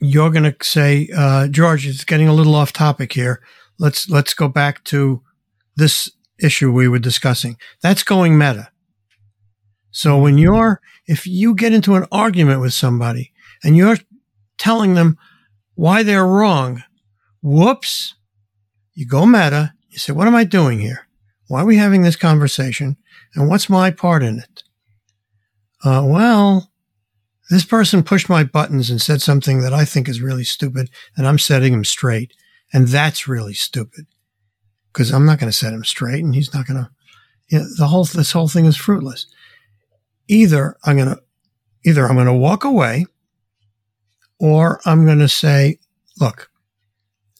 you're 0.00 0.30
going 0.30 0.50
to 0.50 0.56
say, 0.62 1.08
uh, 1.14 1.48
George, 1.48 1.86
it's 1.86 2.04
getting 2.04 2.28
a 2.28 2.34
little 2.34 2.54
off 2.54 2.72
topic 2.72 3.12
here 3.12 3.40
let's 3.80 4.08
let's 4.08 4.34
go 4.34 4.46
back 4.46 4.84
to 4.84 5.22
this 5.76 6.08
issue 6.38 6.70
we 6.70 6.86
were 6.86 7.00
discussing. 7.00 7.56
That's 7.82 8.04
going 8.04 8.38
meta. 8.38 8.70
So 9.90 10.18
when 10.18 10.38
you're 10.38 10.80
if 11.06 11.26
you 11.26 11.54
get 11.54 11.72
into 11.72 11.96
an 11.96 12.06
argument 12.12 12.60
with 12.60 12.72
somebody 12.72 13.32
and 13.64 13.76
you're 13.76 13.98
telling 14.58 14.94
them 14.94 15.18
why 15.74 16.02
they're 16.02 16.26
wrong, 16.26 16.82
whoops, 17.42 18.14
you 18.94 19.06
go 19.06 19.26
meta. 19.26 19.72
You 19.88 19.98
say, 19.98 20.12
what 20.12 20.28
am 20.28 20.36
I 20.36 20.44
doing 20.44 20.78
here? 20.78 21.08
Why 21.48 21.62
are 21.62 21.66
we 21.66 21.78
having 21.78 22.02
this 22.02 22.16
conversation? 22.16 22.96
And 23.34 23.48
what's 23.48 23.68
my 23.68 23.90
part 23.90 24.22
in 24.22 24.38
it? 24.38 24.62
Uh, 25.82 26.04
well, 26.06 26.70
this 27.50 27.64
person 27.64 28.04
pushed 28.04 28.28
my 28.28 28.44
buttons 28.44 28.90
and 28.90 29.02
said 29.02 29.20
something 29.20 29.60
that 29.62 29.72
I 29.72 29.84
think 29.84 30.08
is 30.08 30.20
really 30.20 30.44
stupid, 30.44 30.90
and 31.16 31.26
I'm 31.26 31.38
setting 31.38 31.72
him 31.72 31.84
straight. 31.84 32.32
And 32.72 32.86
that's 32.86 33.26
really 33.26 33.54
stupid 33.54 34.06
because 34.92 35.10
I'm 35.10 35.26
not 35.26 35.40
going 35.40 35.50
to 35.50 35.56
set 35.56 35.72
him 35.72 35.82
straight 35.82 36.22
and 36.22 36.34
he's 36.34 36.54
not 36.54 36.66
going 36.66 36.84
to, 36.84 36.90
you 37.48 37.58
know, 37.58 37.66
the 37.78 37.88
whole, 37.88 38.04
this 38.04 38.30
whole 38.30 38.46
thing 38.46 38.66
is 38.66 38.76
fruitless. 38.76 39.26
Either 40.30 40.76
I'm 40.84 40.96
going 40.96 41.08
to, 41.08 41.20
either 41.84 42.06
I'm 42.06 42.14
going 42.14 42.26
to 42.26 42.32
walk 42.32 42.62
away 42.62 43.06
or 44.38 44.80
I'm 44.86 45.04
going 45.04 45.18
to 45.18 45.28
say, 45.28 45.80
look, 46.20 46.50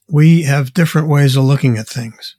we 0.09 0.43
have 0.43 0.74
different 0.74 1.09
ways 1.09 1.36
of 1.36 1.45
looking 1.45 1.78
at 1.78 1.86
things. 1.86 2.34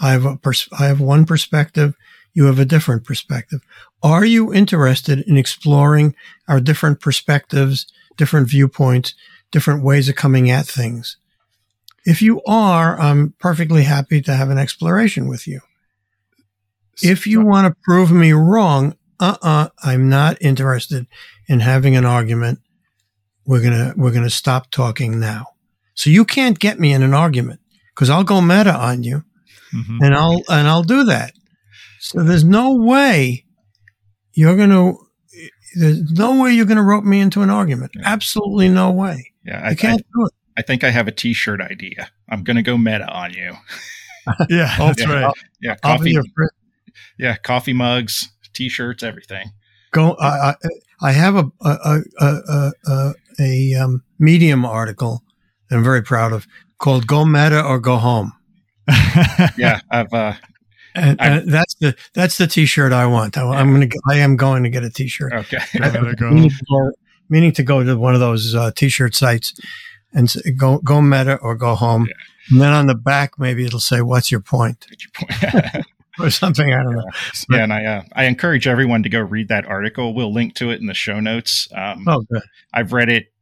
I 0.00 0.12
have 0.12 0.24
a 0.24 0.36
pers- 0.36 0.68
I 0.78 0.86
have 0.86 1.00
one 1.00 1.26
perspective. 1.26 1.96
You 2.34 2.44
have 2.44 2.60
a 2.60 2.64
different 2.64 3.04
perspective. 3.04 3.60
Are 4.00 4.24
you 4.24 4.54
interested 4.54 5.20
in 5.26 5.36
exploring 5.36 6.14
our 6.46 6.60
different 6.60 7.00
perspectives, 7.00 7.92
different 8.16 8.48
viewpoints, 8.48 9.14
different 9.50 9.82
ways 9.82 10.08
of 10.08 10.14
coming 10.14 10.50
at 10.50 10.66
things? 10.66 11.16
If 12.04 12.22
you 12.22 12.40
are, 12.46 12.98
I'm 13.00 13.34
perfectly 13.40 13.82
happy 13.82 14.22
to 14.22 14.36
have 14.36 14.50
an 14.50 14.58
exploration 14.58 15.26
with 15.26 15.48
you. 15.48 15.62
If 17.02 17.26
you 17.26 17.44
want 17.44 17.66
to 17.66 17.76
prove 17.82 18.12
me 18.12 18.32
wrong, 18.32 18.94
uh-uh, 19.20 19.68
I'm 19.82 20.08
not 20.08 20.38
interested 20.40 21.06
in 21.48 21.60
having 21.60 21.96
an 21.96 22.04
argument. 22.04 22.60
We're 23.46 23.62
going 23.62 23.72
to, 23.72 23.94
we're 23.96 24.12
going 24.12 24.24
to 24.24 24.30
stop 24.30 24.70
talking 24.70 25.20
now. 25.20 25.46
So 25.94 26.10
you 26.10 26.24
can't 26.24 26.58
get 26.58 26.78
me 26.78 26.92
in 26.92 27.02
an 27.02 27.14
argument 27.14 27.60
because 27.94 28.10
I'll 28.10 28.24
go 28.24 28.40
meta 28.40 28.74
on 28.74 29.02
you 29.02 29.24
mm-hmm. 29.74 30.02
and 30.02 30.14
I'll, 30.14 30.42
and 30.48 30.68
I'll 30.68 30.82
do 30.82 31.04
that. 31.04 31.32
So 32.00 32.22
there's 32.22 32.44
no 32.44 32.76
way 32.76 33.44
you're 34.32 34.56
going 34.56 34.70
to, 34.70 34.96
there's 35.78 36.12
no 36.12 36.40
way 36.40 36.52
you're 36.52 36.66
going 36.66 36.76
to 36.76 36.82
rope 36.82 37.04
me 37.04 37.20
into 37.20 37.42
an 37.42 37.50
argument. 37.50 37.92
Absolutely 38.04 38.68
no 38.68 38.90
way. 38.90 39.32
Yeah. 39.44 39.60
I, 39.64 39.74
can't 39.74 40.00
I, 40.00 40.18
do 40.18 40.26
it. 40.26 40.32
I 40.56 40.62
think 40.62 40.84
I 40.84 40.90
have 40.90 41.08
a 41.08 41.12
T-shirt 41.12 41.60
idea. 41.60 42.10
I'm 42.28 42.44
going 42.44 42.56
to 42.56 42.62
go 42.62 42.78
meta 42.78 43.06
on 43.08 43.32
you. 43.32 43.54
yeah, 44.48 44.76
that's 44.78 45.00
yeah. 45.00 45.12
right. 45.12 45.34
Yeah, 45.60 45.76
coffee. 45.76 46.18
Yeah, 47.18 47.36
coffee 47.36 47.72
mugs, 47.72 48.28
T-shirts, 48.58 49.04
everything. 49.04 49.52
Go. 49.92 50.16
I 50.20 50.54
I 51.00 51.12
have 51.12 51.36
a 51.36 51.50
a, 51.60 52.00
a, 52.18 52.26
a, 52.26 52.72
a 52.86 53.14
a 53.38 53.74
um, 53.74 54.02
Medium 54.18 54.64
article 54.64 55.22
that 55.70 55.76
I'm 55.76 55.84
very 55.84 56.02
proud 56.02 56.32
of 56.32 56.44
called 56.78 57.06
"Go 57.06 57.24
Meta 57.24 57.64
or 57.64 57.78
Go 57.78 57.98
Home." 57.98 58.32
yeah, 59.56 59.80
I've. 59.90 60.12
Uh, 60.12 60.34
and, 60.96 61.20
and 61.20 61.52
that's 61.52 61.76
the 61.76 61.96
that's 62.14 62.36
the 62.36 62.48
T-shirt 62.48 62.92
I 62.92 63.06
want. 63.06 63.38
I, 63.38 63.60
am 63.60 63.72
gonna 63.72 63.86
I 64.10 64.16
am 64.16 64.34
going 64.34 64.64
to 64.64 64.70
get 64.70 64.82
a 64.82 64.90
T-shirt. 64.90 65.32
Okay, 65.32 65.58
go. 66.18 66.30
Meaning, 66.30 66.50
to 66.50 66.64
go, 66.68 66.90
meaning 67.28 67.52
to 67.52 67.62
go 67.62 67.84
to 67.84 67.96
one 67.96 68.14
of 68.14 68.20
those 68.20 68.56
uh, 68.56 68.72
T-shirt 68.74 69.14
sites 69.14 69.54
and 70.12 70.28
say, 70.28 70.50
go 70.50 70.78
go 70.78 71.00
Meta 71.00 71.36
or 71.36 71.54
go 71.54 71.76
home. 71.76 72.06
Yeah. 72.08 72.14
And 72.50 72.60
then 72.60 72.72
on 72.72 72.86
the 72.88 72.96
back, 72.96 73.38
maybe 73.38 73.64
it'll 73.64 73.78
say, 73.78 74.00
"What's 74.00 74.32
your 74.32 74.40
point?" 74.40 74.84
What's 74.90 75.04
your 75.04 75.62
point? 75.62 75.86
or 76.20 76.30
something. 76.30 76.72
I 76.72 76.82
don't 76.82 76.94
know. 76.94 77.04
Yeah, 77.50 77.64
and 77.64 77.72
I 77.72 77.84
uh, 77.84 78.02
I 78.12 78.24
encourage 78.24 78.66
everyone 78.66 79.02
to 79.02 79.08
go 79.08 79.20
read 79.20 79.48
that 79.48 79.66
article. 79.66 80.14
We'll 80.14 80.32
link 80.32 80.54
to 80.56 80.70
it 80.70 80.80
in 80.80 80.86
the 80.86 80.94
show 80.94 81.20
notes. 81.20 81.68
Um, 81.74 82.04
oh, 82.08 82.24
good. 82.30 82.42
I've 82.72 82.92
read 82.92 83.08
it. 83.08 83.32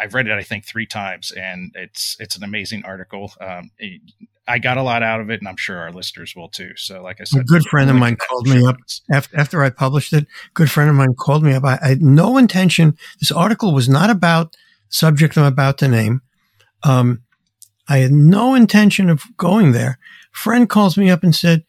I've 0.00 0.14
read 0.14 0.28
it, 0.28 0.32
I 0.32 0.42
think, 0.42 0.64
three 0.64 0.86
times, 0.86 1.32
and 1.32 1.72
it's 1.74 2.16
it's 2.20 2.36
an 2.36 2.44
amazing 2.44 2.84
article. 2.84 3.32
Um, 3.40 3.70
it, 3.78 4.00
I 4.46 4.58
got 4.58 4.76
a 4.76 4.82
lot 4.82 5.02
out 5.02 5.20
of 5.20 5.30
it, 5.30 5.40
and 5.40 5.48
I'm 5.48 5.56
sure 5.56 5.78
our 5.78 5.90
listeners 5.90 6.34
will 6.36 6.48
too. 6.48 6.72
So, 6.76 7.02
like 7.02 7.20
I 7.20 7.24
said, 7.24 7.42
a 7.42 7.44
good 7.44 7.64
friend 7.64 7.90
of 7.90 7.96
mine 7.96 8.16
called 8.16 8.46
me 8.46 8.66
up 8.66 8.76
after, 9.12 9.38
after 9.38 9.64
I 9.64 9.70
published 9.70 10.12
it. 10.12 10.26
good 10.52 10.70
friend 10.70 10.90
of 10.90 10.96
mine 10.96 11.14
called 11.18 11.42
me 11.42 11.54
up. 11.54 11.64
I, 11.64 11.78
I, 11.82 11.88
had 11.88 12.02
no 12.02 12.36
intention. 12.36 12.96
This 13.20 13.32
article 13.32 13.72
was 13.72 13.88
not 13.88 14.10
about 14.10 14.54
subject 14.90 15.38
I'm 15.38 15.44
about 15.44 15.78
to 15.78 15.88
name. 15.88 16.20
Um, 16.82 17.22
I 17.88 17.98
had 17.98 18.12
no 18.12 18.54
intention 18.54 19.08
of 19.08 19.24
going 19.36 19.72
there. 19.72 19.98
Friend 20.32 20.68
calls 20.68 20.96
me 20.96 21.10
up 21.10 21.22
and 21.22 21.34
said, 21.34 21.64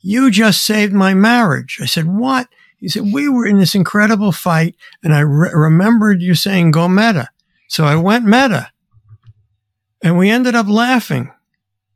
"You 0.00 0.30
just 0.30 0.64
saved 0.64 0.92
my 0.92 1.14
marriage." 1.14 1.78
I 1.80 1.86
said, 1.86 2.06
"What?" 2.06 2.48
He 2.78 2.88
said, 2.88 3.12
"We 3.12 3.28
were 3.28 3.46
in 3.46 3.58
this 3.58 3.74
incredible 3.74 4.32
fight, 4.32 4.76
and 5.02 5.14
I 5.14 5.20
re- 5.20 5.50
remembered 5.52 6.22
you 6.22 6.34
saying 6.34 6.70
go 6.70 6.88
meta, 6.88 7.28
so 7.68 7.84
I 7.84 7.96
went 7.96 8.24
meta, 8.24 8.70
and 10.02 10.18
we 10.18 10.30
ended 10.30 10.54
up 10.54 10.68
laughing." 10.68 11.30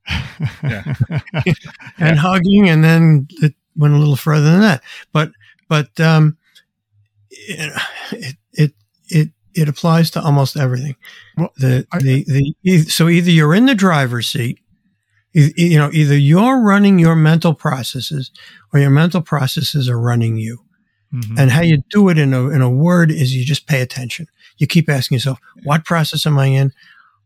and 1.99 2.19
hugging, 2.19 2.69
and 2.69 2.85
then 2.85 3.27
it 3.43 3.55
went 3.77 3.95
a 3.95 3.99
little 3.99 4.17
further 4.17 4.51
than 4.51 4.61
that. 4.61 4.83
But 5.13 5.33
but 5.69 5.99
um, 6.01 6.37
it 7.31 8.37
it 8.53 8.75
it 9.09 9.29
it 9.55 9.69
applies 9.69 10.11
to 10.13 10.23
almost 10.23 10.57
everything. 10.57 10.97
Well, 11.37 11.53
the 11.57 11.87
I, 11.93 11.99
the 11.99 12.55
the 12.63 12.79
so 12.83 13.09
either 13.09 13.31
you're 13.31 13.55
in 13.55 13.67
the 13.67 13.75
driver's 13.75 14.29
seat, 14.29 14.61
you 15.35 15.77
know, 15.77 15.91
either 15.93 16.17
you're 16.17 16.61
running 16.63 16.99
your 16.99 17.17
mental 17.17 17.55
processes, 17.55 18.31
or 18.73 18.81
your 18.81 18.91
mental 18.91 19.21
processes 19.21 19.89
are 19.89 20.01
running 20.01 20.37
you. 20.37 20.61
Mm-hmm. 21.13 21.39
And 21.39 21.51
how 21.51 21.63
you 21.63 21.83
do 21.91 22.09
it 22.09 22.19
in 22.19 22.33
a 22.33 22.49
in 22.49 22.63
a 22.63 22.71
word 22.71 23.11
is 23.11 23.35
you 23.35 23.45
just 23.45 23.67
pay 23.67 23.81
attention. 23.81 24.27
You 24.59 24.67
keep 24.67 24.89
asking 24.89 25.17
yourself, 25.17 25.39
what 25.65 25.85
process 25.85 26.27
am 26.27 26.39
I 26.39 26.47
in? 26.47 26.73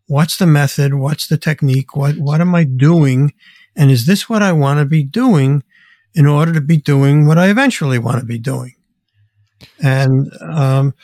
what's 0.09 0.39
the 0.39 0.47
method? 0.47 0.95
What's 0.95 1.29
the 1.29 1.37
technique? 1.37 1.95
What, 1.95 2.17
what 2.17 2.41
am 2.41 2.55
I 2.55 2.65
doing? 2.65 3.33
And 3.77 3.91
is 3.91 4.07
this 4.07 4.29
what 4.29 4.43
I 4.43 4.53
want 4.53 4.81
to 4.81 4.85
be 4.85 5.05
doing 5.05 5.63
in 6.15 6.27
order 6.27 6.53
to 6.53 6.61
be 6.61 6.79
doing 6.79 7.27
what 7.27 7.39
I 7.39 7.49
eventually 7.49 7.99
want 7.99 8.19
to 8.19 8.27
be 8.27 8.39
doing? 8.39 8.75
And, 9.81 10.33
um, 10.43 10.95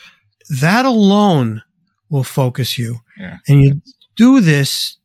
that 0.49 0.85
alone 0.85 1.63
will 2.09 2.23
focus 2.23 2.77
you. 2.77 2.99
Yeah. 3.17 3.37
And 3.47 3.63
you 3.63 3.81
do 4.15 4.41
this, 4.41 4.97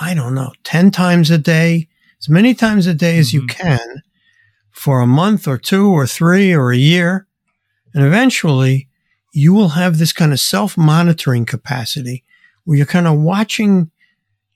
I 0.00 0.14
don't 0.14 0.34
know, 0.34 0.52
10 0.64 0.90
times 0.90 1.30
a 1.30 1.38
day, 1.38 1.88
as 2.20 2.28
many 2.28 2.54
times 2.54 2.86
a 2.86 2.94
day 2.94 3.18
as 3.18 3.28
mm-hmm. 3.28 3.42
you 3.42 3.46
can 3.46 4.02
for 4.70 5.00
a 5.00 5.06
month 5.06 5.46
or 5.46 5.56
two 5.56 5.88
or 5.88 6.06
three 6.06 6.52
or 6.52 6.72
a 6.72 6.76
year. 6.76 7.26
And 7.92 8.04
eventually 8.04 8.88
you 9.32 9.54
will 9.54 9.70
have 9.70 9.98
this 9.98 10.12
kind 10.12 10.32
of 10.32 10.40
self 10.40 10.76
monitoring 10.76 11.44
capacity 11.44 12.24
where 12.64 12.76
you're 12.76 12.86
kind 12.86 13.06
of 13.06 13.18
watching 13.18 13.90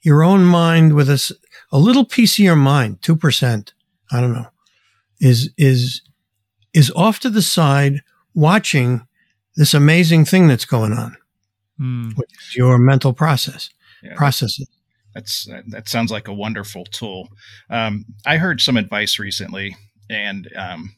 your 0.03 0.23
own 0.23 0.45
mind 0.45 0.95
with 0.95 1.09
a, 1.09 1.37
a 1.71 1.79
little 1.79 2.05
piece 2.05 2.39
of 2.39 2.45
your 2.45 2.57
mind, 2.57 3.01
2%, 3.03 3.73
I 4.11 4.21
don't 4.21 4.33
know, 4.33 4.49
is, 5.21 5.51
is, 5.57 6.03
is 6.73 6.91
off 6.93 7.21
to 7.21 7.31
the 7.31 7.43
side 7.43 8.01
watching 8.35 9.07
this 9.57 9.75
amazing 9.75 10.25
thing 10.25 10.49
that's 10.49 10.65
going 10.65 10.93
on, 10.93 11.17
mm. 11.81 12.17
which 12.17 12.31
is 12.31 12.57
your 12.57 12.79
mental 12.79 13.13
process, 13.13 13.71
yeah. 14.03 14.15
processes. 14.15 14.69
That's, 15.19 15.49
that 15.71 15.89
sounds 15.89 16.13
like 16.13 16.29
a 16.29 16.33
wonderful 16.33 16.85
tool. 16.85 17.29
Um, 17.71 18.05
I 18.25 18.37
heard 18.37 18.61
some 18.61 18.77
advice 18.77 19.19
recently 19.19 19.77
and, 20.09 20.49
um, 20.57 20.95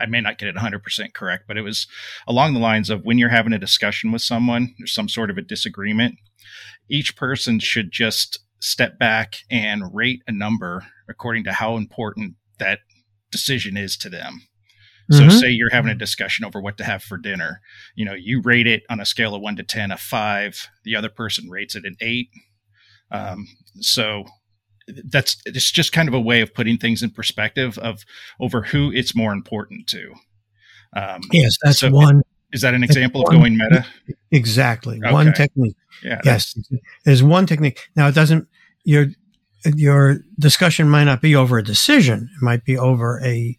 I 0.00 0.06
may 0.06 0.22
not 0.22 0.38
get 0.38 0.48
it 0.48 0.56
100% 0.56 1.12
correct, 1.12 1.44
but 1.46 1.58
it 1.58 1.60
was 1.60 1.86
along 2.26 2.54
the 2.54 2.60
lines 2.60 2.88
of 2.88 3.04
when 3.04 3.18
you're 3.18 3.28
having 3.28 3.52
a 3.52 3.58
discussion 3.58 4.10
with 4.10 4.22
someone, 4.22 4.74
there's 4.78 4.94
some 4.94 5.06
sort 5.06 5.28
of 5.28 5.36
a 5.36 5.42
disagreement, 5.42 6.14
each 6.88 7.14
person 7.14 7.58
should 7.58 7.92
just 7.92 8.38
step 8.58 8.98
back 8.98 9.36
and 9.50 9.94
rate 9.94 10.22
a 10.26 10.32
number 10.32 10.86
according 11.10 11.44
to 11.44 11.52
how 11.52 11.76
important 11.76 12.36
that 12.58 12.78
decision 13.30 13.76
is 13.76 13.98
to 13.98 14.08
them. 14.08 14.46
So 15.10 15.24
mm-hmm. 15.24 15.30
say 15.30 15.50
you're 15.50 15.68
having 15.70 15.90
a 15.90 15.96
discussion 15.96 16.46
over 16.46 16.58
what 16.58 16.78
to 16.78 16.84
have 16.84 17.02
for 17.02 17.18
dinner. 17.18 17.60
You 17.94 18.06
know, 18.06 18.14
you 18.14 18.40
rate 18.40 18.66
it 18.66 18.84
on 18.88 18.98
a 18.98 19.04
scale 19.04 19.34
of 19.34 19.42
one 19.42 19.56
to 19.56 19.62
10, 19.62 19.90
a 19.90 19.98
five, 19.98 20.68
the 20.84 20.96
other 20.96 21.10
person 21.10 21.50
rates 21.50 21.74
it 21.74 21.84
an 21.84 21.96
eight. 22.00 22.28
Um, 23.12 23.46
so 23.80 24.24
that's, 25.04 25.36
it's 25.44 25.70
just 25.70 25.92
kind 25.92 26.08
of 26.08 26.14
a 26.14 26.20
way 26.20 26.40
of 26.40 26.52
putting 26.52 26.78
things 26.78 27.02
in 27.02 27.10
perspective 27.10 27.78
of 27.78 28.02
over 28.40 28.62
who 28.62 28.90
it's 28.92 29.14
more 29.14 29.32
important 29.32 29.86
to. 29.88 30.12
Um, 30.96 31.20
yes, 31.30 31.56
that's 31.62 31.78
so 31.78 31.90
one. 31.90 32.22
Is 32.52 32.62
that 32.62 32.74
an 32.74 32.82
example 32.82 33.22
one, 33.22 33.34
of 33.34 33.40
going 33.40 33.56
meta? 33.56 33.86
Exactly. 34.30 34.98
Okay. 35.02 35.12
One 35.12 35.32
technique. 35.32 35.76
Yeah. 36.02 36.20
Yes. 36.24 36.54
There's 37.04 37.22
one 37.22 37.46
technique. 37.46 37.88
Now 37.96 38.08
it 38.08 38.14
doesn't, 38.14 38.48
your, 38.84 39.06
your 39.74 40.18
discussion 40.38 40.88
might 40.88 41.04
not 41.04 41.22
be 41.22 41.36
over 41.36 41.56
a 41.56 41.62
decision. 41.64 42.28
It 42.34 42.42
might 42.42 42.64
be 42.64 42.76
over 42.76 43.22
a, 43.24 43.56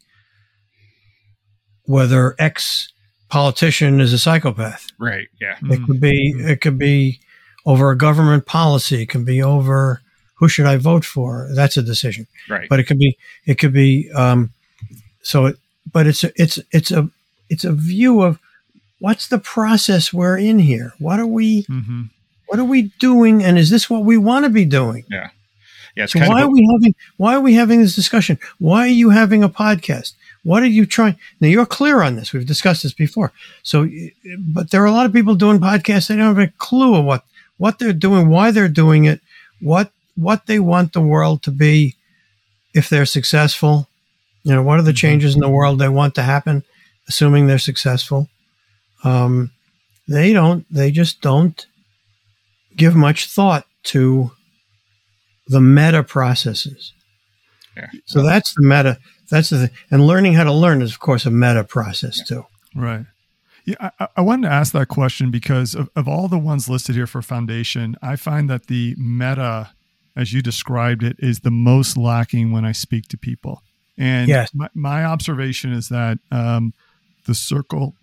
whether 1.85 2.35
X 2.37 2.91
politician 3.29 3.99
is 3.99 4.13
a 4.13 4.19
psychopath. 4.19 4.85
Right. 4.99 5.27
Yeah. 5.41 5.57
It 5.57 5.63
mm-hmm. 5.63 5.85
could 5.85 5.99
be, 5.99 6.33
it 6.37 6.61
could 6.61 6.77
be 6.77 7.19
over 7.65 7.91
a 7.91 7.97
government 7.97 8.45
policy. 8.45 9.03
It 9.03 9.09
can 9.09 9.23
be 9.23 9.41
over 9.41 10.01
who 10.35 10.47
should 10.49 10.65
I 10.65 10.77
vote 10.77 11.05
for? 11.05 11.49
That's 11.53 11.77
a 11.77 11.81
decision. 11.81 12.27
Right. 12.49 12.67
But 12.69 12.79
it 12.79 12.83
could 12.83 12.99
be, 12.99 13.17
it 13.45 13.55
could 13.59 13.73
be, 13.73 14.11
um, 14.11 14.51
so 15.21 15.45
it, 15.45 15.57
but 15.91 16.07
it's, 16.07 16.23
a, 16.23 16.31
it's, 16.35 16.59
it's 16.71 16.91
a, 16.91 17.09
it's 17.49 17.63
a 17.63 17.71
view 17.71 18.21
of 18.21 18.39
what's 18.99 19.27
the 19.27 19.39
process 19.39 20.11
we're 20.11 20.37
in 20.37 20.59
here? 20.59 20.93
What 20.99 21.19
are 21.19 21.27
we, 21.27 21.63
mm-hmm. 21.63 22.03
What 22.47 22.59
are 22.59 22.65
we 22.65 22.91
doing? 22.99 23.43
And 23.43 23.57
is 23.57 23.71
this 23.71 23.89
what 23.89 24.03
we 24.03 24.15
want 24.15 24.45
to 24.45 24.49
be 24.49 24.63
doing? 24.63 25.05
Yeah. 25.09 25.29
Yeah. 25.95 26.05
So 26.05 26.19
why 26.19 26.43
are 26.43 26.51
we 26.51 26.67
having, 26.71 26.93
why 27.17 27.33
are 27.33 27.39
we 27.39 27.55
having 27.55 27.81
this 27.81 27.95
discussion? 27.95 28.37
Why 28.59 28.81
are 28.81 28.87
you 28.87 29.09
having 29.09 29.43
a 29.43 29.49
podcast? 29.49 30.13
What 30.43 30.61
are 30.61 30.67
you 30.67 30.85
trying? 30.85 31.15
Now 31.39 31.47
you're 31.47 31.65
clear 31.65 32.03
on 32.03 32.15
this. 32.15 32.31
We've 32.31 32.45
discussed 32.45 32.83
this 32.83 32.93
before. 32.93 33.31
So, 33.63 33.89
but 34.37 34.69
there 34.69 34.83
are 34.83 34.87
a 34.87 34.91
lot 34.91 35.07
of 35.07 35.13
people 35.13 35.33
doing 35.33 35.57
podcasts. 35.59 36.09
They 36.09 36.15
don't 36.15 36.35
have 36.35 36.37
a 36.37 36.51
clue 36.59 36.95
of 36.95 37.05
what, 37.05 37.23
what 37.57 37.79
they're 37.79 37.93
doing, 37.93 38.29
why 38.29 38.51
they're 38.51 38.67
doing 38.67 39.05
it, 39.05 39.21
what, 39.61 39.91
what 40.15 40.45
they 40.45 40.59
want 40.59 40.93
the 40.93 41.01
world 41.01 41.43
to 41.43 41.51
be 41.51 41.95
if 42.73 42.89
they're 42.89 43.05
successful. 43.05 43.87
You 44.43 44.53
know, 44.53 44.63
what 44.63 44.79
are 44.79 44.83
the 44.83 44.91
mm-hmm. 44.91 44.95
changes 44.95 45.35
in 45.35 45.41
the 45.41 45.49
world 45.49 45.79
they 45.79 45.89
want 45.89 46.15
to 46.15 46.23
happen, 46.23 46.63
assuming 47.07 47.47
they're 47.47 47.59
successful? 47.59 48.27
Um, 49.03 49.51
they 50.07 50.33
don't, 50.33 50.65
they 50.73 50.91
just 50.91 51.21
don't 51.21 51.65
give 52.75 52.95
much 52.95 53.27
thought 53.27 53.65
to 53.83 54.31
the 55.47 55.61
meta 55.61 56.03
processes. 56.03 56.93
Yeah. 57.75 57.89
So 58.05 58.21
that's 58.21 58.53
the 58.55 58.63
meta. 58.63 58.97
That's 59.29 59.49
the 59.49 59.67
thing. 59.67 59.77
And 59.89 60.05
learning 60.05 60.33
how 60.33 60.43
to 60.43 60.53
learn 60.53 60.81
is, 60.81 60.91
of 60.91 60.99
course, 60.99 61.25
a 61.25 61.31
meta 61.31 61.63
process 61.63 62.19
yeah. 62.19 62.25
too. 62.25 62.45
Right. 62.75 63.05
Yeah, 63.65 63.91
I, 63.99 64.07
I, 64.17 64.21
wanted 64.21 64.47
to 64.47 64.53
ask 64.53 64.73
that 64.73 64.89
question 64.89 65.31
because 65.31 65.73
of, 65.73 65.89
of 65.95 66.07
all 66.07 66.27
the 66.27 66.37
ones 66.37 66.67
listed 66.67 66.95
here 66.95 67.07
for 67.07 67.21
foundation, 67.21 67.95
I 68.01 68.17
find 68.17 68.49
that 68.49 68.67
the 68.67 68.93
meta, 68.97 69.71
as 70.17 70.33
you 70.33 70.41
described 70.41 71.01
it, 71.01 71.15
is 71.19 71.39
the 71.39 71.51
most 71.51 71.95
lacking 71.95 72.51
when 72.51 72.65
I 72.65 72.73
speak 72.73 73.07
to 73.09 73.17
people. 73.17 73.63
And 73.97 74.27
yes. 74.27 74.53
my, 74.53 74.69
my 74.73 75.05
observation 75.05 75.71
is 75.71 75.89
that 75.89 76.19
um, 76.29 76.73
the 77.25 77.35
circle, 77.35 77.95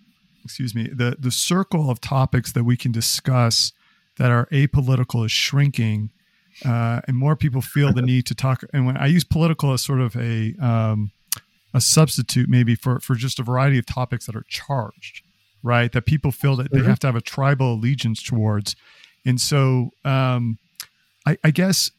excuse 0.43 0.73
me, 0.73 0.89
the 0.91 1.15
the 1.19 1.31
circle 1.31 1.89
of 1.89 1.99
topics 1.99 2.51
that 2.53 2.63
we 2.63 2.77
can 2.77 2.91
discuss 2.91 3.73
that 4.17 4.31
are 4.31 4.47
apolitical 4.47 5.25
is 5.25 5.31
shrinking, 5.31 6.09
uh, 6.65 7.01
and 7.07 7.17
more 7.17 7.35
people 7.35 7.61
feel 7.61 7.93
the 7.93 8.01
need 8.01 8.25
to 8.27 8.35
talk. 8.35 8.63
And 8.73 8.85
when 8.85 8.97
I 8.97 9.07
use 9.07 9.23
political 9.23 9.73
as 9.73 9.81
sort 9.81 10.01
of 10.01 10.15
a 10.15 10.55
um, 10.59 11.11
a 11.73 11.81
substitute, 11.81 12.49
maybe 12.49 12.75
for 12.75 12.99
for 12.99 13.15
just 13.15 13.39
a 13.39 13.43
variety 13.43 13.77
of 13.77 13.85
topics 13.85 14.25
that 14.25 14.35
are 14.35 14.45
charged, 14.47 15.23
right? 15.63 15.91
That 15.91 16.05
people 16.05 16.31
feel 16.31 16.55
that 16.57 16.71
mm-hmm. 16.71 16.83
they 16.83 16.89
have 16.89 16.99
to 16.99 17.07
have 17.07 17.15
a 17.15 17.21
tribal 17.21 17.73
allegiance 17.73 18.21
towards, 18.21 18.75
and 19.25 19.39
so 19.39 19.91
um, 20.03 20.57
I, 21.25 21.37
I 21.43 21.51
guess 21.51 21.91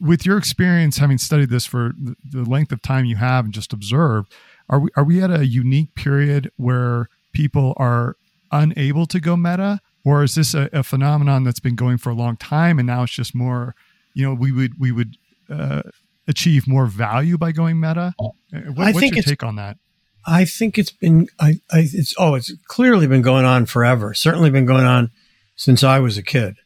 with 0.00 0.24
your 0.24 0.38
experience 0.38 0.98
having 0.98 1.18
studied 1.18 1.50
this 1.50 1.66
for 1.66 1.92
the 2.24 2.44
length 2.44 2.72
of 2.72 2.82
time 2.82 3.04
you 3.04 3.16
have 3.16 3.44
and 3.44 3.52
just 3.52 3.72
observed, 3.72 4.32
are 4.68 4.80
we 4.80 4.90
are 4.96 5.04
we 5.04 5.22
at 5.22 5.30
a 5.30 5.46
unique 5.46 5.94
period 5.94 6.50
where 6.56 7.08
people 7.32 7.74
are 7.76 8.16
unable 8.50 9.06
to 9.06 9.20
go 9.20 9.36
meta 9.36 9.80
or 10.04 10.22
is 10.22 10.34
this 10.34 10.54
a, 10.54 10.68
a, 10.72 10.82
phenomenon 10.82 11.44
that's 11.44 11.60
been 11.60 11.74
going 11.74 11.96
for 11.96 12.10
a 12.10 12.14
long 12.14 12.36
time 12.36 12.78
and 12.78 12.86
now 12.86 13.02
it's 13.02 13.12
just 13.12 13.34
more 13.34 13.74
you 14.14 14.26
know 14.26 14.34
we 14.34 14.52
would 14.52 14.78
we 14.78 14.92
would 14.92 15.16
uh, 15.48 15.82
achieve 16.28 16.68
more 16.68 16.86
value 16.86 17.38
by 17.38 17.50
going 17.50 17.80
meta 17.80 18.14
uh, 18.20 18.28
what, 18.74 18.94
what's 18.94 19.00
your 19.00 19.22
take 19.22 19.42
on 19.42 19.56
that 19.56 19.78
I 20.26 20.44
think 20.44 20.78
it's 20.78 20.92
been 20.92 21.28
I, 21.40 21.60
I 21.70 21.88
it's 21.92 22.14
oh 22.18 22.34
it's 22.34 22.52
clearly 22.68 23.06
been 23.06 23.22
going 23.22 23.44
on 23.44 23.66
forever 23.66 24.14
certainly 24.14 24.50
been 24.50 24.66
going 24.66 24.84
on 24.84 25.10
since 25.56 25.82
I 25.82 25.98
was 25.98 26.16
a 26.16 26.22
kid 26.22 26.56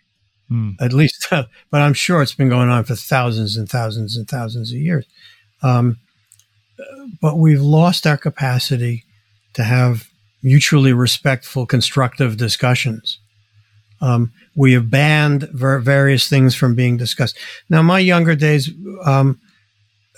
hmm. 0.49 0.73
at 0.81 0.93
least 0.93 1.27
but 1.31 1.49
I'm 1.73 1.95
sure 1.95 2.23
it's 2.23 2.35
been 2.35 2.49
going 2.49 2.69
on 2.69 2.85
for 2.85 2.95
thousands 2.95 3.57
and 3.57 3.69
thousands 3.69 4.17
and 4.17 4.29
thousands 4.29 4.73
of 4.73 4.79
years 4.79 5.07
um, 5.63 5.99
but 7.21 7.39
we've 7.39 7.61
lost 7.61 8.07
our 8.07 8.17
capacity 8.17 9.05
to 9.55 9.65
have 9.65 10.09
mutually 10.43 10.93
respectful, 10.93 11.67
constructive 11.67 12.37
discussions. 12.37 13.19
Um, 14.01 14.33
we 14.55 14.75
have 14.75 14.91
banned 14.91 15.49
ver- 15.53 15.81
various 15.81 16.29
things 16.29 16.55
from 16.55 16.75
being 16.75 16.97
discussed. 16.97 17.37
Now, 17.71 17.83
my 17.83 17.99
younger 17.99 18.35
days, 18.35 18.71
um, 19.05 19.41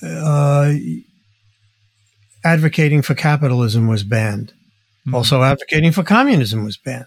uh, 0.03 0.74
advocating 2.45 3.03
for 3.03 3.14
capitalism 3.14 3.89
was 3.89 4.03
banned. 4.03 4.53
Mm-hmm. 5.07 5.14
Also, 5.14 5.43
advocating 5.43 5.93
for 5.93 6.03
communism 6.03 6.64
was 6.64 6.76
banned. 6.76 7.07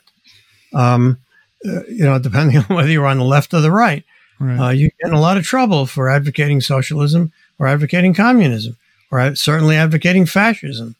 Um, 0.74 1.18
uh, 1.66 1.84
you 1.88 2.04
know, 2.04 2.18
depending 2.20 2.58
on 2.70 2.76
whether 2.76 2.90
you're 2.90 3.08
on 3.08 3.18
the 3.18 3.24
left 3.24 3.54
or 3.54 3.62
the 3.62 3.72
right, 3.72 4.04
right. 4.40 4.60
Uh, 4.60 4.70
you 4.70 4.90
get 5.00 5.10
in 5.10 5.14
a 5.14 5.22
lot 5.22 5.38
of 5.38 5.44
trouble 5.44 5.86
for 5.86 6.10
advocating 6.10 6.62
socialism 6.62 7.32
or 7.60 7.68
advocating 7.68 8.14
communism 8.14 8.78
or 9.12 9.36
certainly 9.36 9.76
advocating 9.76 10.26
fascism. 10.26 10.96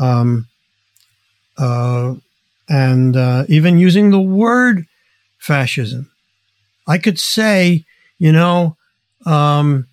Um, 0.00 0.46
uh, 1.56 2.14
and 2.68 3.16
uh, 3.16 3.44
even 3.48 3.78
using 3.78 4.10
the 4.10 4.20
word 4.20 4.86
fascism. 5.38 6.10
I 6.86 6.98
could 6.98 7.18
say, 7.18 7.84
you 8.18 8.32
know, 8.32 8.76
um, 9.26 9.86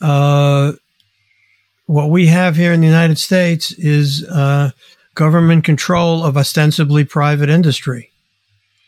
uh, 0.00 0.72
what 1.86 2.10
we 2.10 2.26
have 2.26 2.56
here 2.56 2.72
in 2.72 2.80
the 2.80 2.86
United 2.86 3.18
States 3.18 3.72
is 3.72 4.24
uh, 4.28 4.70
government 5.14 5.64
control 5.64 6.24
of 6.24 6.36
ostensibly 6.36 7.04
private 7.04 7.48
industry. 7.48 8.10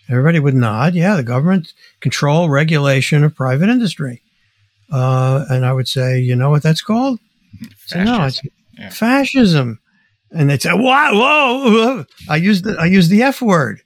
Everybody 0.09 0.41
would 0.41 0.55
nod. 0.55 0.95
Yeah, 0.95 1.17
the 1.17 1.23
government 1.23 1.73
control 2.01 2.49
regulation 2.49 3.25
of 3.25 3.35
private 3.35 3.69
industry. 3.69 4.23
Uh, 4.91 5.45
and 5.51 5.67
I 5.67 5.73
would 5.73 5.87
say, 5.87 6.19
you 6.19 6.35
know 6.35 6.51
what 6.51 6.63
that's 6.63 6.81
called? 6.81 7.21
So 7.87 8.03
no, 8.03 8.25
it's 8.25 8.41
yeah. 8.79 8.91
fascism. 8.91 9.81
And 10.31 10.51
they 10.51 10.59
say, 10.59 10.73
"Wow, 10.73 11.13
whoa, 11.13 11.71
whoa!" 11.71 12.05
I 12.29 12.37
use 12.37 12.63
the 12.63 12.77
I 12.79 12.87
use 12.87 13.09
the 13.09 13.23
F 13.23 13.41
word, 13.41 13.81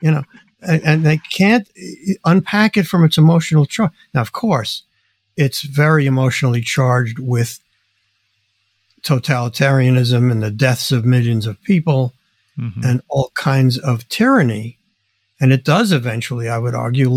you 0.00 0.10
know, 0.12 0.22
and, 0.62 0.82
and 0.84 1.06
they 1.06 1.18
can't 1.30 1.68
unpack 2.24 2.76
it 2.76 2.86
from 2.86 3.04
its 3.04 3.18
emotional 3.18 3.66
charge. 3.66 3.90
Now, 4.14 4.20
of 4.20 4.32
course, 4.32 4.84
it's 5.36 5.62
very 5.62 6.06
emotionally 6.06 6.60
charged 6.60 7.18
with 7.18 7.58
totalitarianism 9.02 10.30
and 10.30 10.42
the 10.42 10.50
deaths 10.50 10.92
of 10.92 11.04
millions 11.04 11.46
of 11.46 11.62
people 11.62 12.14
mm-hmm. 12.58 12.80
and 12.84 13.02
all 13.08 13.30
kinds 13.34 13.78
of 13.78 14.08
tyranny. 14.08 14.78
And 15.40 15.52
it 15.52 15.64
does 15.64 15.92
eventually, 15.92 16.48
I 16.48 16.58
would 16.58 16.74
argue, 16.74 17.08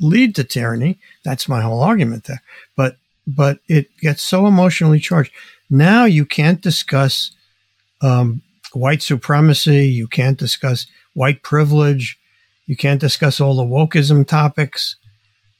lead 0.00 0.34
to 0.34 0.44
tyranny. 0.44 0.98
That's 1.24 1.48
my 1.48 1.60
whole 1.60 1.82
argument 1.82 2.24
there. 2.24 2.42
But 2.76 2.96
but 3.26 3.58
it 3.68 3.88
gets 3.98 4.22
so 4.22 4.46
emotionally 4.46 5.00
charged. 5.00 5.32
Now 5.68 6.04
you 6.04 6.24
can't 6.24 6.60
discuss 6.60 7.32
um, 8.00 8.42
white 8.72 9.02
supremacy. 9.02 9.88
You 9.88 10.06
can't 10.06 10.38
discuss 10.38 10.86
white 11.14 11.42
privilege. 11.42 12.18
You 12.66 12.76
can't 12.76 13.00
discuss 13.00 13.40
all 13.40 13.56
the 13.56 13.64
wokeism 13.64 14.26
topics. 14.26 14.96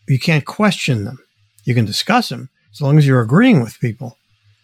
You 0.09 0.19
can't 0.19 0.45
question 0.45 1.05
them. 1.05 1.19
You 1.65 1.75
can 1.75 1.85
discuss 1.85 2.29
them 2.29 2.51
as 2.73 2.81
long 2.81 2.99
as 2.99 3.07
you're 3.07 3.21
agreeing 3.21 3.61
with 3.61 3.81
people. 3.81 4.17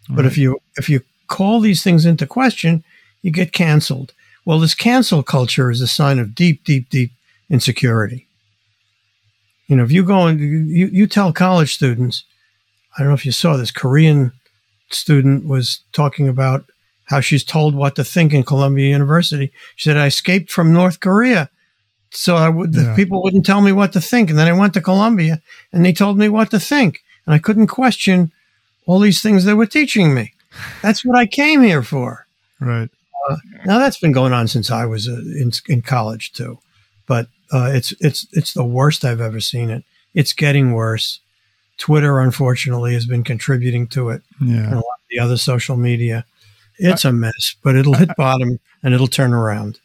But 0.09 0.26
if 0.26 0.36
you 0.36 0.61
if 0.76 0.88
you 0.88 1.00
call 1.28 1.61
these 1.61 1.82
things 1.82 2.05
into 2.05 2.26
question, 2.26 2.84
you 3.22 3.30
get 3.30 3.53
canceled. 3.53 4.12
Well, 4.44 4.59
this 4.59 4.74
cancel 4.74 5.22
culture 5.22 5.70
is 5.70 5.80
a 5.80 5.86
sign 5.86 6.18
of 6.18 6.34
deep, 6.34 6.64
deep, 6.64 6.90
deep 6.90 7.12
insecurity. 7.48 8.26
You 9.68 9.76
know, 9.76 9.84
if 9.84 9.92
you 9.92 10.05
go 10.05 10.26
and 10.26 10.40
you, 10.40 10.88
you 10.92 11.07
tell 11.07 11.32
college 11.32 11.74
students, 11.74 12.24
I 12.96 13.00
don't 13.00 13.09
know 13.09 13.14
if 13.14 13.24
you 13.24 13.32
saw 13.32 13.57
this 13.57 13.70
Korean 13.70 14.32
student 14.90 15.46
was 15.46 15.80
talking 15.92 16.28
about 16.28 16.64
how 17.07 17.20
she's 17.20 17.44
told 17.44 17.74
what 17.74 17.96
to 17.96 18.05
think 18.05 18.34
in 18.34 18.42
Columbia 18.42 18.88
University. 18.88 19.53
She 19.76 19.88
said, 19.88 19.96
I 19.96 20.07
escaped 20.07 20.50
from 20.50 20.72
North 20.72 21.00
Korea. 21.00 21.48
So 22.11 22.36
I 22.36 22.48
would, 22.48 22.74
yeah. 22.74 22.82
the 22.82 22.94
people 22.94 23.22
wouldn't 23.22 23.46
tell 23.46 23.61
me 23.61 23.72
what 23.72 23.92
to 23.94 24.00
think. 24.00 24.28
And 24.28 24.38
then 24.38 24.48
I 24.48 24.53
went 24.53 24.74
to 24.74 24.80
Columbia 24.80 25.40
and 25.72 25.84
they 25.84 25.92
told 25.92 26.18
me 26.18 26.28
what 26.28 26.50
to 26.50 26.61
think. 26.61 27.00
And 27.24 27.34
I 27.34 27.38
couldn't 27.38 27.68
question 27.68 28.32
all 28.87 28.99
these 28.99 29.22
things 29.22 29.45
they 29.45 29.55
were 29.55 29.66
teaching 29.66 30.14
me. 30.14 30.33
That's 30.83 31.05
what 31.05 31.18
I 31.18 31.26
came 31.26 31.62
here 31.62 31.83
for. 31.83 32.26
Right. 32.61 32.91
Uh, 33.30 33.37
now 33.64 33.78
that's 33.78 33.99
been 33.99 34.12
going 34.12 34.33
on 34.33 34.49
since 34.49 34.70
I 34.70 34.85
was 34.85 35.09
uh, 35.09 35.12
in, 35.12 35.53
in 35.68 35.83
college 35.83 36.33
too, 36.33 36.59
but 37.07 37.28
uh, 37.53 37.70
it's 37.72 37.93
it's 38.01 38.26
it's 38.33 38.53
the 38.53 38.64
worst 38.64 39.05
I've 39.05 39.20
ever 39.20 39.41
seen 39.41 39.70
it. 39.70 39.85
It's 40.14 40.33
getting 40.33 40.72
worse. 40.72 41.20
Twitter, 41.78 42.20
unfortunately, 42.20 42.95
has 42.95 43.07
been 43.07 43.24
contributing 43.24 43.89
to 43.89 44.11
it. 44.11 44.22
Yeah. 44.41 44.57
And 44.57 44.72
a 44.72 44.76
lot 44.76 44.78
of 44.78 45.09
the 45.11 45.18
other 45.18 45.37
social 45.37 45.76
media. 45.76 46.24
It's 46.78 47.05
I, 47.05 47.11
a 47.11 47.12
mess, 47.12 47.57
but 47.62 47.76
it'll 47.76 47.95
hit 47.95 48.11
bottom 48.16 48.59
and 48.83 48.95
it'll 48.95 49.07
turn 49.07 49.33
around. 49.33 49.78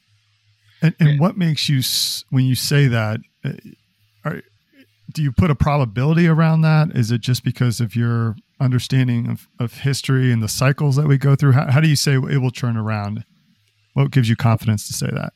And, 0.81 0.95
and 0.99 1.19
what 1.19 1.37
makes 1.37 1.69
you, 1.69 1.81
when 2.29 2.45
you 2.45 2.55
say 2.55 2.87
that, 2.87 3.19
uh, 3.43 3.53
are, 4.23 4.41
do 5.11 5.23
you 5.23 5.31
put 5.31 5.49
a 5.49 5.55
probability 5.55 6.27
around 6.27 6.61
that? 6.61 6.95
Is 6.95 7.11
it 7.11 7.21
just 7.21 7.43
because 7.43 7.79
of 7.81 7.95
your 7.95 8.35
understanding 8.59 9.29
of, 9.29 9.47
of 9.59 9.73
history 9.79 10.31
and 10.31 10.41
the 10.41 10.47
cycles 10.47 10.95
that 10.95 11.07
we 11.07 11.17
go 11.17 11.35
through? 11.35 11.53
How, 11.53 11.71
how 11.71 11.79
do 11.79 11.87
you 11.87 11.95
say 11.95 12.13
it 12.13 12.41
will 12.41 12.51
turn 12.51 12.77
around? 12.77 13.23
What 13.93 14.11
gives 14.11 14.29
you 14.29 14.35
confidence 14.35 14.87
to 14.87 14.93
say 14.93 15.09
that? 15.11 15.33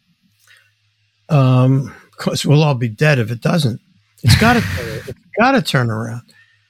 Um, 1.36 1.94
because 2.12 2.46
we'll 2.46 2.64
all 2.64 2.76
be 2.76 2.90
dead 2.90 3.20
if 3.20 3.32
it 3.32 3.42
doesn't. 3.42 3.80
It's 4.24 4.40
got 4.40 4.54
to. 4.62 4.64
it's 5.08 5.20
got 5.40 5.52
to 5.52 5.62
turn 5.62 5.90
around. 5.90 6.22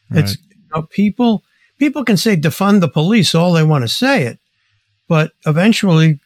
Right. 0.10 0.24
It's 0.24 0.38
you 0.38 0.58
know, 0.74 0.84
people. 0.84 1.44
People 1.78 2.06
can 2.06 2.16
say 2.16 2.38
defund 2.38 2.80
the 2.80 2.88
police 2.88 3.34
all 3.34 3.54
they 3.54 3.64
want 3.64 3.84
to 3.84 3.88
say 3.88 4.22
it, 4.26 4.38
but 5.08 5.32
eventually, 5.48 6.20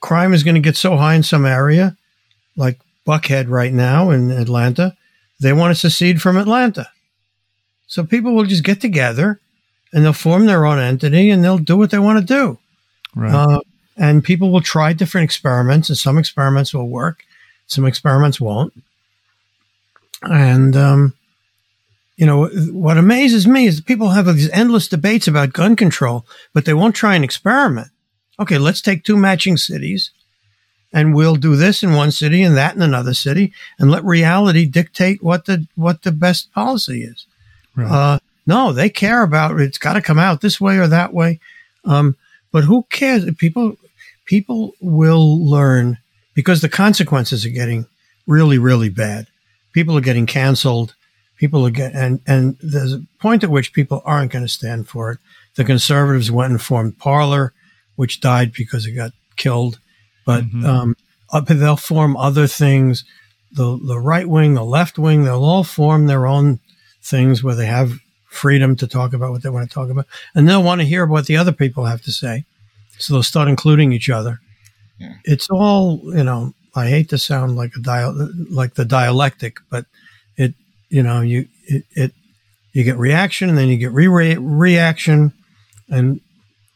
crime 0.00 0.34
is 0.34 0.42
going 0.42 0.56
to 0.56 0.60
get 0.60 0.76
so 0.76 0.96
high 0.96 1.14
in 1.14 1.22
some 1.22 1.46
area, 1.46 1.96
like 2.56 2.80
Buckhead 3.06 3.48
right 3.48 3.72
now 3.72 4.10
in 4.10 4.32
Atlanta. 4.32 4.96
They 5.40 5.52
want 5.52 5.70
to 5.70 5.78
secede 5.78 6.20
from 6.20 6.36
Atlanta, 6.36 6.90
so 7.88 8.04
people 8.04 8.34
will 8.34 8.44
just 8.44 8.62
get 8.62 8.80
together 8.80 9.40
and 9.92 10.04
they'll 10.04 10.12
form 10.12 10.46
their 10.46 10.66
own 10.66 10.78
entity 10.78 11.30
and 11.30 11.42
they'll 11.42 11.58
do 11.58 11.76
what 11.76 11.90
they 11.90 11.98
want 11.98 12.20
to 12.20 12.24
do. 12.24 12.58
Right. 13.16 13.34
Uh, 13.34 13.60
and 13.96 14.22
people 14.22 14.52
will 14.52 14.60
try 14.60 14.92
different 14.92 15.24
experiments, 15.24 15.88
and 15.88 15.98
some 15.98 16.18
experiments 16.18 16.72
will 16.72 16.88
work, 16.88 17.24
some 17.66 17.84
experiments 17.84 18.40
won't. 18.40 18.72
And, 20.22 20.76
um, 20.76 21.14
you 22.16 22.26
know, 22.26 22.46
what 22.46 22.98
amazes 22.98 23.46
me 23.46 23.66
is 23.66 23.80
people 23.80 24.10
have 24.10 24.26
these 24.26 24.50
endless 24.50 24.86
debates 24.86 25.26
about 25.26 25.52
gun 25.52 25.74
control, 25.74 26.26
but 26.52 26.64
they 26.64 26.74
won't 26.74 26.94
try 26.94 27.16
an 27.16 27.24
experiment. 27.24 27.88
Okay, 28.38 28.58
let's 28.58 28.80
take 28.80 29.02
two 29.02 29.16
matching 29.16 29.56
cities 29.56 30.10
and 30.92 31.14
we'll 31.14 31.36
do 31.36 31.56
this 31.56 31.82
in 31.82 31.92
one 31.94 32.10
city 32.10 32.42
and 32.42 32.56
that 32.56 32.74
in 32.74 32.82
another 32.82 33.14
city 33.14 33.52
and 33.78 33.90
let 33.90 34.04
reality 34.04 34.64
dictate 34.64 35.22
what 35.22 35.46
the, 35.46 35.66
what 35.74 36.02
the 36.02 36.12
best 36.12 36.52
policy 36.52 37.02
is. 37.02 37.26
Right. 37.78 37.90
Uh, 37.90 38.18
no, 38.46 38.72
they 38.72 38.90
care 38.90 39.22
about 39.22 39.60
it's 39.60 39.78
got 39.78 39.92
to 39.92 40.02
come 40.02 40.18
out 40.18 40.40
this 40.40 40.60
way 40.60 40.78
or 40.78 40.88
that 40.88 41.14
way. 41.14 41.38
Um, 41.84 42.16
but 42.50 42.64
who 42.64 42.84
cares? 42.90 43.24
People, 43.36 43.76
people 44.24 44.72
will 44.80 45.44
learn 45.44 45.98
because 46.34 46.60
the 46.60 46.68
consequences 46.68 47.46
are 47.46 47.50
getting 47.50 47.86
really, 48.26 48.58
really 48.58 48.88
bad. 48.88 49.28
People 49.72 49.96
are 49.96 50.02
getting 50.02 50.26
canceled. 50.26 50.94
People 51.36 51.64
are 51.66 51.70
getting, 51.70 51.96
and, 51.96 52.20
and 52.26 52.56
there's 52.60 52.94
a 52.94 53.02
point 53.20 53.44
at 53.44 53.50
which 53.50 53.72
people 53.72 54.02
aren't 54.04 54.32
going 54.32 54.44
to 54.44 54.48
stand 54.48 54.88
for 54.88 55.12
it. 55.12 55.18
The 55.54 55.64
conservatives 55.64 56.30
went 56.30 56.50
and 56.50 56.60
formed 56.60 56.98
Parler, 56.98 57.52
which 57.96 58.20
died 58.20 58.52
because 58.52 58.86
it 58.86 58.92
got 58.92 59.12
killed. 59.36 59.78
But, 60.26 60.44
mm-hmm. 60.44 60.64
um, 60.64 60.96
they'll 61.46 61.76
form 61.76 62.16
other 62.16 62.46
things. 62.46 63.04
The, 63.52 63.78
the 63.86 63.98
right 63.98 64.28
wing, 64.28 64.54
the 64.54 64.64
left 64.64 64.98
wing, 64.98 65.24
they'll 65.24 65.44
all 65.44 65.64
form 65.64 66.06
their 66.06 66.26
own 66.26 66.60
things 67.02 67.42
where 67.42 67.54
they 67.54 67.66
have 67.66 67.98
freedom 68.28 68.76
to 68.76 68.86
talk 68.86 69.12
about 69.12 69.32
what 69.32 69.42
they 69.42 69.48
want 69.48 69.68
to 69.68 69.74
talk 69.74 69.90
about. 69.90 70.06
And 70.34 70.48
they'll 70.48 70.62
want 70.62 70.80
to 70.80 70.86
hear 70.86 71.06
what 71.06 71.26
the 71.26 71.36
other 71.36 71.52
people 71.52 71.84
have 71.84 72.02
to 72.02 72.12
say. 72.12 72.44
So 72.98 73.14
they'll 73.14 73.22
start 73.22 73.48
including 73.48 73.92
each 73.92 74.10
other. 74.10 74.40
Yeah. 74.98 75.14
It's 75.24 75.48
all, 75.50 76.00
you 76.04 76.24
know, 76.24 76.54
I 76.74 76.88
hate 76.88 77.08
to 77.10 77.18
sound 77.18 77.56
like 77.56 77.72
a 77.76 77.80
dial, 77.80 78.14
like 78.50 78.74
the 78.74 78.84
dialectic, 78.84 79.58
but 79.70 79.86
it, 80.36 80.54
you 80.90 81.02
know, 81.02 81.20
you, 81.20 81.48
it, 81.64 81.84
it 81.92 82.12
you 82.72 82.84
get 82.84 82.98
reaction 82.98 83.48
and 83.48 83.56
then 83.56 83.68
you 83.68 83.76
get 83.76 83.92
re 83.92 84.36
reaction 84.36 85.32
and 85.88 86.20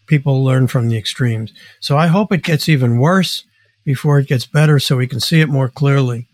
people 0.06 0.42
learn 0.42 0.66
from 0.66 0.88
the 0.88 0.96
extremes. 0.96 1.52
So 1.80 1.96
I 1.96 2.06
hope 2.08 2.32
it 2.32 2.42
gets 2.42 2.68
even 2.68 2.98
worse 2.98 3.44
before 3.84 4.18
it 4.18 4.28
gets 4.28 4.46
better 4.46 4.78
so 4.78 4.96
we 4.96 5.06
can 5.06 5.20
see 5.20 5.40
it 5.40 5.48
more 5.48 5.68
clearly. 5.68 6.26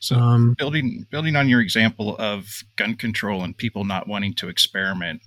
So 0.00 0.16
um, 0.16 0.54
building 0.56 1.06
building 1.10 1.34
on 1.36 1.48
your 1.48 1.60
example 1.60 2.16
of 2.18 2.62
gun 2.76 2.94
control 2.94 3.42
and 3.42 3.56
people 3.56 3.84
not 3.84 4.06
wanting 4.06 4.34
to 4.34 4.48
experiment, 4.48 5.22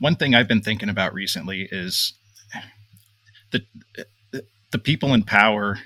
one 0.00 0.16
thing 0.16 0.34
I've 0.34 0.48
been 0.48 0.62
thinking 0.62 0.88
about 0.88 1.14
recently 1.14 1.68
is 1.70 2.12
the 3.52 3.62
the 4.72 4.78
people 4.78 5.14
in 5.14 5.22
power 5.22 5.78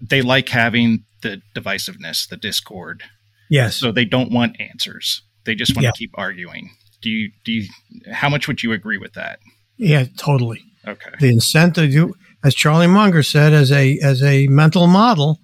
they 0.00 0.22
like 0.22 0.48
having 0.48 1.04
the 1.22 1.42
divisiveness, 1.54 2.28
the 2.28 2.36
discord. 2.36 3.02
Yes. 3.50 3.76
So 3.76 3.92
they 3.92 4.04
don't 4.04 4.32
want 4.32 4.60
answers. 4.60 5.22
They 5.44 5.54
just 5.54 5.76
want 5.76 5.84
yeah. 5.84 5.90
to 5.90 5.98
keep 5.98 6.12
arguing. 6.14 6.70
Do 7.02 7.10
you 7.10 7.30
do 7.44 7.52
you 7.52 7.68
how 8.10 8.28
much 8.28 8.48
would 8.48 8.62
you 8.62 8.72
agree 8.72 8.98
with 8.98 9.12
that? 9.12 9.38
Yeah, 9.76 10.06
totally. 10.16 10.62
Okay. 10.86 11.10
The 11.20 11.28
incentive 11.28 11.92
you 11.92 12.14
as 12.42 12.54
Charlie 12.54 12.86
Munger 12.86 13.22
said 13.22 13.52
as 13.52 13.70
a 13.70 13.98
as 14.02 14.22
a 14.22 14.46
mental 14.48 14.86
model, 14.86 15.38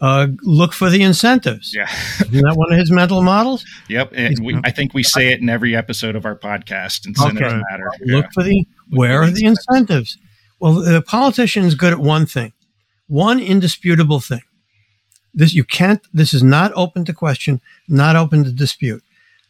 uh, 0.00 0.28
look 0.42 0.72
for 0.72 0.90
the 0.90 1.02
incentives. 1.02 1.74
Yeah. 1.74 1.88
Isn't 2.20 2.42
that 2.42 2.56
one 2.56 2.72
of 2.72 2.78
his 2.78 2.90
mental 2.90 3.22
models? 3.22 3.64
Yep. 3.88 4.12
And 4.14 4.36
we, 4.42 4.60
I 4.64 4.70
think 4.70 4.94
we 4.94 5.02
say 5.02 5.32
it 5.32 5.40
in 5.40 5.48
every 5.48 5.74
episode 5.74 6.14
of 6.14 6.24
our 6.24 6.36
podcast. 6.36 7.06
Incentives 7.06 7.52
okay. 7.52 7.62
matter. 7.70 7.90
Look 8.02 8.24
yeah. 8.24 8.30
for 8.32 8.42
the, 8.42 8.66
where 8.90 9.22
are 9.22 9.30
the 9.30 9.44
incentives? 9.44 10.18
Well, 10.60 10.74
the 10.74 11.02
politician 11.02 11.64
is 11.64 11.74
good 11.74 11.92
at 11.92 11.98
one 11.98 12.26
thing, 12.26 12.52
one 13.06 13.40
indisputable 13.40 14.20
thing. 14.20 14.42
This, 15.34 15.54
you 15.54 15.64
can't, 15.64 16.00
this 16.12 16.32
is 16.32 16.42
not 16.42 16.72
open 16.74 17.04
to 17.04 17.12
question, 17.12 17.60
not 17.88 18.16
open 18.16 18.44
to 18.44 18.52
dispute. 18.52 19.02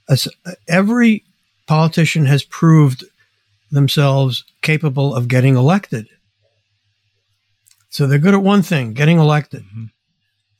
As 0.08 0.28
every 0.66 1.24
politician 1.66 2.26
has 2.26 2.42
proved 2.42 3.04
themselves 3.70 4.44
capable 4.62 5.14
of 5.14 5.28
getting 5.28 5.56
elected. 5.56 6.08
So 7.90 8.06
they're 8.06 8.18
good 8.18 8.34
at 8.34 8.42
one 8.42 8.62
thing, 8.62 8.94
getting 8.94 9.18
elected. 9.18 9.62
Mm-hmm 9.64 9.84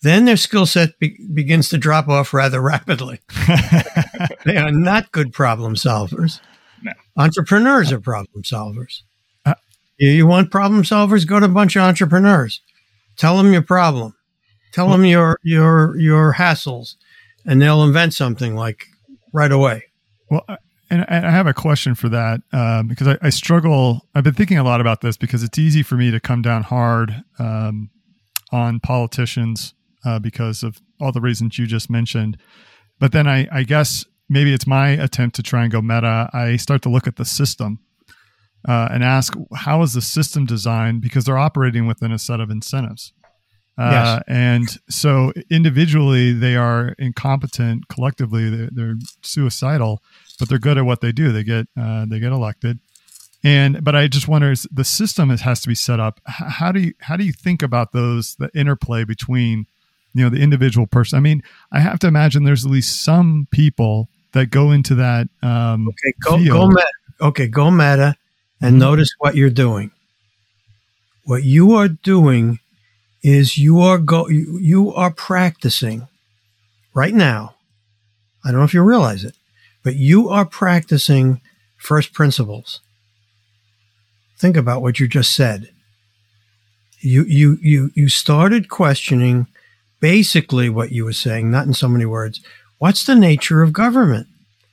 then 0.02 0.24
their 0.24 0.36
skill 0.36 0.66
set 0.66 0.98
be- 0.98 1.18
begins 1.32 1.68
to 1.70 1.78
drop 1.78 2.08
off 2.08 2.32
rather 2.32 2.60
rapidly. 2.60 3.20
they 4.44 4.56
are 4.56 4.70
not 4.70 5.12
good 5.12 5.32
problem 5.32 5.74
solvers. 5.74 6.40
No. 6.82 6.92
Entrepreneurs 7.16 7.90
are 7.90 8.00
problem 8.00 8.42
solvers. 8.42 9.02
Uh, 9.44 9.54
you 9.98 10.26
want 10.26 10.50
problem 10.50 10.82
solvers? 10.82 11.26
Go 11.26 11.40
to 11.40 11.46
a 11.46 11.50
bunch 11.50 11.74
of 11.74 11.82
entrepreneurs. 11.82 12.60
Tell 13.16 13.36
them 13.36 13.52
your 13.52 13.62
problem. 13.62 14.14
Tell 14.72 14.86
well, 14.86 14.96
them 14.96 15.06
your 15.06 15.38
your 15.42 15.98
your 15.98 16.34
hassles, 16.34 16.94
and 17.44 17.60
they'll 17.60 17.82
invent 17.82 18.14
something 18.14 18.54
like 18.54 18.86
right 19.32 19.50
away. 19.50 19.84
Well, 20.30 20.44
and 20.90 21.04
I 21.08 21.30
have 21.30 21.46
a 21.46 21.54
question 21.54 21.94
for 21.94 22.08
that 22.10 22.40
um, 22.52 22.86
because 22.86 23.08
I, 23.08 23.18
I, 23.20 23.30
struggle. 23.30 24.06
I've 24.14 24.24
been 24.24 24.34
thinking 24.34 24.58
a 24.58 24.64
lot 24.64 24.80
about 24.80 25.00
this 25.00 25.16
because 25.16 25.42
it's 25.42 25.58
easy 25.58 25.82
for 25.82 25.96
me 25.96 26.10
to 26.10 26.20
come 26.20 26.40
down 26.40 26.62
hard 26.62 27.24
um, 27.38 27.90
on 28.52 28.80
politicians 28.80 29.74
uh, 30.04 30.18
because 30.18 30.62
of 30.62 30.80
all 31.00 31.12
the 31.12 31.20
reasons 31.20 31.58
you 31.58 31.66
just 31.66 31.90
mentioned. 31.90 32.38
But 32.98 33.12
then 33.12 33.26
I, 33.26 33.46
I, 33.52 33.62
guess 33.62 34.04
maybe 34.28 34.52
it's 34.52 34.66
my 34.66 34.90
attempt 34.90 35.36
to 35.36 35.42
try 35.42 35.62
and 35.62 35.72
go 35.72 35.80
meta. 35.80 36.28
I 36.32 36.56
start 36.56 36.82
to 36.82 36.88
look 36.88 37.06
at 37.06 37.16
the 37.16 37.24
system 37.24 37.78
uh, 38.66 38.88
and 38.90 39.04
ask, 39.04 39.34
how 39.54 39.82
is 39.82 39.92
the 39.92 40.02
system 40.02 40.46
designed? 40.46 41.00
Because 41.00 41.24
they're 41.24 41.38
operating 41.38 41.86
within 41.86 42.12
a 42.12 42.18
set 42.18 42.40
of 42.40 42.50
incentives. 42.50 43.12
Uh, 43.78 43.90
yes. 43.92 44.24
And 44.26 44.68
so 44.90 45.32
individually, 45.50 46.32
they 46.32 46.56
are 46.56 46.96
incompetent. 46.98 47.86
Collectively, 47.88 48.50
they're, 48.50 48.70
they're, 48.72 48.94
suicidal, 49.22 50.02
but 50.40 50.48
they're 50.48 50.58
good 50.58 50.78
at 50.78 50.84
what 50.84 51.00
they 51.00 51.12
do. 51.12 51.30
They 51.30 51.44
get 51.44 51.68
uh, 51.80 52.06
they 52.06 52.18
get 52.18 52.32
elected. 52.32 52.80
And 53.44 53.84
but 53.84 53.94
I 53.94 54.08
just 54.08 54.26
wonder, 54.26 54.50
is 54.50 54.66
the 54.72 54.82
system 54.82 55.30
has 55.30 55.60
to 55.60 55.68
be 55.68 55.76
set 55.76 56.00
up. 56.00 56.20
How 56.26 56.72
do 56.72 56.80
you 56.80 56.92
how 57.00 57.16
do 57.16 57.24
you 57.24 57.32
think 57.32 57.62
about 57.62 57.92
those 57.92 58.34
the 58.36 58.50
interplay 58.52 59.04
between 59.04 59.66
you 60.18 60.24
know 60.24 60.30
the 60.30 60.42
individual 60.42 60.86
person. 60.86 61.16
I 61.16 61.20
mean 61.20 61.42
i 61.72 61.80
have 61.80 61.98
to 62.00 62.06
imagine 62.06 62.44
there's 62.44 62.64
at 62.64 62.70
least 62.70 63.02
some 63.02 63.46
people 63.50 64.08
that 64.32 64.46
go 64.46 64.70
into 64.70 64.94
that 64.96 65.28
um 65.42 65.88
okay 65.88 66.12
go, 66.24 66.44
go 66.44 66.68
meta. 66.68 66.86
Okay 67.20 67.46
go 67.48 67.70
meta 67.70 68.16
and 68.60 68.72
mm-hmm. 68.72 68.78
notice 68.80 69.10
what 69.18 69.36
you're 69.36 69.50
doing. 69.50 69.90
What 71.24 71.44
you 71.44 71.74
are 71.74 71.88
doing 71.88 72.58
is 73.22 73.58
you 73.58 73.80
are 73.80 73.98
go 73.98 74.28
you, 74.28 74.58
you 74.58 74.92
are 74.94 75.12
practicing 75.12 76.08
right 76.94 77.14
now. 77.14 77.54
I 78.44 78.50
don't 78.50 78.60
know 78.60 78.64
if 78.64 78.74
you 78.74 78.82
realize 78.82 79.24
it 79.24 79.34
but 79.82 79.96
you 79.96 80.28
are 80.28 80.44
practicing 80.44 81.40
first 81.76 82.12
principles. 82.12 82.80
Think 84.36 84.56
about 84.56 84.82
what 84.82 85.00
you 85.00 85.08
just 85.08 85.34
said. 85.34 85.70
You 87.00 87.24
you 87.24 87.58
you 87.62 87.90
you 87.94 88.08
started 88.08 88.68
questioning 88.68 89.46
basically 90.00 90.68
what 90.68 90.92
you 90.92 91.04
were 91.04 91.12
saying, 91.12 91.50
not 91.50 91.66
in 91.66 91.74
so 91.74 91.88
many 91.88 92.06
words. 92.06 92.40
What's 92.78 93.04
the 93.04 93.14
nature 93.14 93.62
of 93.62 93.72
government? 93.72 94.26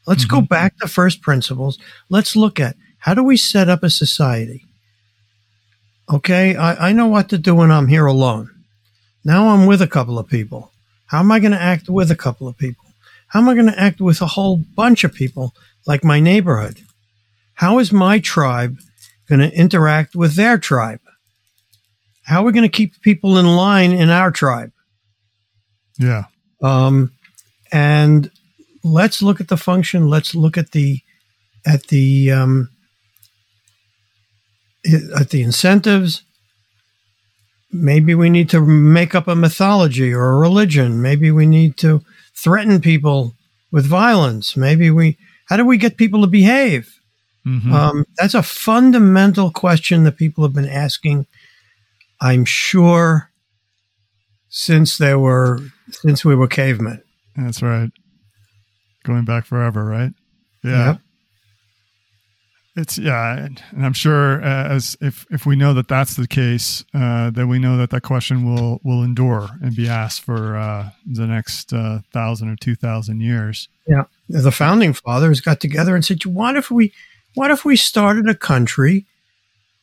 Let's 0.05 0.25
mm-hmm. 0.25 0.35
go 0.35 0.41
back 0.41 0.77
to 0.77 0.87
first 0.87 1.21
principles. 1.21 1.79
Let's 2.09 2.35
look 2.35 2.59
at 2.59 2.75
how 2.99 3.13
do 3.13 3.23
we 3.23 3.37
set 3.37 3.69
up 3.69 3.83
a 3.83 3.89
society? 3.89 4.65
Okay, 6.11 6.55
I, 6.55 6.89
I 6.89 6.91
know 6.91 7.07
what 7.07 7.29
to 7.29 7.37
do 7.37 7.55
when 7.55 7.71
I'm 7.71 7.87
here 7.87 8.05
alone. 8.05 8.49
Now 9.23 9.49
I'm 9.49 9.65
with 9.65 9.81
a 9.81 9.87
couple 9.87 10.19
of 10.19 10.27
people. 10.27 10.71
How 11.07 11.19
am 11.19 11.31
I 11.31 11.39
going 11.39 11.51
to 11.51 11.61
act 11.61 11.89
with 11.89 12.11
a 12.11 12.15
couple 12.15 12.47
of 12.47 12.57
people? 12.57 12.85
How 13.27 13.39
am 13.39 13.49
I 13.49 13.55
going 13.55 13.67
to 13.67 13.79
act 13.79 13.99
with 13.99 14.21
a 14.21 14.27
whole 14.27 14.57
bunch 14.57 15.03
of 15.03 15.13
people 15.13 15.53
like 15.87 16.03
my 16.03 16.19
neighborhood? 16.19 16.81
How 17.55 17.79
is 17.79 17.91
my 17.91 18.19
tribe 18.19 18.79
going 19.27 19.41
to 19.41 19.57
interact 19.57 20.15
with 20.15 20.35
their 20.35 20.57
tribe? 20.57 20.99
How 22.23 22.41
are 22.41 22.45
we 22.45 22.51
going 22.51 22.69
to 22.69 22.77
keep 22.77 23.01
people 23.01 23.37
in 23.37 23.45
line 23.47 23.91
in 23.91 24.09
our 24.09 24.31
tribe? 24.31 24.71
Yeah. 25.97 26.23
Um, 26.61 27.11
and 27.71 28.29
let's 28.83 29.21
look 29.21 29.41
at 29.41 29.47
the 29.47 29.57
function. 29.57 30.09
Let's 30.09 30.35
look 30.35 30.57
at 30.57 30.71
the 30.71 31.01
at 31.65 31.87
the 31.87 32.31
um, 32.31 32.69
at 35.19 35.29
the 35.29 35.41
incentives. 35.41 36.23
Maybe 37.71 38.15
we 38.15 38.29
need 38.29 38.49
to 38.51 38.61
make 38.61 39.15
up 39.15 39.27
a 39.27 39.35
mythology 39.35 40.13
or 40.13 40.29
a 40.29 40.37
religion. 40.37 41.01
Maybe 41.01 41.31
we 41.31 41.45
need 41.45 41.75
to 41.77 42.01
threaten 42.33 42.79
people 42.79 43.33
with 43.71 43.85
violence. 43.85 44.55
Maybe 44.55 44.91
we. 44.91 45.17
How 45.47 45.57
do 45.57 45.65
we 45.65 45.77
get 45.77 45.97
people 45.97 46.21
to 46.21 46.27
behave? 46.27 46.99
Mm-hmm. 47.45 47.71
Um, 47.71 48.05
that's 48.17 48.33
a 48.33 48.41
fundamental 48.41 49.51
question 49.51 50.03
that 50.03 50.17
people 50.17 50.43
have 50.43 50.53
been 50.53 50.67
asking. 50.67 51.27
I'm 52.19 52.45
sure 52.45 53.29
since 54.49 54.97
there 54.97 55.19
were 55.19 55.59
since 56.01 56.25
we 56.25 56.35
were 56.35 56.47
cavemen. 56.47 57.01
That's 57.35 57.61
right. 57.61 57.91
Going 59.03 59.25
back 59.25 59.45
forever, 59.45 59.85
right? 59.85 60.13
Yeah. 60.63 60.87
Yep. 60.87 61.01
It's 62.77 62.97
yeah, 62.97 63.37
and, 63.37 63.63
I'm 63.79 63.93
sure 63.93 64.43
uh, 64.43 64.67
as 64.67 64.97
if 64.99 65.25
if 65.31 65.45
we 65.45 65.55
know 65.55 65.73
that 65.75 65.87
that's 65.87 66.17
the 66.17 66.27
case, 66.27 66.83
uh, 66.93 67.29
then 67.29 67.47
we 67.47 67.57
know 67.57 67.77
that 67.77 67.89
that 67.91 68.01
question 68.01 68.43
will 68.43 68.81
will 68.83 69.01
endure 69.01 69.47
and 69.61 69.73
be 69.73 69.87
asked 69.87 70.23
for 70.23 70.57
uh, 70.57 70.89
the 71.05 71.25
next 71.25 71.71
uh, 71.71 71.99
thousand 72.11 72.49
or 72.49 72.57
two 72.57 72.75
thousand 72.75 73.21
years. 73.21 73.69
Yeah, 73.87 74.03
the 74.27 74.51
founding 74.51 74.91
fathers 74.91 75.39
got 75.39 75.61
together 75.61 75.95
and 75.95 76.03
said, 76.03 76.25
"What 76.25 76.57
if 76.57 76.69
we, 76.69 76.91
what 77.33 77.49
if 77.49 77.63
we 77.63 77.77
started 77.77 78.27
a 78.27 78.35
country 78.35 79.05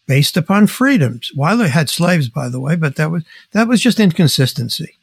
based 0.07 0.37
upon 0.37 0.67
freedoms. 0.67 1.31
While 1.35 1.57
they 1.57 1.69
had 1.69 1.89
slaves, 1.89 2.29
by 2.29 2.49
the 2.49 2.61
way, 2.61 2.77
but 2.77 2.97
that 2.97 3.11
was 3.11 3.25
that 3.53 3.69
was 3.69 3.81
just 3.81 4.01
inconsistency. 4.01 4.97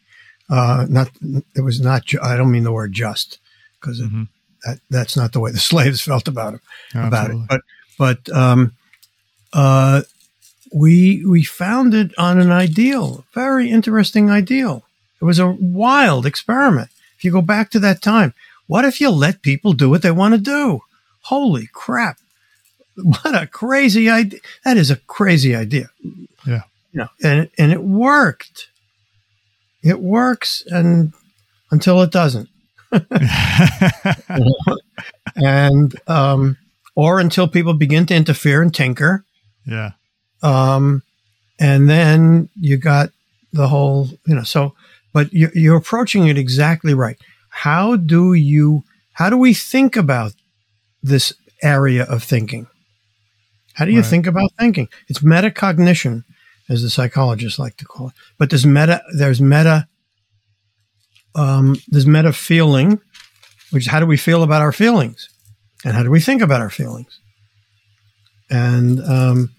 Uh, 0.50 0.86
not 0.90 1.10
it 1.56 1.62
was 1.62 1.80
not. 1.80 2.06
Ju- 2.06 2.20
I 2.22 2.36
don't 2.36 2.52
mean 2.52 2.64
the 2.64 2.72
word 2.72 2.94
just 2.94 3.40
because 3.80 4.02
mm-hmm. 4.02 4.24
that 4.66 4.80
that's 4.90 5.16
not 5.16 5.32
the 5.32 5.40
way 5.40 5.52
the 5.52 5.60
slaves 5.72 6.02
felt 6.02 6.28
about 6.28 6.56
it. 6.56 6.62
About 6.94 7.32
it, 7.32 7.38
but 7.48 7.62
but 7.98 8.30
um, 8.36 8.74
uh, 9.54 10.02
we 10.74 11.26
we 11.26 11.44
founded 11.44 12.14
on 12.18 12.40
an 12.40 12.52
ideal, 12.52 13.26
very 13.34 13.70
interesting 13.70 14.30
ideal. 14.30 14.86
It 15.22 15.26
was 15.26 15.40
a 15.40 15.50
wild 15.50 16.26
experiment. 16.26 16.90
If 17.18 17.24
you 17.24 17.32
go 17.32 17.42
back 17.42 17.70
to 17.72 17.80
that 17.80 18.02
time, 18.02 18.34
what 18.68 18.86
if 18.86 19.02
you 19.02 19.10
let 19.10 19.42
people 19.42 19.74
do 19.74 19.90
what 19.90 20.02
they 20.02 20.12
want 20.12 20.34
to 20.34 20.40
do? 20.40 20.82
Holy 21.24 21.68
crap! 21.74 22.18
what 22.96 23.36
a 23.36 23.48
crazy 23.48 24.10
idea. 24.10 24.40
That 24.64 24.78
is 24.78 24.90
a 24.90 24.96
crazy 24.96 25.56
idea. 25.56 25.90
Yeah. 26.46 26.64
You 26.92 27.02
know, 27.02 27.08
and, 27.24 27.50
and 27.58 27.72
it 27.72 27.84
worked. 27.84 28.68
It 29.84 30.00
works 30.00 30.64
and 30.68 31.14
until 31.72 32.02
it 32.02 32.12
doesn't. 32.12 32.50
and, 35.36 35.96
um, 36.08 36.58
or 36.96 37.20
until 37.20 37.48
people 37.48 37.74
begin 37.74 38.06
to 38.08 38.16
interfere 38.16 38.62
and 38.62 38.74
tinker. 38.74 39.24
Yeah. 39.66 39.92
Um, 40.42 41.04
and 41.60 41.90
then 41.90 42.50
you 42.56 42.78
got 42.78 43.12
the 43.54 43.68
whole, 43.68 44.10
you 44.26 44.36
know, 44.36 44.44
so, 44.44 44.74
but 45.14 45.32
you're, 45.34 45.52
you're 45.54 45.78
approaching 45.78 46.28
it 46.28 46.38
exactly 46.38 46.94
right. 46.94 47.18
How 47.50 47.96
do 47.96 48.34
you, 48.34 48.84
how 49.14 49.30
do 49.30 49.38
we 49.38 49.54
think 49.54 49.96
about 49.96 50.34
this 51.04 51.34
area 51.62 52.04
of 52.04 52.24
thinking? 52.24 52.68
How 53.74 53.86
do 53.86 53.92
you 53.92 54.02
right. 54.02 54.10
think 54.10 54.28
about 54.28 54.52
thinking? 54.60 54.90
It's 55.08 55.20
metacognition. 55.20 56.24
As 56.70 56.82
the 56.84 56.90
psychologists 56.90 57.60
like 57.60 57.78
to 57.78 57.86
call 57.86 58.10
it. 58.10 58.14
But 58.38 58.50
there's 58.50 58.66
meta, 58.66 59.02
there's 59.14 59.42
meta, 59.42 59.88
um, 61.36 61.76
there's 61.88 62.08
meta 62.08 62.32
feeling, 62.32 63.02
which 63.72 63.84
is 63.86 63.92
how 63.92 64.00
do 64.00 64.06
we 64.06 64.18
feel 64.18 64.44
about 64.44 64.62
our 64.62 64.72
feelings? 64.72 65.30
And 65.84 65.96
how 65.96 66.04
do 66.04 66.12
we 66.12 66.20
think 66.20 66.42
about 66.42 66.62
our 66.62 66.70
feelings? 66.70 67.20
And 68.50 69.00
um, 69.02 69.50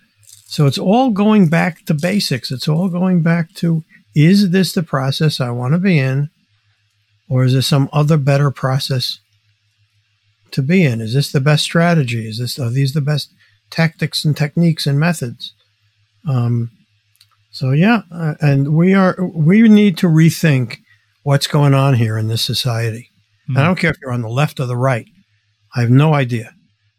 so 0.46 0.66
it's 0.66 0.78
all 0.78 1.11
going 1.11 1.48
back 1.48 1.84
to 1.86 1.94
basics. 1.94 2.50
It's 2.50 2.68
all 2.68 2.88
going 2.88 3.22
back 3.22 3.54
to 3.54 3.84
is 4.14 4.50
this 4.50 4.72
the 4.72 4.82
process 4.82 5.40
I 5.40 5.50
want 5.50 5.74
to 5.74 5.78
be 5.78 5.98
in? 5.98 6.30
Or 7.28 7.44
is 7.44 7.52
there 7.52 7.62
some 7.62 7.88
other 7.92 8.16
better 8.16 8.50
process 8.50 9.20
to 10.50 10.62
be 10.62 10.84
in? 10.84 11.00
Is 11.00 11.14
this 11.14 11.30
the 11.30 11.40
best 11.40 11.62
strategy? 11.62 12.28
Is 12.28 12.38
this 12.38 12.58
are 12.58 12.70
these 12.70 12.92
the 12.92 13.00
best 13.00 13.32
tactics 13.70 14.24
and 14.24 14.36
techniques 14.36 14.86
and 14.86 14.98
methods? 14.98 15.54
Um, 16.28 16.70
so 17.51 17.72
yeah, 17.72 18.03
uh, 18.12 18.34
and 18.40 18.74
we 18.74 18.94
are 18.94 19.16
we 19.20 19.62
need 19.68 19.98
to 19.98 20.07
rethink 20.07 20.78
what's 21.22 21.46
going 21.46 21.74
on 21.74 21.94
here 21.94 22.16
in 22.16 22.28
this 22.28 22.42
society. 22.42 23.11
Mm. 23.48 23.59
I 23.59 23.64
don't 23.64 23.76
care 23.76 23.90
if 23.90 23.96
you're 24.01 24.12
on 24.12 24.22
the 24.22 24.28
left 24.28 24.61
or 24.61 24.66
the 24.66 24.76
right. 24.76 25.07
I 25.74 25.80
have 25.80 25.90
no 25.90 26.14
idea. 26.14 26.55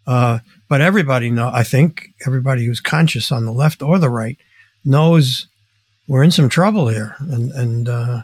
Uh, 0.06 0.40
but 0.68 0.82
everybody 0.82 1.30
know. 1.30 1.50
I 1.54 1.64
think 1.64 2.10
everybody 2.26 2.66
who's 2.66 2.80
conscious 2.80 3.32
on 3.32 3.46
the 3.46 3.52
left 3.52 3.82
or 3.82 4.00
the 4.00 4.10
right 4.10 4.38
knows 4.84 5.48
we're 6.08 6.24
in 6.24 6.32
some 6.32 6.50
trouble 6.50 6.90
here, 6.90 7.16
and 7.20 7.52
and 7.52 7.88
uh, 7.88 8.24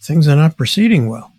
things 0.00 0.26
are 0.26 0.36
not 0.36 0.56
proceeding 0.56 1.08
well. 1.08 1.32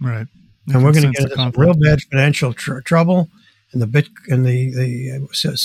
Right. 0.00 0.26
and 0.72 0.82
we're 0.82 0.92
going 0.92 1.12
to 1.12 1.22
get 1.22 1.30
into 1.30 1.58
real 1.58 1.74
bad 1.74 2.02
financial 2.10 2.52
tr- 2.52 2.80
trouble, 2.80 3.28
and 3.72 3.80
the 3.80 3.86
bit 3.86 4.08
and 4.28 4.44
the 4.44 4.74
the 4.74 5.12
uh, 5.12 5.56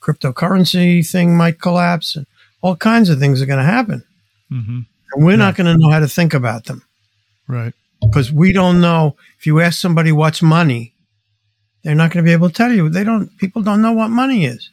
cryptocurrency 0.00 1.08
thing 1.08 1.36
might 1.36 1.60
collapse, 1.60 2.16
and 2.16 2.26
all 2.62 2.76
kinds 2.76 3.10
of 3.10 3.18
things 3.18 3.42
are 3.42 3.46
going 3.46 3.58
to 3.58 3.64
happen, 3.64 4.04
mm-hmm. 4.50 4.80
and 5.14 5.24
we're 5.24 5.32
yeah. 5.32 5.36
not 5.36 5.56
going 5.56 5.66
to 5.66 5.78
know 5.78 5.90
how 5.90 6.00
to 6.00 6.08
think 6.08 6.32
about 6.32 6.64
them. 6.64 6.82
Right. 7.48 7.74
Because 8.00 8.32
we 8.32 8.52
don't 8.52 8.80
know. 8.80 9.16
If 9.38 9.46
you 9.46 9.60
ask 9.60 9.80
somebody 9.80 10.10
what's 10.10 10.42
money, 10.42 10.94
they're 11.84 11.94
not 11.94 12.10
going 12.10 12.24
to 12.24 12.28
be 12.28 12.32
able 12.32 12.48
to 12.48 12.54
tell 12.54 12.72
you. 12.72 12.88
They 12.88 13.04
don't. 13.04 13.36
People 13.38 13.62
don't 13.62 13.82
know 13.82 13.92
what 13.92 14.08
money 14.08 14.44
is. 14.44 14.70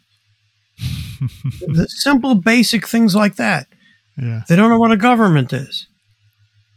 the 1.20 1.88
simple, 1.90 2.36
basic 2.36 2.88
things 2.88 3.16
like 3.16 3.36
that. 3.36 3.68
Yeah. 4.18 4.44
They 4.48 4.56
don't 4.56 4.70
know 4.70 4.80
what 4.80 4.92
a 4.92 4.98
government 4.98 5.54
is. 5.54 5.88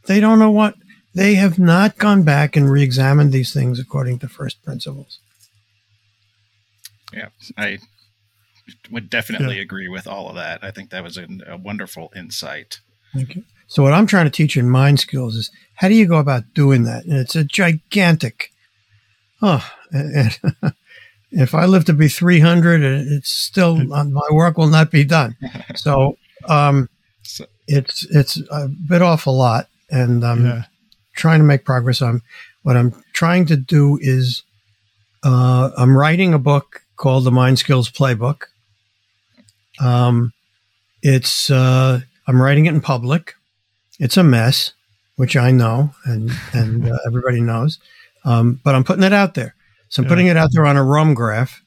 They 0.06 0.20
don't 0.20 0.38
know 0.38 0.50
what 0.50 0.74
they 1.14 1.34
have 1.34 1.58
not 1.58 1.98
gone 1.98 2.22
back 2.22 2.56
and 2.56 2.70
re-examined 2.70 3.32
these 3.32 3.52
things 3.52 3.78
according 3.78 4.18
to 4.20 4.28
first 4.28 4.62
principles. 4.64 5.18
Yeah, 7.12 7.28
I 7.56 7.78
would 8.90 9.10
definitely 9.10 9.56
yeah. 9.56 9.62
agree 9.62 9.88
with 9.88 10.06
all 10.06 10.28
of 10.28 10.36
that. 10.36 10.62
I 10.62 10.70
think 10.70 10.90
that 10.90 11.02
was 11.02 11.16
a, 11.16 11.26
a 11.46 11.56
wonderful 11.56 12.12
insight. 12.14 12.80
Thank 13.14 13.36
you. 13.36 13.44
So 13.66 13.82
what 13.82 13.92
I'm 13.92 14.06
trying 14.06 14.26
to 14.26 14.30
teach 14.30 14.56
in 14.56 14.68
mind 14.68 15.00
skills 15.00 15.36
is 15.36 15.50
how 15.74 15.88
do 15.88 15.94
you 15.94 16.06
go 16.06 16.18
about 16.18 16.54
doing 16.54 16.84
that? 16.84 17.04
And 17.04 17.14
it's 17.14 17.36
a 17.36 17.44
gigantic. 17.44 18.50
Oh, 19.40 19.68
and, 19.90 20.38
if 21.34 21.54
I 21.54 21.64
live 21.64 21.86
to 21.86 21.94
be 21.94 22.08
300, 22.08 22.82
it's 22.82 23.30
still 23.30 23.76
my 23.84 24.28
work 24.30 24.58
will 24.58 24.66
not 24.66 24.90
be 24.90 25.04
done. 25.04 25.36
So, 25.74 26.18
um, 26.46 26.88
so 27.22 27.46
it's 27.66 28.06
it's 28.10 28.40
a 28.50 28.68
bit 28.68 29.00
off 29.00 29.26
a 29.26 29.30
lot, 29.30 29.68
and 29.90 30.22
um, 30.24 30.44
yeah 30.44 30.62
trying 31.14 31.40
to 31.40 31.44
make 31.44 31.64
progress. 31.64 32.02
I'm 32.02 32.22
what 32.62 32.76
I'm 32.76 32.92
trying 33.12 33.46
to 33.46 33.56
do 33.56 33.98
is 34.00 34.42
uh, 35.24 35.70
I'm 35.76 35.96
writing 35.96 36.34
a 36.34 36.38
book 36.38 36.82
called 36.96 37.24
the 37.24 37.32
Mind 37.32 37.58
Skills 37.58 37.90
Playbook. 37.90 38.44
Um, 39.80 40.32
it's 41.02 41.50
uh, 41.50 42.00
I'm 42.26 42.40
writing 42.40 42.66
it 42.66 42.74
in 42.74 42.80
public. 42.80 43.34
It's 43.98 44.16
a 44.16 44.22
mess, 44.22 44.72
which 45.16 45.36
I 45.36 45.50
know, 45.50 45.94
and 46.04 46.30
and 46.52 46.90
uh, 46.90 46.98
everybody 47.06 47.40
knows. 47.40 47.78
Um, 48.24 48.60
but 48.62 48.74
I'm 48.74 48.84
putting 48.84 49.04
it 49.04 49.12
out 49.12 49.34
there. 49.34 49.54
So 49.88 50.02
I'm 50.02 50.08
putting 50.08 50.28
it 50.28 50.36
out 50.36 50.50
there 50.52 50.64
on 50.64 50.76
a 50.76 50.84
Roam 50.84 51.12
graph. 51.12 51.60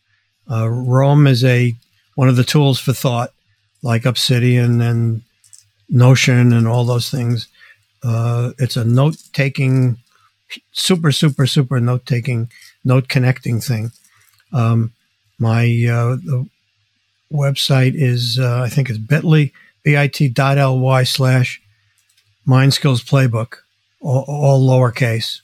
Uh, 0.50 0.68
Roam 0.68 1.28
is 1.28 1.44
a 1.44 1.76
one 2.16 2.30
of 2.30 2.38
the 2.38 2.44
tools 2.44 2.80
for 2.80 2.94
thought, 2.94 3.32
like 3.84 4.06
Obsidian 4.06 4.82
and 4.82 5.22
Notion 5.90 6.52
and 6.54 6.68
all 6.68 6.86
those 6.86 7.12
things. 7.12 7.48
Uh, 8.04 8.52
it's 8.58 8.78
a 8.78 8.86
note 8.86 9.18
taking, 9.34 9.98
super, 10.72 11.12
super, 11.12 11.46
super 11.46 11.80
note 11.80 12.06
taking, 12.06 12.50
note 12.84 13.10
connecting 13.10 13.60
thing. 13.60 13.92
Um, 14.54 14.94
my 15.38 15.64
uh, 15.64 16.16
the 16.16 16.48
website 17.36 17.94
is, 17.96 18.40
uh, 18.40 18.62
I 18.62 18.70
think 18.70 18.90
it's 18.90 19.00
bit.ly, 19.00 19.52
bit.ly 19.84 21.04
slash 21.04 21.62
mind 22.46 22.74
skills 22.74 23.04
playbook, 23.04 23.58
all, 24.02 24.26
all 24.28 24.68
lowercase. 24.68 25.42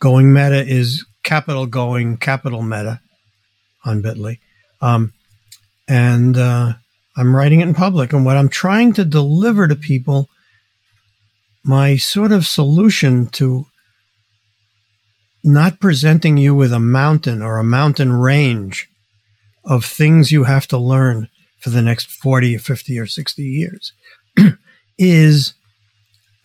Going 0.00 0.32
meta 0.32 0.64
is 0.64 1.04
capital 1.22 1.66
going, 1.66 2.16
capital 2.16 2.62
meta 2.62 3.00
on 3.84 4.02
bit.ly. 4.02 4.38
Um, 4.80 5.12
and 5.88 6.36
uh, 6.36 6.74
I'm 7.16 7.34
writing 7.34 7.60
it 7.60 7.68
in 7.68 7.74
public. 7.74 8.12
And 8.12 8.24
what 8.24 8.36
I'm 8.36 8.48
trying 8.48 8.92
to 8.94 9.04
deliver 9.04 9.66
to 9.66 9.76
people 9.76 10.28
my 11.64 11.96
sort 11.96 12.32
of 12.32 12.46
solution 12.46 13.26
to 13.26 13.66
not 15.44 15.80
presenting 15.80 16.36
you 16.36 16.54
with 16.54 16.72
a 16.72 16.78
mountain 16.78 17.42
or 17.42 17.58
a 17.58 17.64
mountain 17.64 18.12
range 18.12 18.87
of 19.68 19.84
things 19.84 20.32
you 20.32 20.44
have 20.44 20.66
to 20.66 20.78
learn 20.78 21.28
for 21.60 21.70
the 21.70 21.82
next 21.82 22.10
40 22.10 22.56
or 22.56 22.58
50 22.58 22.98
or 22.98 23.06
60 23.06 23.42
years 23.42 23.92
is 24.98 25.54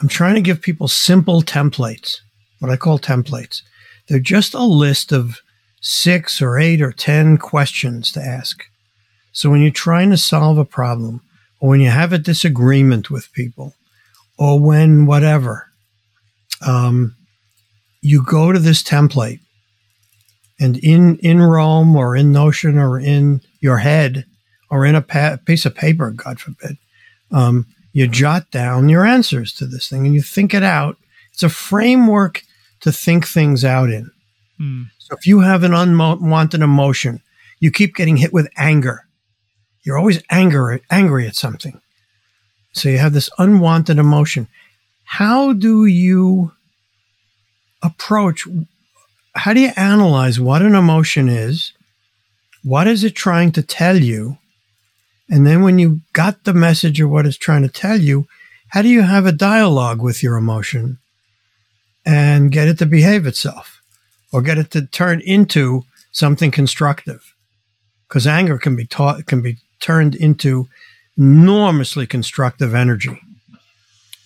I'm 0.01 0.09
trying 0.09 0.35
to 0.35 0.41
give 0.41 0.61
people 0.61 0.87
simple 0.87 1.41
templates, 1.41 2.17
what 2.59 2.71
I 2.71 2.75
call 2.75 2.99
templates. 2.99 3.61
They're 4.07 4.19
just 4.19 4.53
a 4.53 4.63
list 4.63 5.11
of 5.11 5.39
six 5.81 6.41
or 6.41 6.59
eight 6.59 6.81
or 6.81 6.91
10 6.91 7.37
questions 7.37 8.11
to 8.11 8.21
ask. 8.21 8.63
So 9.31 9.49
when 9.49 9.61
you're 9.61 9.71
trying 9.71 10.09
to 10.11 10.17
solve 10.17 10.57
a 10.57 10.65
problem 10.65 11.21
or 11.59 11.69
when 11.69 11.79
you 11.79 11.89
have 11.89 12.11
a 12.11 12.17
disagreement 12.17 13.09
with 13.09 13.31
people, 13.31 13.73
or 14.37 14.59
when 14.59 15.05
whatever, 15.05 15.67
um, 16.65 17.15
you 18.01 18.23
go 18.23 18.51
to 18.51 18.59
this 18.59 18.83
template 18.83 19.39
and 20.63 20.77
in, 20.77 21.17
in 21.17 21.41
Roam 21.41 21.93
or 21.93 22.15
in 22.15 22.31
Notion 22.31 22.77
or 22.77 22.97
in 22.97 23.41
your 23.59 23.79
head 23.79 24.25
or 24.69 24.85
in 24.85 24.95
a 24.95 25.01
pa- 25.01 25.37
piece 25.45 25.65
of 25.65 25.75
paper, 25.75 26.09
God 26.09 26.39
forbid, 26.39 26.77
um, 27.33 27.67
you 27.91 28.07
jot 28.07 28.49
down 28.49 28.87
your 28.87 29.05
answers 29.05 29.51
to 29.55 29.65
this 29.65 29.89
thing 29.89 30.05
and 30.05 30.15
you 30.15 30.21
think 30.21 30.53
it 30.53 30.63
out. 30.63 30.95
It's 31.33 31.43
a 31.43 31.49
framework 31.49 32.43
to 32.79 32.93
think 32.93 33.27
things 33.27 33.65
out 33.65 33.89
in. 33.89 34.09
Mm. 34.57 34.85
So 34.99 35.17
if 35.17 35.27
you 35.27 35.41
have 35.41 35.63
an 35.63 35.73
unwanted 35.73 36.61
emotion, 36.61 37.21
you 37.59 37.69
keep 37.69 37.93
getting 37.93 38.15
hit 38.15 38.31
with 38.31 38.47
anger. 38.55 39.05
You're 39.83 39.97
always 39.97 40.23
angry, 40.29 40.81
angry 40.89 41.27
at 41.27 41.35
something. 41.35 41.81
So 42.71 42.87
you 42.87 42.99
have 42.99 43.11
this 43.11 43.29
unwanted 43.37 43.97
emotion. 43.99 44.47
How 45.03 45.51
do 45.51 45.85
you 45.85 46.53
approach? 47.81 48.47
How 49.35 49.53
do 49.53 49.59
you 49.59 49.71
analyze 49.75 50.39
what 50.39 50.61
an 50.61 50.75
emotion 50.75 51.27
is? 51.27 51.73
What 52.63 52.87
is 52.87 53.03
it 53.03 53.15
trying 53.15 53.51
to 53.53 53.63
tell 53.63 53.97
you? 53.97 54.37
And 55.29 55.45
then 55.45 55.63
when 55.63 55.79
you 55.79 56.01
got 56.13 56.43
the 56.43 56.53
message 56.53 57.01
of 57.01 57.09
what 57.09 57.25
it's 57.25 57.37
trying 57.37 57.63
to 57.63 57.69
tell 57.69 57.99
you, 57.99 58.27
how 58.69 58.81
do 58.81 58.89
you 58.89 59.01
have 59.01 59.25
a 59.25 59.31
dialogue 59.31 60.01
with 60.01 60.21
your 60.21 60.37
emotion 60.37 60.99
and 62.05 62.51
get 62.51 62.67
it 62.67 62.77
to 62.79 62.85
behave 62.85 63.25
itself 63.25 63.81
or 64.31 64.41
get 64.41 64.57
it 64.57 64.71
to 64.71 64.85
turn 64.85 65.21
into 65.21 65.83
something 66.11 66.51
constructive? 66.51 67.33
Because 68.07 68.27
anger 68.27 68.57
can 68.57 68.75
be 68.75 68.85
taught, 68.85 69.25
can 69.25 69.41
be 69.41 69.57
turned 69.79 70.15
into 70.15 70.67
enormously 71.17 72.05
constructive 72.05 72.75
energy. 72.75 73.19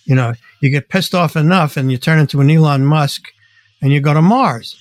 You 0.04 0.14
know, 0.14 0.34
you 0.60 0.70
get 0.70 0.88
pissed 0.88 1.14
off 1.14 1.36
enough 1.36 1.76
and 1.76 1.90
you 1.90 1.98
turn 1.98 2.18
into 2.18 2.40
an 2.40 2.50
Elon 2.50 2.84
Musk 2.84 3.28
and 3.80 3.92
you 3.92 4.00
go 4.00 4.14
to 4.14 4.22
Mars. 4.22 4.76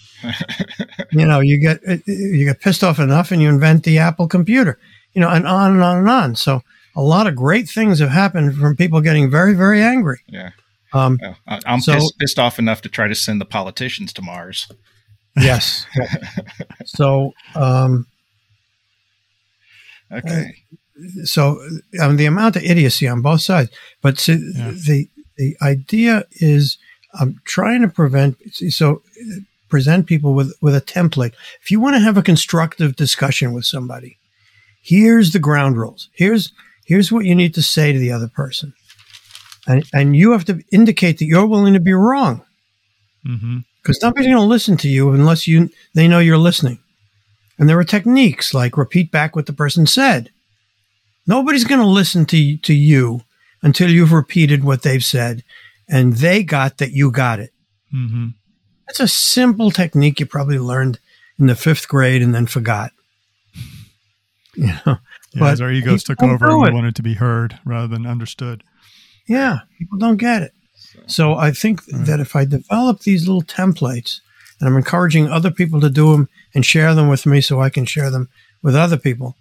You 1.12 1.26
know, 1.26 1.40
you 1.40 1.60
get 1.60 1.82
you 2.08 2.46
get 2.46 2.62
pissed 2.62 2.84
off 2.84 3.00
enough 3.00 3.32
and 3.32 3.42
you 3.42 3.50
invent 3.50 3.84
the 3.84 3.98
Apple 3.98 4.28
computer. 4.28 4.80
You 5.14 5.22
know, 5.22 5.30
and 5.30 5.48
on 5.48 5.74
and 5.74 5.84
on 5.84 5.98
and 5.98 6.10
on. 6.10 6.36
So 6.36 6.62
a 6.96 7.02
lot 7.02 7.28
of 7.28 7.36
great 7.36 7.68
things 7.70 8.00
have 8.00 8.10
happened 8.10 8.56
from 8.56 8.76
people 8.76 9.02
getting 9.02 9.32
very, 9.32 9.56
very 9.56 9.82
angry. 9.82 10.20
Yeah. 10.28 10.52
Um, 10.94 11.20
I'm 11.48 11.82
so, 11.82 11.94
pissed, 11.94 12.20
pissed 12.20 12.40
off 12.40 12.60
enough 12.60 12.82
to 12.82 12.90
try 12.90 13.08
to 13.08 13.16
send 13.16 13.42
the 13.42 13.46
politicians 13.46 14.14
to 14.14 14.22
Mars. 14.22 14.72
Yes. 15.36 15.86
so, 16.86 17.34
um, 17.56 18.06
okay 20.12 20.52
so 21.24 21.60
I 22.02 22.08
mean, 22.08 22.18
the 22.18 22.26
amount 22.26 22.56
of 22.56 22.64
idiocy 22.64 23.08
on 23.08 23.22
both 23.22 23.42
sides. 23.42 23.70
But 24.02 24.18
so 24.20 24.34
yeah. 24.34 24.72
the 24.72 25.10
the 25.38 25.56
idea 25.62 26.26
is 26.34 26.78
I'm 27.14 27.42
trying 27.46 27.82
to 27.82 27.88
prevent 27.88 28.38
so 28.52 29.02
present 29.70 30.08
people 30.08 30.34
with 30.34 30.54
with 30.62 30.76
a 30.76 30.82
template. 30.82 31.34
If 31.62 31.72
you 31.72 31.80
want 31.80 31.96
to 31.96 32.02
have 32.02 32.18
a 32.18 32.24
constructive 32.24 32.96
discussion 32.96 33.54
with 33.54 33.66
somebody, 33.66 34.18
here's 34.82 35.32
the 35.32 35.40
ground 35.40 35.78
rules. 35.78 36.10
Here's 36.14 36.52
Here's 36.86 37.12
what 37.12 37.26
you 37.26 37.36
need 37.36 37.54
to 37.56 37.62
say 37.62 37.92
to 37.92 38.00
the 38.00 38.14
other 38.14 38.30
person. 38.30 38.74
And, 39.68 39.84
and 39.94 40.16
you 40.16 40.32
have 40.32 40.46
to 40.46 40.64
indicate 40.72 41.18
that 41.18 41.26
you're 41.26 41.46
willing 41.46 41.74
to 41.74 41.82
be 41.82 41.94
wrong 41.94 42.44
Mm-hmm. 43.28 43.58
because 43.82 44.00
nobody's 44.02 44.28
going 44.28 44.38
to 44.38 44.44
listen 44.44 44.78
to 44.78 44.88
you 44.88 45.12
unless 45.12 45.48
you 45.50 45.70
they 45.94 46.08
know 46.08 46.20
you're 46.20 46.38
listening. 46.38 46.80
And 47.60 47.68
there 47.68 47.78
are 47.78 47.84
techniques 47.84 48.54
like 48.54 48.78
repeat 48.78 49.12
back 49.12 49.36
what 49.36 49.48
the 49.48 49.54
person 49.54 49.86
said. 49.86 50.32
Nobody's 51.26 51.66
going 51.66 51.82
to 51.82 51.88
listen 51.88 52.26
to 52.28 52.58
to 52.58 52.74
you 52.74 53.22
until 53.62 53.90
you've 53.90 54.14
repeated 54.14 54.64
what 54.64 54.84
they've 54.84 55.04
said, 55.04 55.44
and 55.90 56.14
they 56.14 56.42
got 56.42 56.78
that 56.78 56.92
you 56.92 57.12
got 57.12 57.42
it. 57.42 57.52
Mm-hmm. 57.94 58.28
That's 58.88 59.00
a 59.00 59.08
simple 59.08 59.72
technique 59.72 60.20
you 60.20 60.26
probably 60.26 60.60
learned 60.60 61.00
in 61.38 61.48
the 61.48 61.56
fifth 61.56 61.88
grade 61.88 62.22
and 62.22 62.34
then 62.34 62.46
forgot. 62.46 62.92
You 64.56 64.74
know, 64.88 64.98
Yeah, 65.36 65.40
But 65.40 65.54
as 65.54 65.62
our 65.62 65.72
egos 65.72 66.04
took 66.04 66.24
over, 66.24 66.48
do 66.48 66.58
we 66.58 66.72
wanted 66.72 66.96
to 66.96 67.04
be 67.04 67.14
heard 67.14 67.60
rather 67.64 67.86
than 67.86 68.08
understood. 68.08 68.64
Yeah, 69.28 69.60
people 69.78 70.00
don't 70.00 70.18
get 70.18 70.42
it. 70.42 70.52
So 71.06 71.36
I 71.36 71.52
think 71.52 71.86
that 71.86 72.20
if 72.20 72.36
I 72.36 72.46
develop 72.46 73.02
these 73.02 73.28
little 73.28 73.44
templates, 73.44 74.20
and 74.60 74.68
I'm 74.68 74.76
encouraging 74.76 75.28
other 75.28 75.52
people 75.52 75.80
to 75.82 75.90
do 75.90 76.12
them 76.12 76.30
and 76.56 76.66
share 76.66 76.96
them 76.96 77.08
with 77.08 77.26
me 77.26 77.42
so 77.42 77.62
I 77.62 77.70
can 77.70 77.86
share 77.86 78.10
them 78.10 78.30
with 78.64 78.76
other 78.76 78.98
people. 78.98 79.36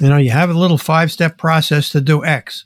You 0.00 0.08
know, 0.08 0.16
you 0.16 0.30
have 0.30 0.50
a 0.50 0.54
little 0.54 0.78
five 0.78 1.12
step 1.12 1.36
process 1.36 1.90
to 1.90 2.00
do 2.00 2.24
X. 2.24 2.64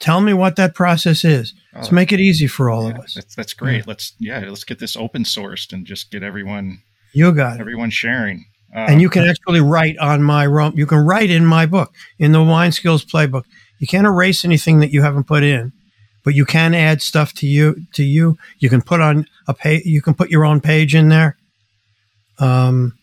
Tell 0.00 0.20
me 0.20 0.34
what 0.34 0.56
that 0.56 0.74
process 0.74 1.24
is. 1.24 1.54
Let's 1.74 1.88
Oh. 1.90 1.94
make 1.94 2.12
it 2.12 2.20
easy 2.20 2.46
for 2.46 2.70
all 2.70 2.84
Yeah, 2.88 2.94
of 2.96 3.04
us. 3.04 3.14
that's, 3.14 3.34
that's 3.34 3.54
great. 3.54 3.86
Let's 3.86 4.12
yeah, 4.18 4.40
let's 4.40 4.64
get 4.64 4.78
this 4.78 4.96
open 4.96 5.24
sourced 5.24 5.72
and 5.72 5.86
just 5.86 6.10
get 6.10 6.22
everyone 6.22 6.78
You 7.12 7.32
got 7.32 7.56
it. 7.56 7.60
everyone 7.60 7.90
sharing. 7.90 8.44
Um, 8.74 8.86
And 8.90 9.00
you 9.00 9.08
can 9.08 9.22
actually 9.24 9.60
write 9.60 9.96
on 9.98 10.22
my 10.22 10.46
Roam. 10.46 10.72
You 10.76 10.86
can 10.86 10.98
write 10.98 11.30
in 11.30 11.46
my 11.46 11.64
book, 11.66 11.94
in 12.18 12.32
the 12.32 12.44
Mind 12.44 12.74
Skills 12.74 13.04
Playbook. 13.04 13.44
You 13.78 13.86
can't 13.86 14.06
erase 14.06 14.44
anything 14.44 14.80
that 14.80 14.90
you 14.90 15.02
haven't 15.02 15.24
put 15.24 15.42
in, 15.44 15.72
but 16.24 16.34
you 16.34 16.44
can 16.44 16.74
add 16.74 17.00
stuff 17.02 17.32
to 17.34 17.46
you. 17.46 17.76
To 17.94 18.02
you, 18.04 18.36
you 18.58 18.68
can 18.68 18.82
put 18.82 19.00
on 19.00 19.26
a 19.46 19.54
page. 19.54 19.84
You 19.84 20.02
can 20.02 20.14
put 20.14 20.28
your 20.30 20.44
own 20.44 20.60
page 20.60 20.94
in 20.94 21.08
there. 21.08 21.36
Um, 22.40 22.98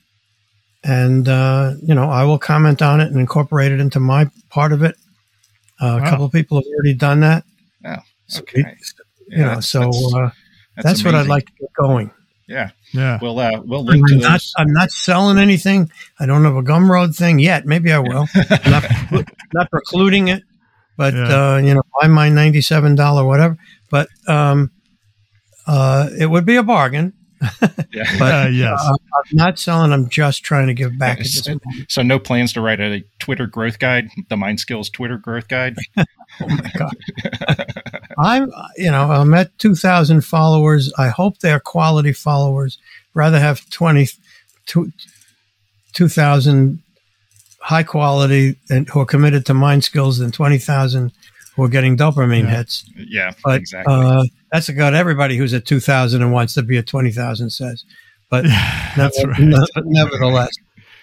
and 0.84 1.28
uh, 1.30 1.76
you 1.82 1.94
know, 1.96 2.10
I 2.10 2.24
will 2.26 2.40
comment 2.40 2.82
on 2.82 3.00
it 3.00 3.08
and 3.12 3.20
incorporate 3.20 3.72
it 3.72 3.80
into 3.80 4.00
my 4.00 4.30
part 4.50 4.74
of 4.74 4.84
it. 4.84 4.96
Uh, 5.82 5.86
A 5.86 6.02
Wow. 6.02 6.10
couple 6.10 6.26
of 6.26 6.32
people 6.32 6.58
have 6.58 6.66
already 6.76 6.94
done 6.94 7.22
that. 7.22 7.44
Oh, 7.86 7.96
So, 8.28 8.42
okay. 8.42 8.64
you 9.28 9.38
know, 9.40 9.46
that's- 9.48 9.68
so 9.68 9.80
that's- 9.80 10.14
uh, 10.14 10.30
that's, 10.84 11.04
what 11.04 11.16
I'd 11.16 11.28
like 11.28 11.46
to 11.48 11.52
get 11.60 11.70
going. 11.74 12.12
Yeah, 12.48 12.70
Yeah. 12.94 13.18
we'll 13.22 13.40
uh, 13.40 13.62
we'll 13.64 13.84
link 13.86 14.06
to 14.10 14.16
I'm 14.16 14.20
not, 14.20 14.32
those. 14.34 14.54
I'm 14.58 14.74
not 14.74 14.92
selling 14.92 15.38
anything. 15.38 15.90
I 16.20 16.26
don't 16.26 16.44
have 16.44 16.56
a 16.56 16.62
Gumroad 16.64 17.16
thing 17.16 17.40
yet. 17.40 17.66
Maybe 17.66 17.92
I 17.94 18.00
will. 18.00 18.28
I'm 18.36 18.72
not, 18.72 18.84
not 19.54 19.70
precluding 19.72 20.28
it, 20.28 20.44
but 20.98 21.14
Yeah. 21.14 21.54
uh, 21.54 21.58
you 21.58 21.74
know, 21.74 21.82
buy 22.00 22.08
my 22.08 22.28
ninety-seven 22.30 22.96
dollar 22.96 23.24
whatever. 23.26 23.58
But 23.90 24.10
um, 24.28 24.72
uh, 25.68 26.10
it 26.20 26.26
would 26.28 26.46
be 26.46 26.58
a 26.58 26.64
bargain. 26.64 27.14
yeah. 27.92 28.18
But 28.20 28.46
Uh, 28.46 28.48
yes. 28.50 28.80
uh, 28.84 28.94
I'm 28.94 29.24
not 29.36 29.58
selling. 29.60 29.92
I'm 29.92 30.10
just 30.10 30.44
trying 30.44 30.68
to 30.68 30.74
give 30.74 30.98
back. 30.98 31.20
at 31.20 31.26
Yes. 31.26 31.50
So 31.90 32.02
no 32.04 32.20
plans 32.20 32.54
to 32.54 32.62
write 32.62 32.80
a 32.80 33.04
Twitter 33.20 33.48
growth 33.48 33.80
guide, 33.80 34.10
the 34.30 34.38
Mind 34.38 34.60
Skills 34.60 34.90
Twitter 34.90 35.18
growth 35.18 35.48
guide. 35.48 35.76
Oh 36.40 36.48
my 36.48 36.72
god! 36.78 36.96
I'm, 38.18 38.52
you 38.78 38.90
know, 38.90 39.12
I'm 39.12 39.34
at 39.34 39.56
two 39.60 39.76
thousand 39.76 40.22
followers. 40.22 40.92
I 40.98 41.10
hope 41.10 41.40
they're 41.40 41.60
quality 41.60 42.14
followers. 42.14 42.78
Rather 43.14 43.38
have 43.38 43.70
20, 43.70 44.08
2,000 45.94 46.82
high 47.60 47.84
quality 47.84 48.56
and 48.70 48.88
who 48.90 49.02
are 49.02 49.06
committed 49.06 49.46
to 49.46 49.54
mind 49.54 49.84
skills 49.84 50.18
than 50.20 50.32
twenty 50.32 50.58
thousand 50.58 51.12
who 51.56 51.64
are 51.64 51.70
getting 51.70 51.98
dopamine 51.98 52.44
Yeah. 52.44 52.50
hits. 52.58 52.86
Yeah, 52.96 53.32
But 53.44 53.60
exactly. 53.60 53.94
uh, 53.94 54.24
that's 54.52 54.70
about 54.70 54.94
everybody 54.94 55.38
who's 55.38 55.54
at 55.54 55.66
two 55.66 55.80
thousand 55.80 56.22
and 56.22 56.32
wants 56.32 56.54
to 56.56 56.62
be 56.64 56.78
at 56.78 56.88
twenty 56.88 57.12
thousand 57.12 57.50
says. 57.52 57.84
But 58.30 58.44
That's 58.96 59.18
never- 59.20 59.32
right. 59.32 59.42
ne- 59.42 59.66
nevertheless, 59.86 60.52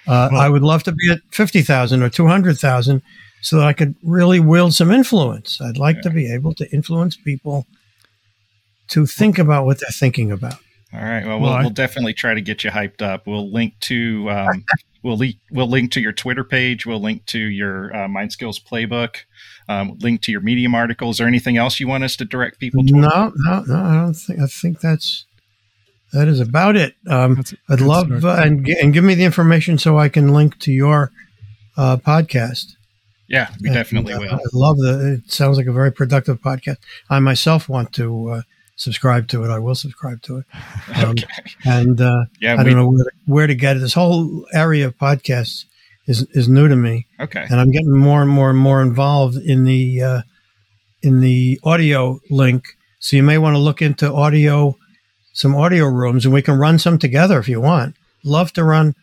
uh, 0.06 0.28
Well- 0.32 0.40
I 0.40 0.48
would 0.48 0.62
love 0.62 0.82
to 0.84 0.92
be 0.92 1.10
at 1.10 1.20
50,000 1.30 2.02
or 2.02 2.08
200,000 2.08 3.02
so 3.42 3.58
that 3.58 3.66
I 3.66 3.72
could 3.74 3.94
really 4.02 4.40
wield 4.40 4.72
some 4.74 4.90
influence. 4.90 5.60
I'd 5.60 5.76
like 5.76 6.00
to 6.02 6.10
be 6.10 6.32
able 6.32 6.54
to 6.54 6.66
influence 6.72 7.16
people 7.16 7.66
to 8.88 9.04
think 9.06 9.38
about 9.38 9.66
what 9.66 9.80
they're 9.80 9.90
thinking 9.90 10.32
about. 10.32 10.54
All 10.94 11.02
right. 11.02 11.24
Well, 11.26 11.38
Well, 11.38 11.40
we'll, 11.40 11.52
I- 11.52 11.60
we'll 11.60 11.70
definitely 11.70 12.14
try 12.14 12.32
to 12.34 12.40
get 12.40 12.64
you 12.64 12.70
hyped 12.70 13.02
up. 13.02 13.26
We'll 13.26 13.50
link 13.52 13.74
to 13.80 14.30
um, 14.30 14.64
we'll 15.02 15.18
link 15.18 15.36
we'll 15.50 15.68
link 15.68 15.92
to 15.92 16.00
your 16.00 16.12
Twitter 16.12 16.44
page. 16.44 16.86
We'll 16.86 17.02
link 17.02 17.26
to 17.26 17.38
your 17.38 17.94
uh, 17.94 18.08
Mind 18.08 18.32
Skills 18.32 18.58
playbook. 18.58 19.16
Um, 19.68 19.98
link 20.00 20.22
to 20.22 20.32
your 20.32 20.40
Medium 20.40 20.74
article. 20.74 21.10
Is 21.10 21.18
there 21.18 21.26
anything 21.26 21.58
else 21.58 21.78
you 21.78 21.86
want 21.86 22.02
us 22.04 22.16
to 22.16 22.24
direct 22.24 22.58
people 22.58 22.84
to? 22.86 22.92
No, 22.96 23.32
no, 23.36 23.62
no, 23.66 23.76
I 23.76 23.94
don't 23.96 24.14
think, 24.14 24.40
I 24.40 24.46
think 24.46 24.80
that's, 24.80 25.26
that 26.12 26.26
is 26.26 26.40
about 26.40 26.74
it. 26.76 26.94
Um, 27.06 27.34
That's 27.34 27.52
a 27.52 27.56
I'd 27.68 27.78
good 27.80 27.86
love, 27.86 28.24
uh, 28.24 28.40
and, 28.42 28.66
and 28.66 28.94
give 28.94 29.04
me 29.04 29.14
the 29.14 29.24
information 29.24 29.76
so 29.76 29.98
I 29.98 30.08
can 30.08 30.32
link 30.32 30.58
to 30.60 30.72
your 30.72 31.12
uh, 31.76 31.98
podcast. 31.98 32.76
Yeah, 33.28 33.50
we 33.60 33.68
And, 33.68 33.74
definitely 33.74 34.14
uh, 34.14 34.20
will. 34.20 34.32
I 34.32 34.38
love 34.54 34.78
the. 34.78 35.20
It 35.22 35.30
sounds 35.30 35.58
like 35.58 35.66
a 35.66 35.72
very 35.72 35.92
productive 35.92 36.40
podcast. 36.40 36.78
I 37.10 37.18
myself 37.18 37.68
want 37.68 37.92
to 37.94 38.30
uh, 38.30 38.42
subscribe 38.76 39.28
to 39.28 39.44
it. 39.44 39.50
I 39.50 39.58
will 39.58 39.74
subscribe 39.74 40.22
to 40.22 40.38
it. 40.38 40.46
Um, 40.96 41.10
Okay. 41.10 41.26
And 41.66 42.00
uh, 42.00 42.24
Yeah, 42.40 42.54
I 42.54 42.64
we, 42.64 42.70
don't 42.70 42.78
know 42.78 42.88
where 42.88 43.04
to, 43.04 43.10
where 43.26 43.46
to 43.46 43.54
get 43.54 43.76
it. 43.76 43.80
This 43.80 43.92
whole 43.92 44.46
area 44.54 44.86
of 44.86 44.96
podcasts 44.96 45.66
is 46.08 46.26
is 46.32 46.48
new 46.48 46.66
to 46.68 46.74
me, 46.76 47.06
okay. 47.20 47.44
and 47.50 47.60
I'm 47.60 47.70
getting 47.70 47.94
more 47.96 48.22
and 48.22 48.30
more 48.30 48.50
and 48.50 48.58
more 48.58 48.82
involved 48.82 49.36
in 49.36 49.64
the 49.64 50.02
uh, 50.02 50.22
in 51.02 51.20
the 51.20 51.60
audio 51.62 52.18
link. 52.30 52.64
So 52.98 53.16
you 53.16 53.22
may 53.22 53.38
want 53.38 53.54
to 53.54 53.60
look 53.60 53.80
into 53.82 54.12
audio, 54.12 54.74
some 55.34 55.54
audio 55.54 55.84
rooms, 55.86 56.24
and 56.24 56.34
we 56.34 56.42
can 56.42 56.58
run 56.58 56.78
some 56.78 56.98
together 56.98 57.38
if 57.38 57.48
you 57.48 57.60
want. 57.60 57.94
Love 58.24 58.52
to 58.54 58.64
run 58.64 58.94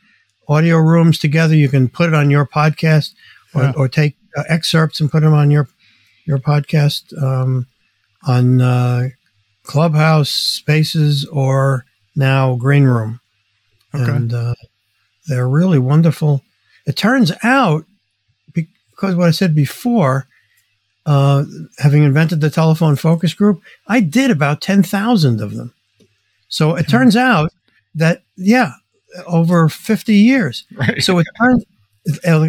audio 0.50 0.78
rooms 0.78 1.18
together. 1.20 1.56
You 1.56 1.70
can 1.70 1.88
put 1.88 2.10
it 2.10 2.16
on 2.16 2.30
your 2.30 2.46
podcast, 2.46 3.12
or, 3.54 3.64
Yeah. 3.64 3.74
or 3.78 3.88
take 3.88 4.16
uh, 4.38 4.44
excerpts 4.50 5.00
and 5.00 5.10
put 5.12 5.22
them 5.22 5.34
on 5.34 5.52
your 5.52 5.68
your 6.26 6.40
podcast 6.40 7.04
um, 7.22 7.68
on 8.28 8.60
uh, 8.62 9.10
Clubhouse 9.64 10.30
Spaces 10.32 11.26
or 11.26 11.86
now 12.16 12.56
Green 12.56 12.84
Room, 12.86 13.20
Okay. 13.94 14.12
and 14.12 14.34
uh, 14.34 14.56
they're 15.28 15.48
really 15.48 15.80
wonderful. 15.80 16.42
It 16.86 16.96
turns 16.96 17.32
out 17.44 17.86
because 18.54 19.16
what 19.16 19.28
I 19.28 19.32
said 19.32 19.54
before, 19.54 20.28
uh, 21.06 21.44
having 21.80 22.04
invented 22.04 22.42
the 22.42 22.50
telephone 22.50 22.96
focus 22.96 23.34
group, 23.34 23.62
I 23.88 24.00
did 24.00 24.32
about 24.32 24.62
10,000 24.62 25.42
of 25.42 25.56
them. 25.56 25.74
So 26.48 26.76
it 26.76 26.88
turns 26.88 27.16
out 27.16 27.52
that, 27.96 28.24
yeah, 28.38 28.74
over 29.28 29.70
50 29.70 30.16
years. 30.16 30.66
Right. 30.76 31.04
So 31.04 31.20
it 31.20 31.28
turns, 31.38 31.66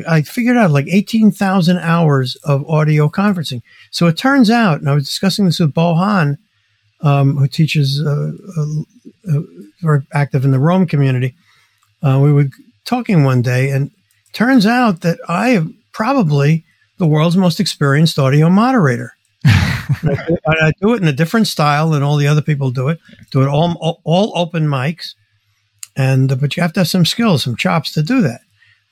I 0.08 0.22
figured 0.22 0.56
out 0.56 0.70
like 0.70 0.86
18,000 0.88 1.78
hours 1.78 2.36
of 2.44 2.68
audio 2.68 3.08
conferencing. 3.08 3.62
So 3.90 4.06
it 4.06 4.16
turns 4.16 4.50
out, 4.50 4.80
and 4.80 4.88
I 4.88 4.94
was 4.94 5.04
discussing 5.04 5.46
this 5.46 5.60
with 5.60 5.74
Bo 5.74 5.94
Han, 5.94 6.38
um, 7.00 7.36
who 7.36 7.48
teaches, 7.48 8.02
uh, 8.04 8.32
uh, 8.56 9.36
uh, 9.36 9.42
very 9.82 10.02
active 10.12 10.44
in 10.44 10.50
the 10.50 10.58
Roam 10.58 10.86
community. 10.86 11.34
Uh, 12.02 12.20
we 12.22 12.32
were 12.32 12.48
talking 12.84 13.24
one 13.24 13.42
day, 13.42 13.70
and 13.70 13.90
turns 14.36 14.66
out 14.66 15.00
that 15.00 15.18
I 15.28 15.50
am 15.50 15.78
probably 15.92 16.64
the 16.98 17.06
world's 17.06 17.36
most 17.36 17.58
experienced 17.58 18.18
audio 18.18 18.50
moderator. 18.50 19.12
I, 19.46 20.72
do, 20.80 20.92
it 20.92 21.00
in 21.00 21.08
a 21.08 21.12
different 21.12 21.46
style 21.46 21.90
than 21.90 22.02
all 22.02 22.16
the 22.16 22.26
other 22.26 22.42
people 22.42 22.70
do 22.70 22.88
it. 22.88 22.98
Do 23.30 23.42
it 23.42 23.48
all 23.48 24.00
all, 24.04 24.32
open 24.34 24.66
mics, 24.66 25.14
and 25.96 26.32
uh, 26.32 26.34
but 26.34 26.56
you 26.56 26.62
have 26.62 26.72
to 26.74 26.80
have 26.80 26.88
some 26.88 27.06
skills, 27.06 27.44
some 27.44 27.56
chops 27.56 27.92
to 27.92 28.02
do 28.02 28.20
that. 28.20 28.40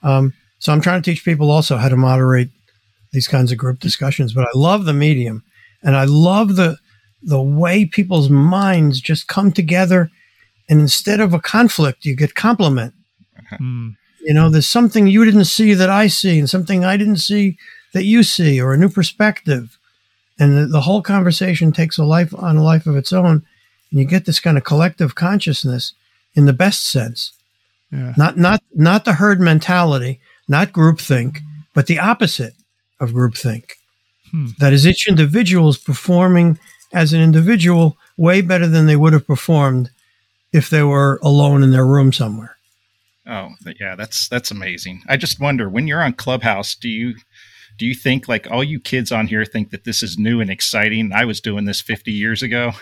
Um, 0.03 0.33
so 0.61 0.73
I'm 0.73 0.81
trying 0.81 1.03
to 1.03 1.11
teach 1.11 1.25
people 1.25 1.51
also 1.51 1.77
how 1.77 1.89
to 1.89 1.97
moderate 1.97 2.49
these 3.13 3.29
kinds 3.29 3.53
of 3.53 3.59
group 3.59 3.81
discussions. 3.81 4.33
But 4.33 4.45
I 4.45 4.51
love 4.55 4.85
the 4.85 4.93
medium, 4.93 5.43
and 5.83 5.97
I 5.97 6.05
love 6.05 6.57
the 6.57 6.79
the 7.23 7.43
way 7.43 7.85
people's 7.85 8.31
minds 8.31 9.01
just 9.01 9.27
come 9.27 9.51
together, 9.51 10.11
and 10.71 10.81
instead 10.81 11.21
of 11.21 11.35
a 11.35 11.41
conflict, 11.41 12.05
you 12.05 12.17
get 12.17 12.35
compliment 12.35 12.95
Hmm. 13.51 13.91
You 14.25 14.35
know 14.35 14.49
there's 14.49 14.69
something 14.69 15.07
you 15.07 15.25
didn't 15.25 15.45
see 15.45 15.75
that 15.75 15.91
i 15.91 16.07
see 16.07 16.39
and 16.39 16.51
something 16.51 16.85
i 16.85 16.97
didn't 16.97 17.19
see 17.19 17.57
that 17.95 18.05
you 18.05 18.23
see 18.23 18.61
or 18.61 18.75
a 18.75 18.77
new 18.77 18.91
perspective. 18.91 19.79
And 20.39 20.59
the, 20.59 20.67
the 20.67 20.81
whole 20.83 21.01
conversation 21.01 21.73
takes 21.73 21.97
a 21.97 22.05
life 22.05 22.35
on 22.37 22.59
a 22.59 22.63
life 22.63 22.87
of 22.87 22.97
its 22.97 23.13
own. 23.13 23.47
And 23.91 24.01
you 24.01 24.05
get 24.05 24.27
this 24.27 24.41
kind 24.41 24.59
of 24.59 24.65
collective 24.65 25.15
consciousness 25.15 25.95
in 26.35 26.45
the 26.45 26.53
best 26.53 26.87
sense. 26.87 27.33
Yeah. 27.91 28.13
not 28.17 28.37
not 28.37 28.61
not 28.75 29.05
the 29.05 29.13
herd 29.13 29.41
mentality 29.41 30.19
not 30.49 30.73
groupthink 30.73 31.39
but 31.75 31.87
the 31.87 32.01
opposite 32.01 32.55
of 32.99 33.11
groupthink. 33.13 33.73
Hmm. 34.33 34.49
that 34.59 34.73
is 34.73 34.85
each 34.85 35.07
individual 35.07 35.69
is 35.69 35.79
performing 35.79 36.59
as 36.93 37.13
an 37.13 37.21
individual 37.21 37.97
way 38.17 38.41
better 38.41 38.67
than 38.67 38.87
they 38.87 38.97
would 38.97 39.13
have 39.13 39.29
performed 39.29 39.91
if 40.53 40.71
they 40.71 40.83
were 40.83 41.21
alone 41.23 41.63
in 41.63 41.71
their 41.71 41.87
room 41.87 42.13
somewhere 42.13 42.54
Oh, 43.27 43.51
yeah, 43.81 43.95
that's 43.97 44.29
that's 44.29 44.51
amazing. 44.51 45.03
I 45.09 45.17
just 45.17 45.41
wonder 45.41 45.69
when 45.69 45.87
you're 45.87 46.03
on 46.03 46.13
Clubhouse, 46.13 46.75
do 46.75 46.89
you 46.89 47.15
do 47.79 47.87
you 47.87 47.95
think 47.95 48.29
like 48.29 48.51
all 48.51 48.63
you 48.63 48.79
kids 48.81 49.11
on 49.11 49.27
here 49.27 49.45
think 49.45 49.71
that 49.71 49.85
this 49.85 50.03
is 50.03 50.19
new 50.19 50.41
and 50.41 50.51
exciting? 50.51 51.13
I 51.13 51.25
was 51.25 51.41
doing 51.41 51.65
this 51.65 51.81
50 51.81 52.13
years 52.13 52.43
ago. 52.43 52.73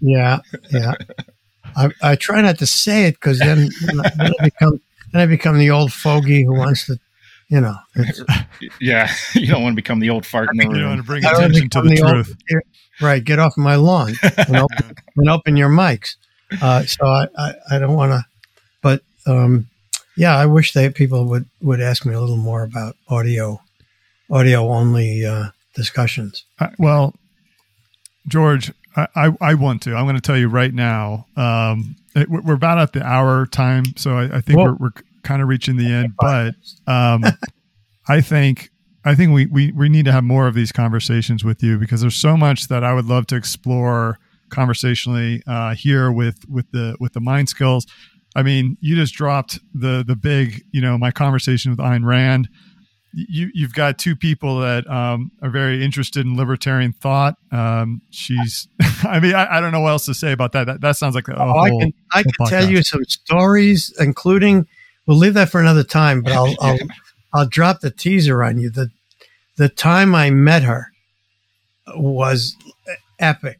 Yeah, 0.00 0.40
yeah. 0.70 0.94
I, 1.76 1.90
I 2.02 2.16
try 2.16 2.40
not 2.40 2.58
to 2.58 2.66
say 2.66 3.06
it 3.06 3.14
because 3.14 3.38
then, 3.38 3.68
then 3.82 4.00
I 4.40 4.44
become 4.44 4.80
then 5.12 5.22
I 5.22 5.26
become 5.26 5.58
the 5.58 5.70
old 5.70 5.92
fogey 5.92 6.44
who 6.44 6.54
wants 6.54 6.86
to, 6.86 6.98
you 7.48 7.60
know. 7.60 7.76
yeah, 8.80 9.10
you 9.34 9.46
don't 9.46 9.62
want 9.62 9.72
to 9.72 9.76
become 9.76 10.00
the 10.00 10.10
old 10.10 10.24
fart 10.24 10.50
in 10.52 10.58
the 10.58 10.68
room. 10.68 10.80
You 10.80 10.86
want 10.86 11.00
to 11.00 11.06
bring 11.06 11.24
attention 11.24 11.68
to 11.70 11.82
the, 11.82 11.88
the 11.90 11.96
truth. 11.96 12.36
Old, 12.52 12.62
right, 13.00 13.22
get 13.22 13.38
off 13.38 13.56
my 13.56 13.74
lawn 13.76 14.14
and 14.22 14.56
open, 14.56 14.96
and 15.16 15.28
open 15.28 15.56
your 15.56 15.68
mics. 15.68 16.16
Uh, 16.60 16.84
so 16.84 17.06
I, 17.06 17.26
I, 17.36 17.54
I 17.72 17.78
don't 17.78 17.94
want 17.94 18.12
to, 18.12 18.24
but 18.82 19.02
um, 19.26 19.69
yeah, 20.20 20.36
I 20.36 20.44
wish 20.44 20.74
that 20.74 20.94
people 20.94 21.24
would, 21.28 21.46
would 21.62 21.80
ask 21.80 22.04
me 22.04 22.12
a 22.12 22.20
little 22.20 22.36
more 22.36 22.62
about 22.62 22.94
audio, 23.08 23.58
audio 24.30 24.68
only 24.68 25.24
uh, 25.24 25.46
discussions. 25.74 26.44
Uh, 26.58 26.68
well, 26.78 27.14
George, 28.28 28.70
I, 28.96 29.06
I, 29.16 29.36
I, 29.40 29.54
want 29.54 29.80
to. 29.82 29.96
I'm 29.96 30.04
going 30.04 30.16
to 30.16 30.20
tell 30.20 30.36
you 30.36 30.48
right 30.48 30.74
now. 30.74 31.24
Um, 31.36 31.96
it, 32.14 32.28
we're 32.28 32.52
about 32.52 32.76
at 32.76 32.92
the 32.92 33.02
hour 33.02 33.46
time, 33.46 33.84
so 33.96 34.18
I, 34.18 34.36
I 34.36 34.40
think 34.42 34.58
we're, 34.58 34.74
we're 34.74 34.92
kind 35.22 35.40
of 35.40 35.48
reaching 35.48 35.78
the 35.78 35.90
end. 35.90 36.12
But 36.18 36.54
um, 36.86 37.24
I 38.06 38.20
think 38.20 38.68
I 39.06 39.14
think 39.14 39.32
we, 39.32 39.46
we 39.46 39.72
we 39.72 39.88
need 39.88 40.04
to 40.04 40.12
have 40.12 40.24
more 40.24 40.46
of 40.46 40.54
these 40.54 40.70
conversations 40.70 41.44
with 41.44 41.62
you 41.62 41.78
because 41.78 42.02
there's 42.02 42.16
so 42.16 42.36
much 42.36 42.68
that 42.68 42.84
I 42.84 42.92
would 42.92 43.06
love 43.06 43.26
to 43.28 43.36
explore 43.36 44.18
conversationally 44.50 45.42
uh, 45.46 45.74
here 45.74 46.12
with 46.12 46.46
with 46.46 46.70
the 46.72 46.96
with 47.00 47.14
the 47.14 47.20
mind 47.20 47.48
skills. 47.48 47.86
I 48.36 48.42
mean, 48.42 48.76
you 48.80 48.96
just 48.96 49.14
dropped 49.14 49.58
the 49.74 50.04
the 50.06 50.16
big, 50.16 50.64
you 50.72 50.80
know, 50.80 50.96
my 50.96 51.10
conversation 51.10 51.70
with 51.70 51.80
Ayn 51.80 52.04
Rand. 52.04 52.48
You 53.12 53.50
you've 53.52 53.74
got 53.74 53.98
two 53.98 54.14
people 54.14 54.60
that 54.60 54.88
um, 54.88 55.32
are 55.42 55.50
very 55.50 55.84
interested 55.84 56.24
in 56.24 56.36
libertarian 56.36 56.92
thought. 56.92 57.34
Um, 57.50 58.02
she's, 58.10 58.68
I 59.02 59.18
mean, 59.18 59.34
I, 59.34 59.56
I, 59.56 59.60
don't 59.60 59.72
know 59.72 59.80
what 59.80 59.90
else 59.90 60.06
to 60.06 60.14
say 60.14 60.30
about 60.30 60.52
that. 60.52 60.66
That, 60.66 60.80
that 60.80 60.96
sounds 60.96 61.16
like 61.16 61.26
a 61.26 61.34
oh, 61.34 61.52
whole, 61.52 61.60
I 61.60 61.68
can 61.70 61.92
I 62.12 62.22
can 62.22 62.32
tell 62.46 62.70
you 62.70 62.82
some 62.82 63.04
stories, 63.04 63.92
including. 63.98 64.66
We'll 65.06 65.16
leave 65.16 65.34
that 65.34 65.48
for 65.48 65.60
another 65.60 65.82
time, 65.82 66.22
but 66.22 66.32
I'll 66.32 66.54
I'll, 66.60 66.78
I'll 67.34 67.48
drop 67.48 67.80
the 67.80 67.90
teaser 67.90 68.44
on 68.44 68.60
you. 68.60 68.70
The 68.70 68.90
the 69.56 69.68
time 69.68 70.14
I 70.14 70.30
met 70.30 70.62
her 70.62 70.92
was 71.96 72.56
epic. 73.18 73.58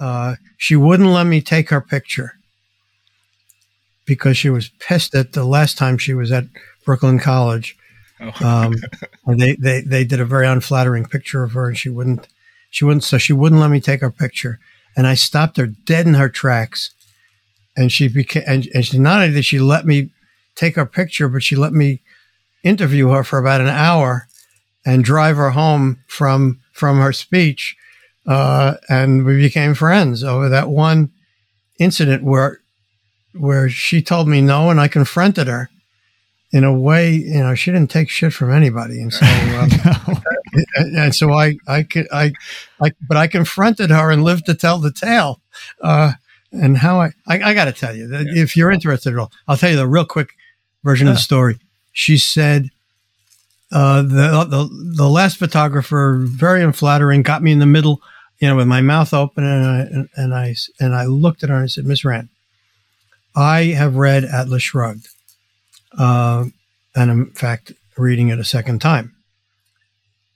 Uh, 0.00 0.36
she 0.56 0.76
wouldn't 0.76 1.10
let 1.10 1.24
me 1.24 1.42
take 1.42 1.68
her 1.68 1.82
picture 1.82 2.37
because 4.08 4.36
she 4.36 4.50
was 4.50 4.70
pissed 4.80 5.14
at 5.14 5.32
the 5.32 5.44
last 5.44 5.78
time 5.78 5.98
she 5.98 6.14
was 6.14 6.32
at 6.32 6.46
Brooklyn 6.84 7.20
College. 7.20 7.76
Oh. 8.20 8.32
Um, 8.44 8.74
they, 9.38 9.54
they, 9.54 9.82
they 9.82 10.04
did 10.04 10.20
a 10.20 10.24
very 10.24 10.48
unflattering 10.48 11.06
picture 11.06 11.44
of 11.44 11.52
her 11.52 11.68
and 11.68 11.78
she 11.78 11.88
wouldn't, 11.88 12.26
she 12.70 12.84
wouldn't, 12.84 13.04
so 13.04 13.18
she 13.18 13.32
wouldn't 13.32 13.60
let 13.60 13.70
me 13.70 13.80
take 13.80 14.00
her 14.00 14.10
picture. 14.10 14.58
And 14.96 15.06
I 15.06 15.14
stopped 15.14 15.56
her 15.58 15.66
dead 15.66 16.08
in 16.08 16.14
her 16.14 16.28
tracks. 16.28 16.90
And 17.76 17.92
she 17.92 18.08
became, 18.08 18.42
and, 18.48 18.66
and 18.74 18.84
she, 18.84 18.98
not 18.98 19.22
only 19.22 19.32
did 19.32 19.44
she 19.44 19.60
let 19.60 19.86
me 19.86 20.10
take 20.56 20.74
her 20.74 20.86
picture, 20.86 21.28
but 21.28 21.44
she 21.44 21.54
let 21.54 21.72
me 21.72 22.00
interview 22.64 23.10
her 23.10 23.22
for 23.22 23.38
about 23.38 23.60
an 23.60 23.68
hour 23.68 24.26
and 24.84 25.04
drive 25.04 25.36
her 25.36 25.50
home 25.50 26.02
from, 26.08 26.58
from 26.72 26.98
her 26.98 27.12
speech 27.12 27.76
uh, 28.28 28.74
and 28.90 29.24
we 29.24 29.38
became 29.38 29.74
friends 29.74 30.22
over 30.22 30.50
that 30.50 30.68
one 30.68 31.10
incident 31.80 32.22
where 32.22 32.60
where 33.38 33.68
she 33.68 34.02
told 34.02 34.28
me 34.28 34.40
no, 34.40 34.70
and 34.70 34.80
I 34.80 34.88
confronted 34.88 35.46
her 35.46 35.70
in 36.50 36.64
a 36.64 36.72
way. 36.72 37.12
You 37.12 37.40
know, 37.40 37.54
she 37.54 37.70
didn't 37.70 37.90
take 37.90 38.10
shit 38.10 38.32
from 38.32 38.52
anybody, 38.52 39.00
and 39.00 39.12
so 39.12 39.24
uh, 39.24 39.68
no. 40.08 40.20
and, 40.76 40.96
and, 40.96 41.14
so 41.14 41.32
I 41.32 41.56
I 41.66 41.82
could 41.82 42.08
I 42.12 42.32
I 42.80 42.92
but 43.06 43.16
I 43.16 43.26
confronted 43.26 43.90
her 43.90 44.10
and 44.10 44.24
lived 44.24 44.46
to 44.46 44.54
tell 44.54 44.78
the 44.78 44.92
tale. 44.92 45.40
Uh, 45.80 46.12
and 46.52 46.78
how 46.78 47.00
I 47.00 47.12
I, 47.26 47.42
I 47.42 47.54
got 47.54 47.66
to 47.66 47.72
tell 47.72 47.94
you 47.94 48.08
that 48.08 48.26
yeah. 48.26 48.42
if 48.42 48.56
you're 48.56 48.70
interested 48.70 49.12
at 49.12 49.18
all, 49.18 49.32
I'll 49.46 49.56
tell 49.56 49.70
you 49.70 49.76
the 49.76 49.86
real 49.86 50.06
quick 50.06 50.30
version 50.84 51.06
yeah. 51.06 51.12
of 51.12 51.16
the 51.18 51.22
story. 51.22 51.58
She 51.92 52.18
said. 52.18 52.70
Uh, 53.70 54.00
the, 54.00 54.46
the 54.48 54.94
the 54.96 55.08
last 55.10 55.36
photographer, 55.36 56.16
very 56.22 56.62
unflattering, 56.62 57.20
got 57.20 57.42
me 57.42 57.52
in 57.52 57.58
the 57.58 57.66
middle 57.66 58.00
you 58.38 58.48
know, 58.48 58.56
with 58.56 58.68
my 58.68 58.80
mouth 58.80 59.12
open, 59.12 59.44
and 59.44 59.66
I 59.66 59.78
and, 59.80 60.08
and 60.16 60.34
I 60.34 60.54
and 60.80 60.94
I 60.94 61.06
looked 61.06 61.42
at 61.42 61.50
her 61.50 61.56
and 61.56 61.64
I 61.64 61.66
said, 61.66 61.86
"Miss 61.86 62.04
Rand, 62.04 62.28
I 63.38 63.66
have 63.66 63.94
read 63.94 64.24
Atlas 64.24 64.64
Shrugged, 64.64 65.06
uh, 65.96 66.46
and 66.96 67.10
in 67.10 67.30
fact, 67.30 67.70
reading 67.96 68.30
it 68.30 68.40
a 68.40 68.44
second 68.44 68.80
time, 68.80 69.14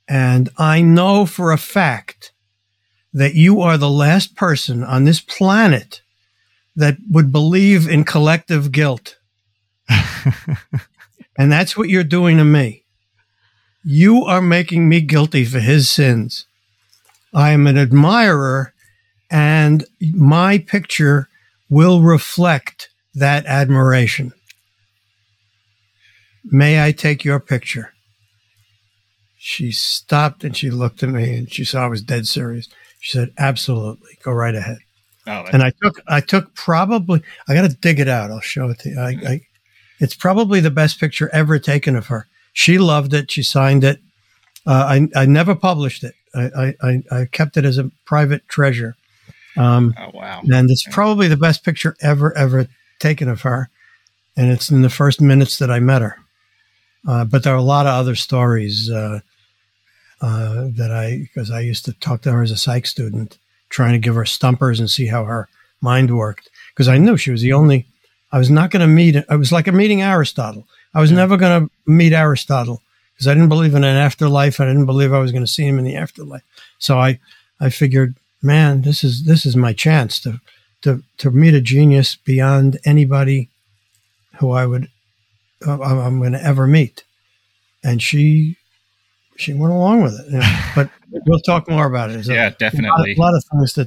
and 0.06 0.50
I 0.56 0.82
know 0.82 1.26
for 1.26 1.50
a 1.50 1.58
fact 1.58 2.30
that 3.12 3.34
you 3.34 3.60
are 3.60 3.76
the 3.76 3.90
last 3.90 4.36
person 4.36 4.84
on 4.84 5.02
this 5.02 5.20
planet 5.20 6.00
that 6.76 6.96
would 7.10 7.32
believe 7.32 7.88
in 7.88 8.04
collective 8.04 8.70
guilt." 8.70 9.16
and 11.36 11.50
that's 11.50 11.76
what 11.76 11.88
you're 11.88 12.04
doing 12.04 12.36
to 12.36 12.44
me. 12.44 12.84
You 13.82 14.24
are 14.26 14.40
making 14.40 14.88
me 14.88 15.00
guilty 15.00 15.44
for 15.44 15.58
his 15.58 15.90
sins. 15.90 16.46
I 17.34 17.50
am 17.50 17.66
an 17.66 17.76
admirer, 17.76 18.72
and 19.28 19.84
my 20.00 20.58
picture 20.58 21.28
will 21.68 22.00
reflect 22.00 22.90
that 23.14 23.46
admiration. 23.46 24.32
May 26.44 26.84
I 26.84 26.92
take 26.92 27.24
your 27.24 27.40
picture? 27.40 27.92
She 29.38 29.72
stopped 29.72 30.44
and 30.44 30.56
she 30.56 30.70
looked 30.70 31.02
at 31.02 31.08
me 31.08 31.36
and 31.36 31.52
she 31.52 31.64
saw 31.64 31.84
I 31.84 31.88
was 31.88 32.02
dead 32.02 32.26
serious. 32.26 32.68
She 33.00 33.16
said, 33.16 33.30
Absolutely, 33.38 34.18
go 34.22 34.32
right 34.32 34.54
ahead. 34.54 34.78
Oh, 35.26 35.44
and 35.52 35.62
I 35.62 35.72
took, 35.82 36.00
I 36.08 36.20
took 36.20 36.54
probably, 36.54 37.22
I 37.48 37.54
got 37.54 37.62
to 37.62 37.76
dig 37.76 38.00
it 38.00 38.08
out. 38.08 38.30
I'll 38.30 38.40
show 38.40 38.68
it 38.70 38.80
to 38.80 38.88
you. 38.88 39.00
I, 39.00 39.08
I, 39.28 39.40
it's 40.00 40.14
probably 40.14 40.60
the 40.60 40.70
best 40.70 40.98
picture 40.98 41.30
ever 41.32 41.58
taken 41.58 41.94
of 41.96 42.06
her. 42.06 42.26
She 42.52 42.78
loved 42.78 43.14
it. 43.14 43.30
She 43.30 43.42
signed 43.42 43.84
it. 43.84 44.00
Uh, 44.66 45.08
I, 45.14 45.22
I 45.22 45.26
never 45.26 45.54
published 45.54 46.04
it. 46.04 46.14
I, 46.34 46.74
I, 46.82 47.02
I 47.10 47.24
kept 47.26 47.56
it 47.56 47.64
as 47.64 47.78
a 47.78 47.90
private 48.04 48.48
treasure. 48.48 48.96
Um, 49.56 49.94
oh, 49.98 50.10
wow. 50.14 50.40
And 50.44 50.70
it's 50.70 50.86
probably 50.90 51.28
the 51.28 51.36
best 51.36 51.64
picture 51.64 51.96
ever, 52.00 52.36
ever 52.36 52.68
taken 53.02 53.28
of 53.28 53.42
her. 53.42 53.68
And 54.36 54.50
it's 54.50 54.70
in 54.70 54.80
the 54.80 54.88
first 54.88 55.20
minutes 55.20 55.58
that 55.58 55.70
I 55.70 55.78
met 55.80 56.00
her. 56.00 56.16
Uh, 57.06 57.24
but 57.24 57.42
there 57.42 57.52
are 57.52 57.58
a 57.58 57.62
lot 57.62 57.86
of 57.86 57.92
other 57.92 58.14
stories 58.14 58.90
uh, 58.90 59.20
uh, 60.22 60.68
that 60.76 60.90
I, 60.90 61.18
because 61.18 61.50
I 61.50 61.60
used 61.60 61.84
to 61.84 61.92
talk 61.92 62.22
to 62.22 62.32
her 62.32 62.42
as 62.42 62.50
a 62.50 62.56
psych 62.56 62.86
student, 62.86 63.38
trying 63.68 63.92
to 63.92 63.98
give 63.98 64.14
her 64.14 64.24
stumpers 64.24 64.80
and 64.80 64.88
see 64.88 65.06
how 65.06 65.24
her 65.24 65.48
mind 65.80 66.16
worked. 66.16 66.48
Because 66.72 66.88
I 66.88 66.96
knew 66.96 67.16
she 67.16 67.32
was 67.32 67.42
the 67.42 67.52
only, 67.52 67.86
I 68.30 68.38
was 68.38 68.50
not 68.50 68.70
going 68.70 68.80
to 68.80 68.86
meet, 68.86 69.16
it 69.16 69.28
was 69.28 69.52
like 69.52 69.66
a 69.66 69.72
meeting 69.72 70.00
Aristotle. 70.00 70.66
I 70.94 71.00
was 71.00 71.10
yeah. 71.10 71.18
never 71.18 71.36
going 71.36 71.66
to 71.66 71.70
meet 71.86 72.12
Aristotle 72.12 72.80
because 73.12 73.26
I 73.26 73.34
didn't 73.34 73.48
believe 73.48 73.74
in 73.74 73.84
an 73.84 73.96
afterlife. 73.96 74.60
I 74.60 74.66
didn't 74.66 74.86
believe 74.86 75.12
I 75.12 75.18
was 75.18 75.32
going 75.32 75.44
to 75.44 75.50
see 75.50 75.66
him 75.66 75.78
in 75.78 75.84
the 75.84 75.96
afterlife. 75.96 76.42
So 76.78 76.98
I, 76.98 77.18
I 77.60 77.68
figured, 77.70 78.14
man, 78.40 78.82
this 78.82 79.04
is 79.04 79.24
this 79.24 79.44
is 79.44 79.56
my 79.56 79.72
chance 79.72 80.18
to 80.20 80.40
to 80.82 81.02
to 81.18 81.30
meet 81.30 81.54
a 81.54 81.60
genius 81.60 82.16
beyond 82.16 82.78
anybody 82.84 83.48
who 84.38 84.50
I 84.50 84.66
would 84.66 84.88
uh, 85.66 85.80
I'm 85.80 86.18
going 86.18 86.32
to 86.32 86.42
ever 86.42 86.66
meet. 86.66 87.04
And 87.84 88.02
she 88.02 88.56
she 89.36 89.52
went 89.52 89.72
along 89.72 90.02
with 90.02 90.18
it. 90.20 90.26
You 90.26 90.38
know, 90.38 90.58
but 90.74 90.90
we'll 91.26 91.40
talk 91.40 91.68
more 91.68 91.86
about 91.86 92.10
it. 92.10 92.26
yeah, 92.26 92.50
definitely. 92.50 93.14
A 93.14 93.20
lot, 93.20 93.30
a 93.30 93.32
lot, 93.32 93.34
of 93.36 93.44
things 93.44 93.72
to 93.74 93.82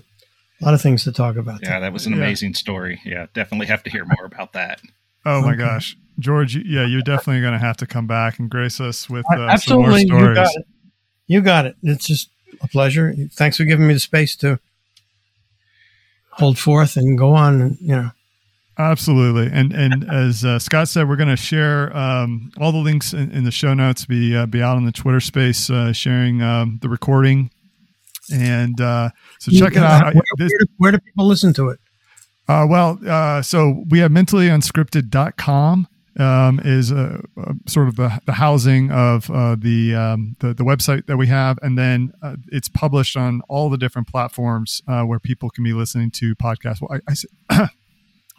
a 0.62 0.66
lot 0.66 0.74
of 0.74 0.82
things 0.82 1.04
to 1.04 1.12
talk 1.12 1.36
about. 1.36 1.62
Yeah, 1.64 1.80
that 1.80 1.94
was 1.94 2.06
an 2.06 2.14
amazing 2.14 2.52
yeah. 2.52 2.58
story. 2.58 3.02
Yeah, 3.06 3.28
definitely 3.34 3.68
have 3.68 3.84
to 3.84 3.90
hear 3.90 4.06
more 4.06 4.26
about 4.26 4.54
that. 4.54 4.82
Oh 5.26 5.42
my 5.42 5.50
okay. 5.50 5.58
gosh. 5.58 5.98
George, 6.18 6.56
yeah, 6.56 6.86
you're 6.86 7.02
definitely 7.02 7.42
going 7.42 7.54
to 7.54 7.60
have 7.60 7.76
to 7.78 7.86
come 7.86 8.08
back 8.08 8.40
and 8.40 8.50
grace 8.50 8.80
us 8.80 9.10
with 9.10 9.26
uh, 9.30 9.48
Absolutely. 9.50 10.08
some 10.08 10.10
more 10.10 10.20
stories. 10.20 10.28
You 10.30 10.34
got, 10.34 10.56
it. 10.56 10.68
you 11.28 11.42
got 11.42 11.66
it. 11.66 11.76
It's 11.84 12.08
just 12.08 12.30
a 12.62 12.70
pleasure. 12.70 13.14
Thanks 13.34 13.58
for 13.58 13.66
giving 13.66 13.86
me 13.86 13.94
the 13.94 14.00
space 14.00 14.36
to 14.38 14.60
hold 16.36 16.58
forth 16.58 16.96
and 16.98 17.18
go 17.18 17.34
on. 17.34 17.62
And, 17.62 17.78
you 17.80 17.96
know. 17.96 18.12
Absolutely, 18.78 19.50
and 19.54 19.72
and 19.72 20.04
as 20.12 20.44
uh, 20.44 20.60
Scott 20.60 20.90
said, 20.90 21.08
we're 21.08 21.16
going 21.16 21.30
to 21.30 21.38
share 21.38 21.96
um, 21.96 22.52
all 22.60 22.74
the 22.74 22.78
links 22.78 23.14
in, 23.14 23.32
in, 23.32 23.46
the 23.46 23.52
show 23.52 23.74
notes. 23.74 24.06
Be 24.06 24.36
uh, 24.36 24.48
be 24.48 24.62
out 24.62 24.76
on 24.76 24.84
the 24.84 24.92
Twitter 24.92 25.22
space 25.22 25.70
uh, 25.70 25.94
sharing 25.94 26.42
um, 26.42 26.80
the 26.82 26.90
recording, 26.90 27.52
and 28.34 28.82
uh, 28.82 29.12
so 29.40 29.54
check 29.54 29.78
it 29.78 29.84
out. 29.84 30.14
Where, 30.14 30.24
this, 30.38 30.52
where, 30.52 30.60
do, 30.60 30.66
where 30.78 30.92
do 30.92 31.00
people 31.00 31.26
listen 31.26 31.54
to 31.54 31.70
it? 31.70 31.80
Uh, 32.50 32.68
well, 32.70 33.00
uh, 33.08 33.42
so 33.42 33.86
we 33.88 34.00
have 34.00 34.12
mentallyunscripted.com 34.12 35.88
um, 36.20 36.60
is 36.64 36.92
uh, 36.92 37.22
uh, 37.38 37.54
sort 37.68 37.88
of 37.88 37.96
the, 37.98 38.22
the 38.26 38.34
housing 38.34 38.92
of 38.92 39.30
uh, 39.30 39.56
the, 39.60 39.94
um, 39.96 40.36
the, 40.40 40.54
the 40.54 40.64
website 40.64 41.08
that 41.08 41.18
we 41.18 41.28
have, 41.28 41.58
and 41.62 41.78
then 41.78 42.12
uh, 42.22 42.36
it's 42.52 42.70
published 42.70 43.18
on 43.18 43.42
all 43.50 43.70
the 43.70 43.78
different 43.78 44.08
platforms 44.08 44.82
uh, 44.88 45.04
where 45.04 45.20
people 45.20 45.50
can 45.50 45.64
be 45.64 45.74
listening 45.74 46.12
to 46.12 46.36
podcasts. 46.36 46.80
Well, 46.82 47.00
I, 47.08 47.12
I 47.12 47.14
say, 47.16 47.28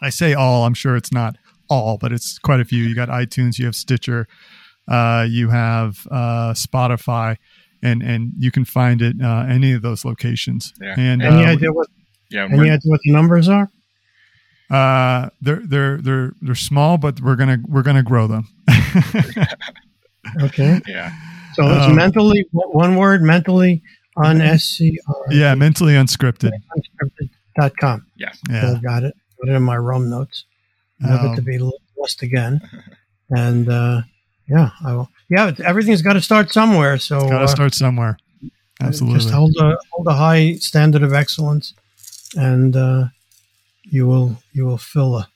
I 0.01 0.09
say 0.09 0.33
all. 0.33 0.65
I'm 0.65 0.73
sure 0.73 0.95
it's 0.95 1.11
not 1.11 1.37
all, 1.69 1.97
but 1.97 2.11
it's 2.11 2.39
quite 2.39 2.59
a 2.59 2.65
few. 2.65 2.83
You 2.83 2.95
got 2.95 3.09
iTunes, 3.09 3.57
you 3.59 3.65
have 3.65 3.75
Stitcher, 3.75 4.27
Uh, 4.87 5.25
you 5.29 5.49
have 5.49 6.07
uh, 6.11 6.53
Spotify, 6.53 7.35
and 7.83 8.01
and 8.01 8.31
you 8.39 8.51
can 8.51 8.63
find 8.65 9.01
it 9.01 9.15
uh, 9.21 9.45
any 9.49 9.73
of 9.73 9.81
those 9.81 10.05
locations. 10.05 10.73
Yeah. 10.81 10.95
And 10.97 11.21
Any 11.21 11.45
uh, 11.45 11.51
idea 11.51 11.71
what 11.73 11.87
Yeah, 12.29 12.45
any 12.45 12.57
we're- 12.57 12.69
idea 12.71 12.89
what 12.89 13.01
the 13.03 13.11
numbers 13.11 13.49
are? 13.49 13.69
Uh, 14.69 15.29
they're 15.41 15.61
they're 15.65 15.97
they're 15.97 16.33
they're 16.41 16.55
small, 16.55 16.97
but 16.97 17.21
we're 17.21 17.35
gonna 17.37 17.57
we're 17.67 17.83
gonna 17.83 18.03
grow 18.03 18.27
them. 18.27 18.47
Okay, 20.43 20.81
yeah. 20.87 21.11
so 21.53 21.63
it's 21.69 21.85
Um, 21.85 21.95
mentally 21.95 22.45
one 22.51 22.95
word 22.95 23.21
mentally 23.21 23.81
on 24.17 24.39
scr 24.57 24.83
yeah, 25.31 25.55
mentally 25.55 25.93
unscripted. 25.93 26.51
dot 27.59 27.73
com. 27.79 28.05
Yeah, 28.17 28.33
Yeah. 28.49 28.77
got 28.83 29.03
it. 29.03 29.15
Put 29.39 29.49
it 29.49 29.53
in 29.53 29.63
my 29.63 29.77
Roam 29.77 30.09
notes. 30.09 30.45
Never 30.99 31.27
Um, 31.29 31.35
to 31.35 31.41
be 31.41 31.59
lost 31.97 32.21
again. 32.23 32.61
And 33.29 33.67
uh, 33.67 34.03
yeah, 34.47 34.69
I 34.85 34.93
will. 34.93 35.09
Yeah, 35.29 35.51
everything's 35.65 36.01
got 36.01 36.13
to 36.13 36.21
start 36.21 36.49
somewhere. 36.53 36.97
So 36.97 37.19
got 37.27 37.39
to 37.39 37.43
uh, 37.43 37.47
start 37.47 37.73
somewhere. 37.75 38.17
Absolutely. 38.79 39.19
just 39.19 39.31
hold 39.33 39.53
a 39.59 39.77
hold 39.91 40.07
a 40.07 40.13
high 40.13 40.53
standard 40.55 41.03
of 41.03 41.11
excellence, 41.13 41.73
and 42.37 42.73
uh, 42.77 43.07
you 43.89 44.07
will 44.07 44.37
you 44.53 44.65
will 44.65 44.77
fill 44.77 45.17
a 45.17 45.29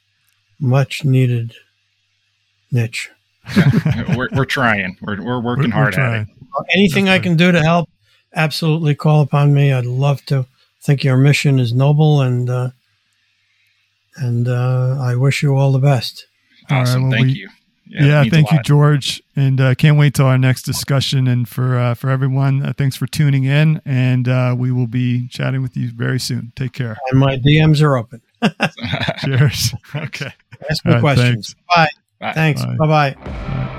much 0.60 1.04
needed 1.04 1.54
niche. 2.72 3.10
we're, 4.16 4.30
we're 4.34 4.46
trying. 4.46 4.98
We're, 5.02 5.18
we're 5.18 5.24
We're- 5.40 5.44
working 5.44 5.66
we're 5.72 5.72
hard 5.72 5.96
at 5.96 6.22
it. 6.22 6.28
Anything 6.74 7.08
I 7.10 7.18
can 7.20 7.38
do 7.38 7.52
to 7.52 7.62
help, 7.62 7.90
absolutely 8.36 8.94
call 8.94 9.22
upon 9.22 9.54
me. 9.54 9.72
I'd 9.72 9.86
love 9.86 10.24
to. 10.26 10.40
I 10.42 10.46
think 10.84 11.04
your 11.04 11.16
mission 11.18 11.60
is 11.60 11.74
noble, 11.74 12.22
and 12.22 12.50
uh, 12.50 12.70
and 14.18 14.48
uh, 14.48 14.98
I 15.00 15.16
wish 15.16 15.42
you 15.44 15.56
all 15.56 15.72
the 15.72 15.80
best. 15.80 16.26
All 16.70 16.78
right, 16.78 16.82
Awesome. 16.82 17.04
well, 17.04 17.12
Thank 17.12 17.28
we- 17.28 17.34
you. 17.34 17.50
Yeah, 17.94 18.22
it 18.22 18.24
means 18.24 18.28
a 18.28 18.30
thank 18.36 18.52
you. 18.54 18.62
George, 18.64 19.22
and 19.36 19.60
uh, 19.60 19.76
can't 19.76 19.98
wait 19.98 20.14
till 20.14 20.26
our 20.26 20.38
next 20.38 20.62
discussion. 20.64 21.28
And 21.28 21.46
for 21.50 21.78
uh, 21.78 21.94
for 21.94 22.10
everyone, 22.10 22.66
uh, 22.66 22.72
thanks 22.78 22.96
for 22.96 23.06
tuning 23.06 23.44
in, 23.44 23.82
and 23.84 24.30
uh, 24.30 24.56
we 24.58 24.72
will 24.72 24.88
be 24.88 25.28
chatting 25.28 25.62
with 25.62 25.76
you 25.76 25.92
very 25.92 26.20
soon. 26.20 26.54
Take 26.56 26.72
care. 26.72 26.98
And 27.10 27.20
my 27.20 27.36
DMs 27.36 27.82
are 27.82 27.98
open. 27.98 28.22
Cheers. 29.20 29.74
Okay. 29.96 30.32
Ask 30.70 30.86
All 30.86 30.92
me 30.92 30.94
right, 30.96 31.02
questions. 31.02 31.56
Bye. 31.76 31.90
Bye. 32.20 32.34
Thanks. 32.34 32.64
Bye. 32.64 32.76
Bye 32.78 33.14
bye. 33.16 33.78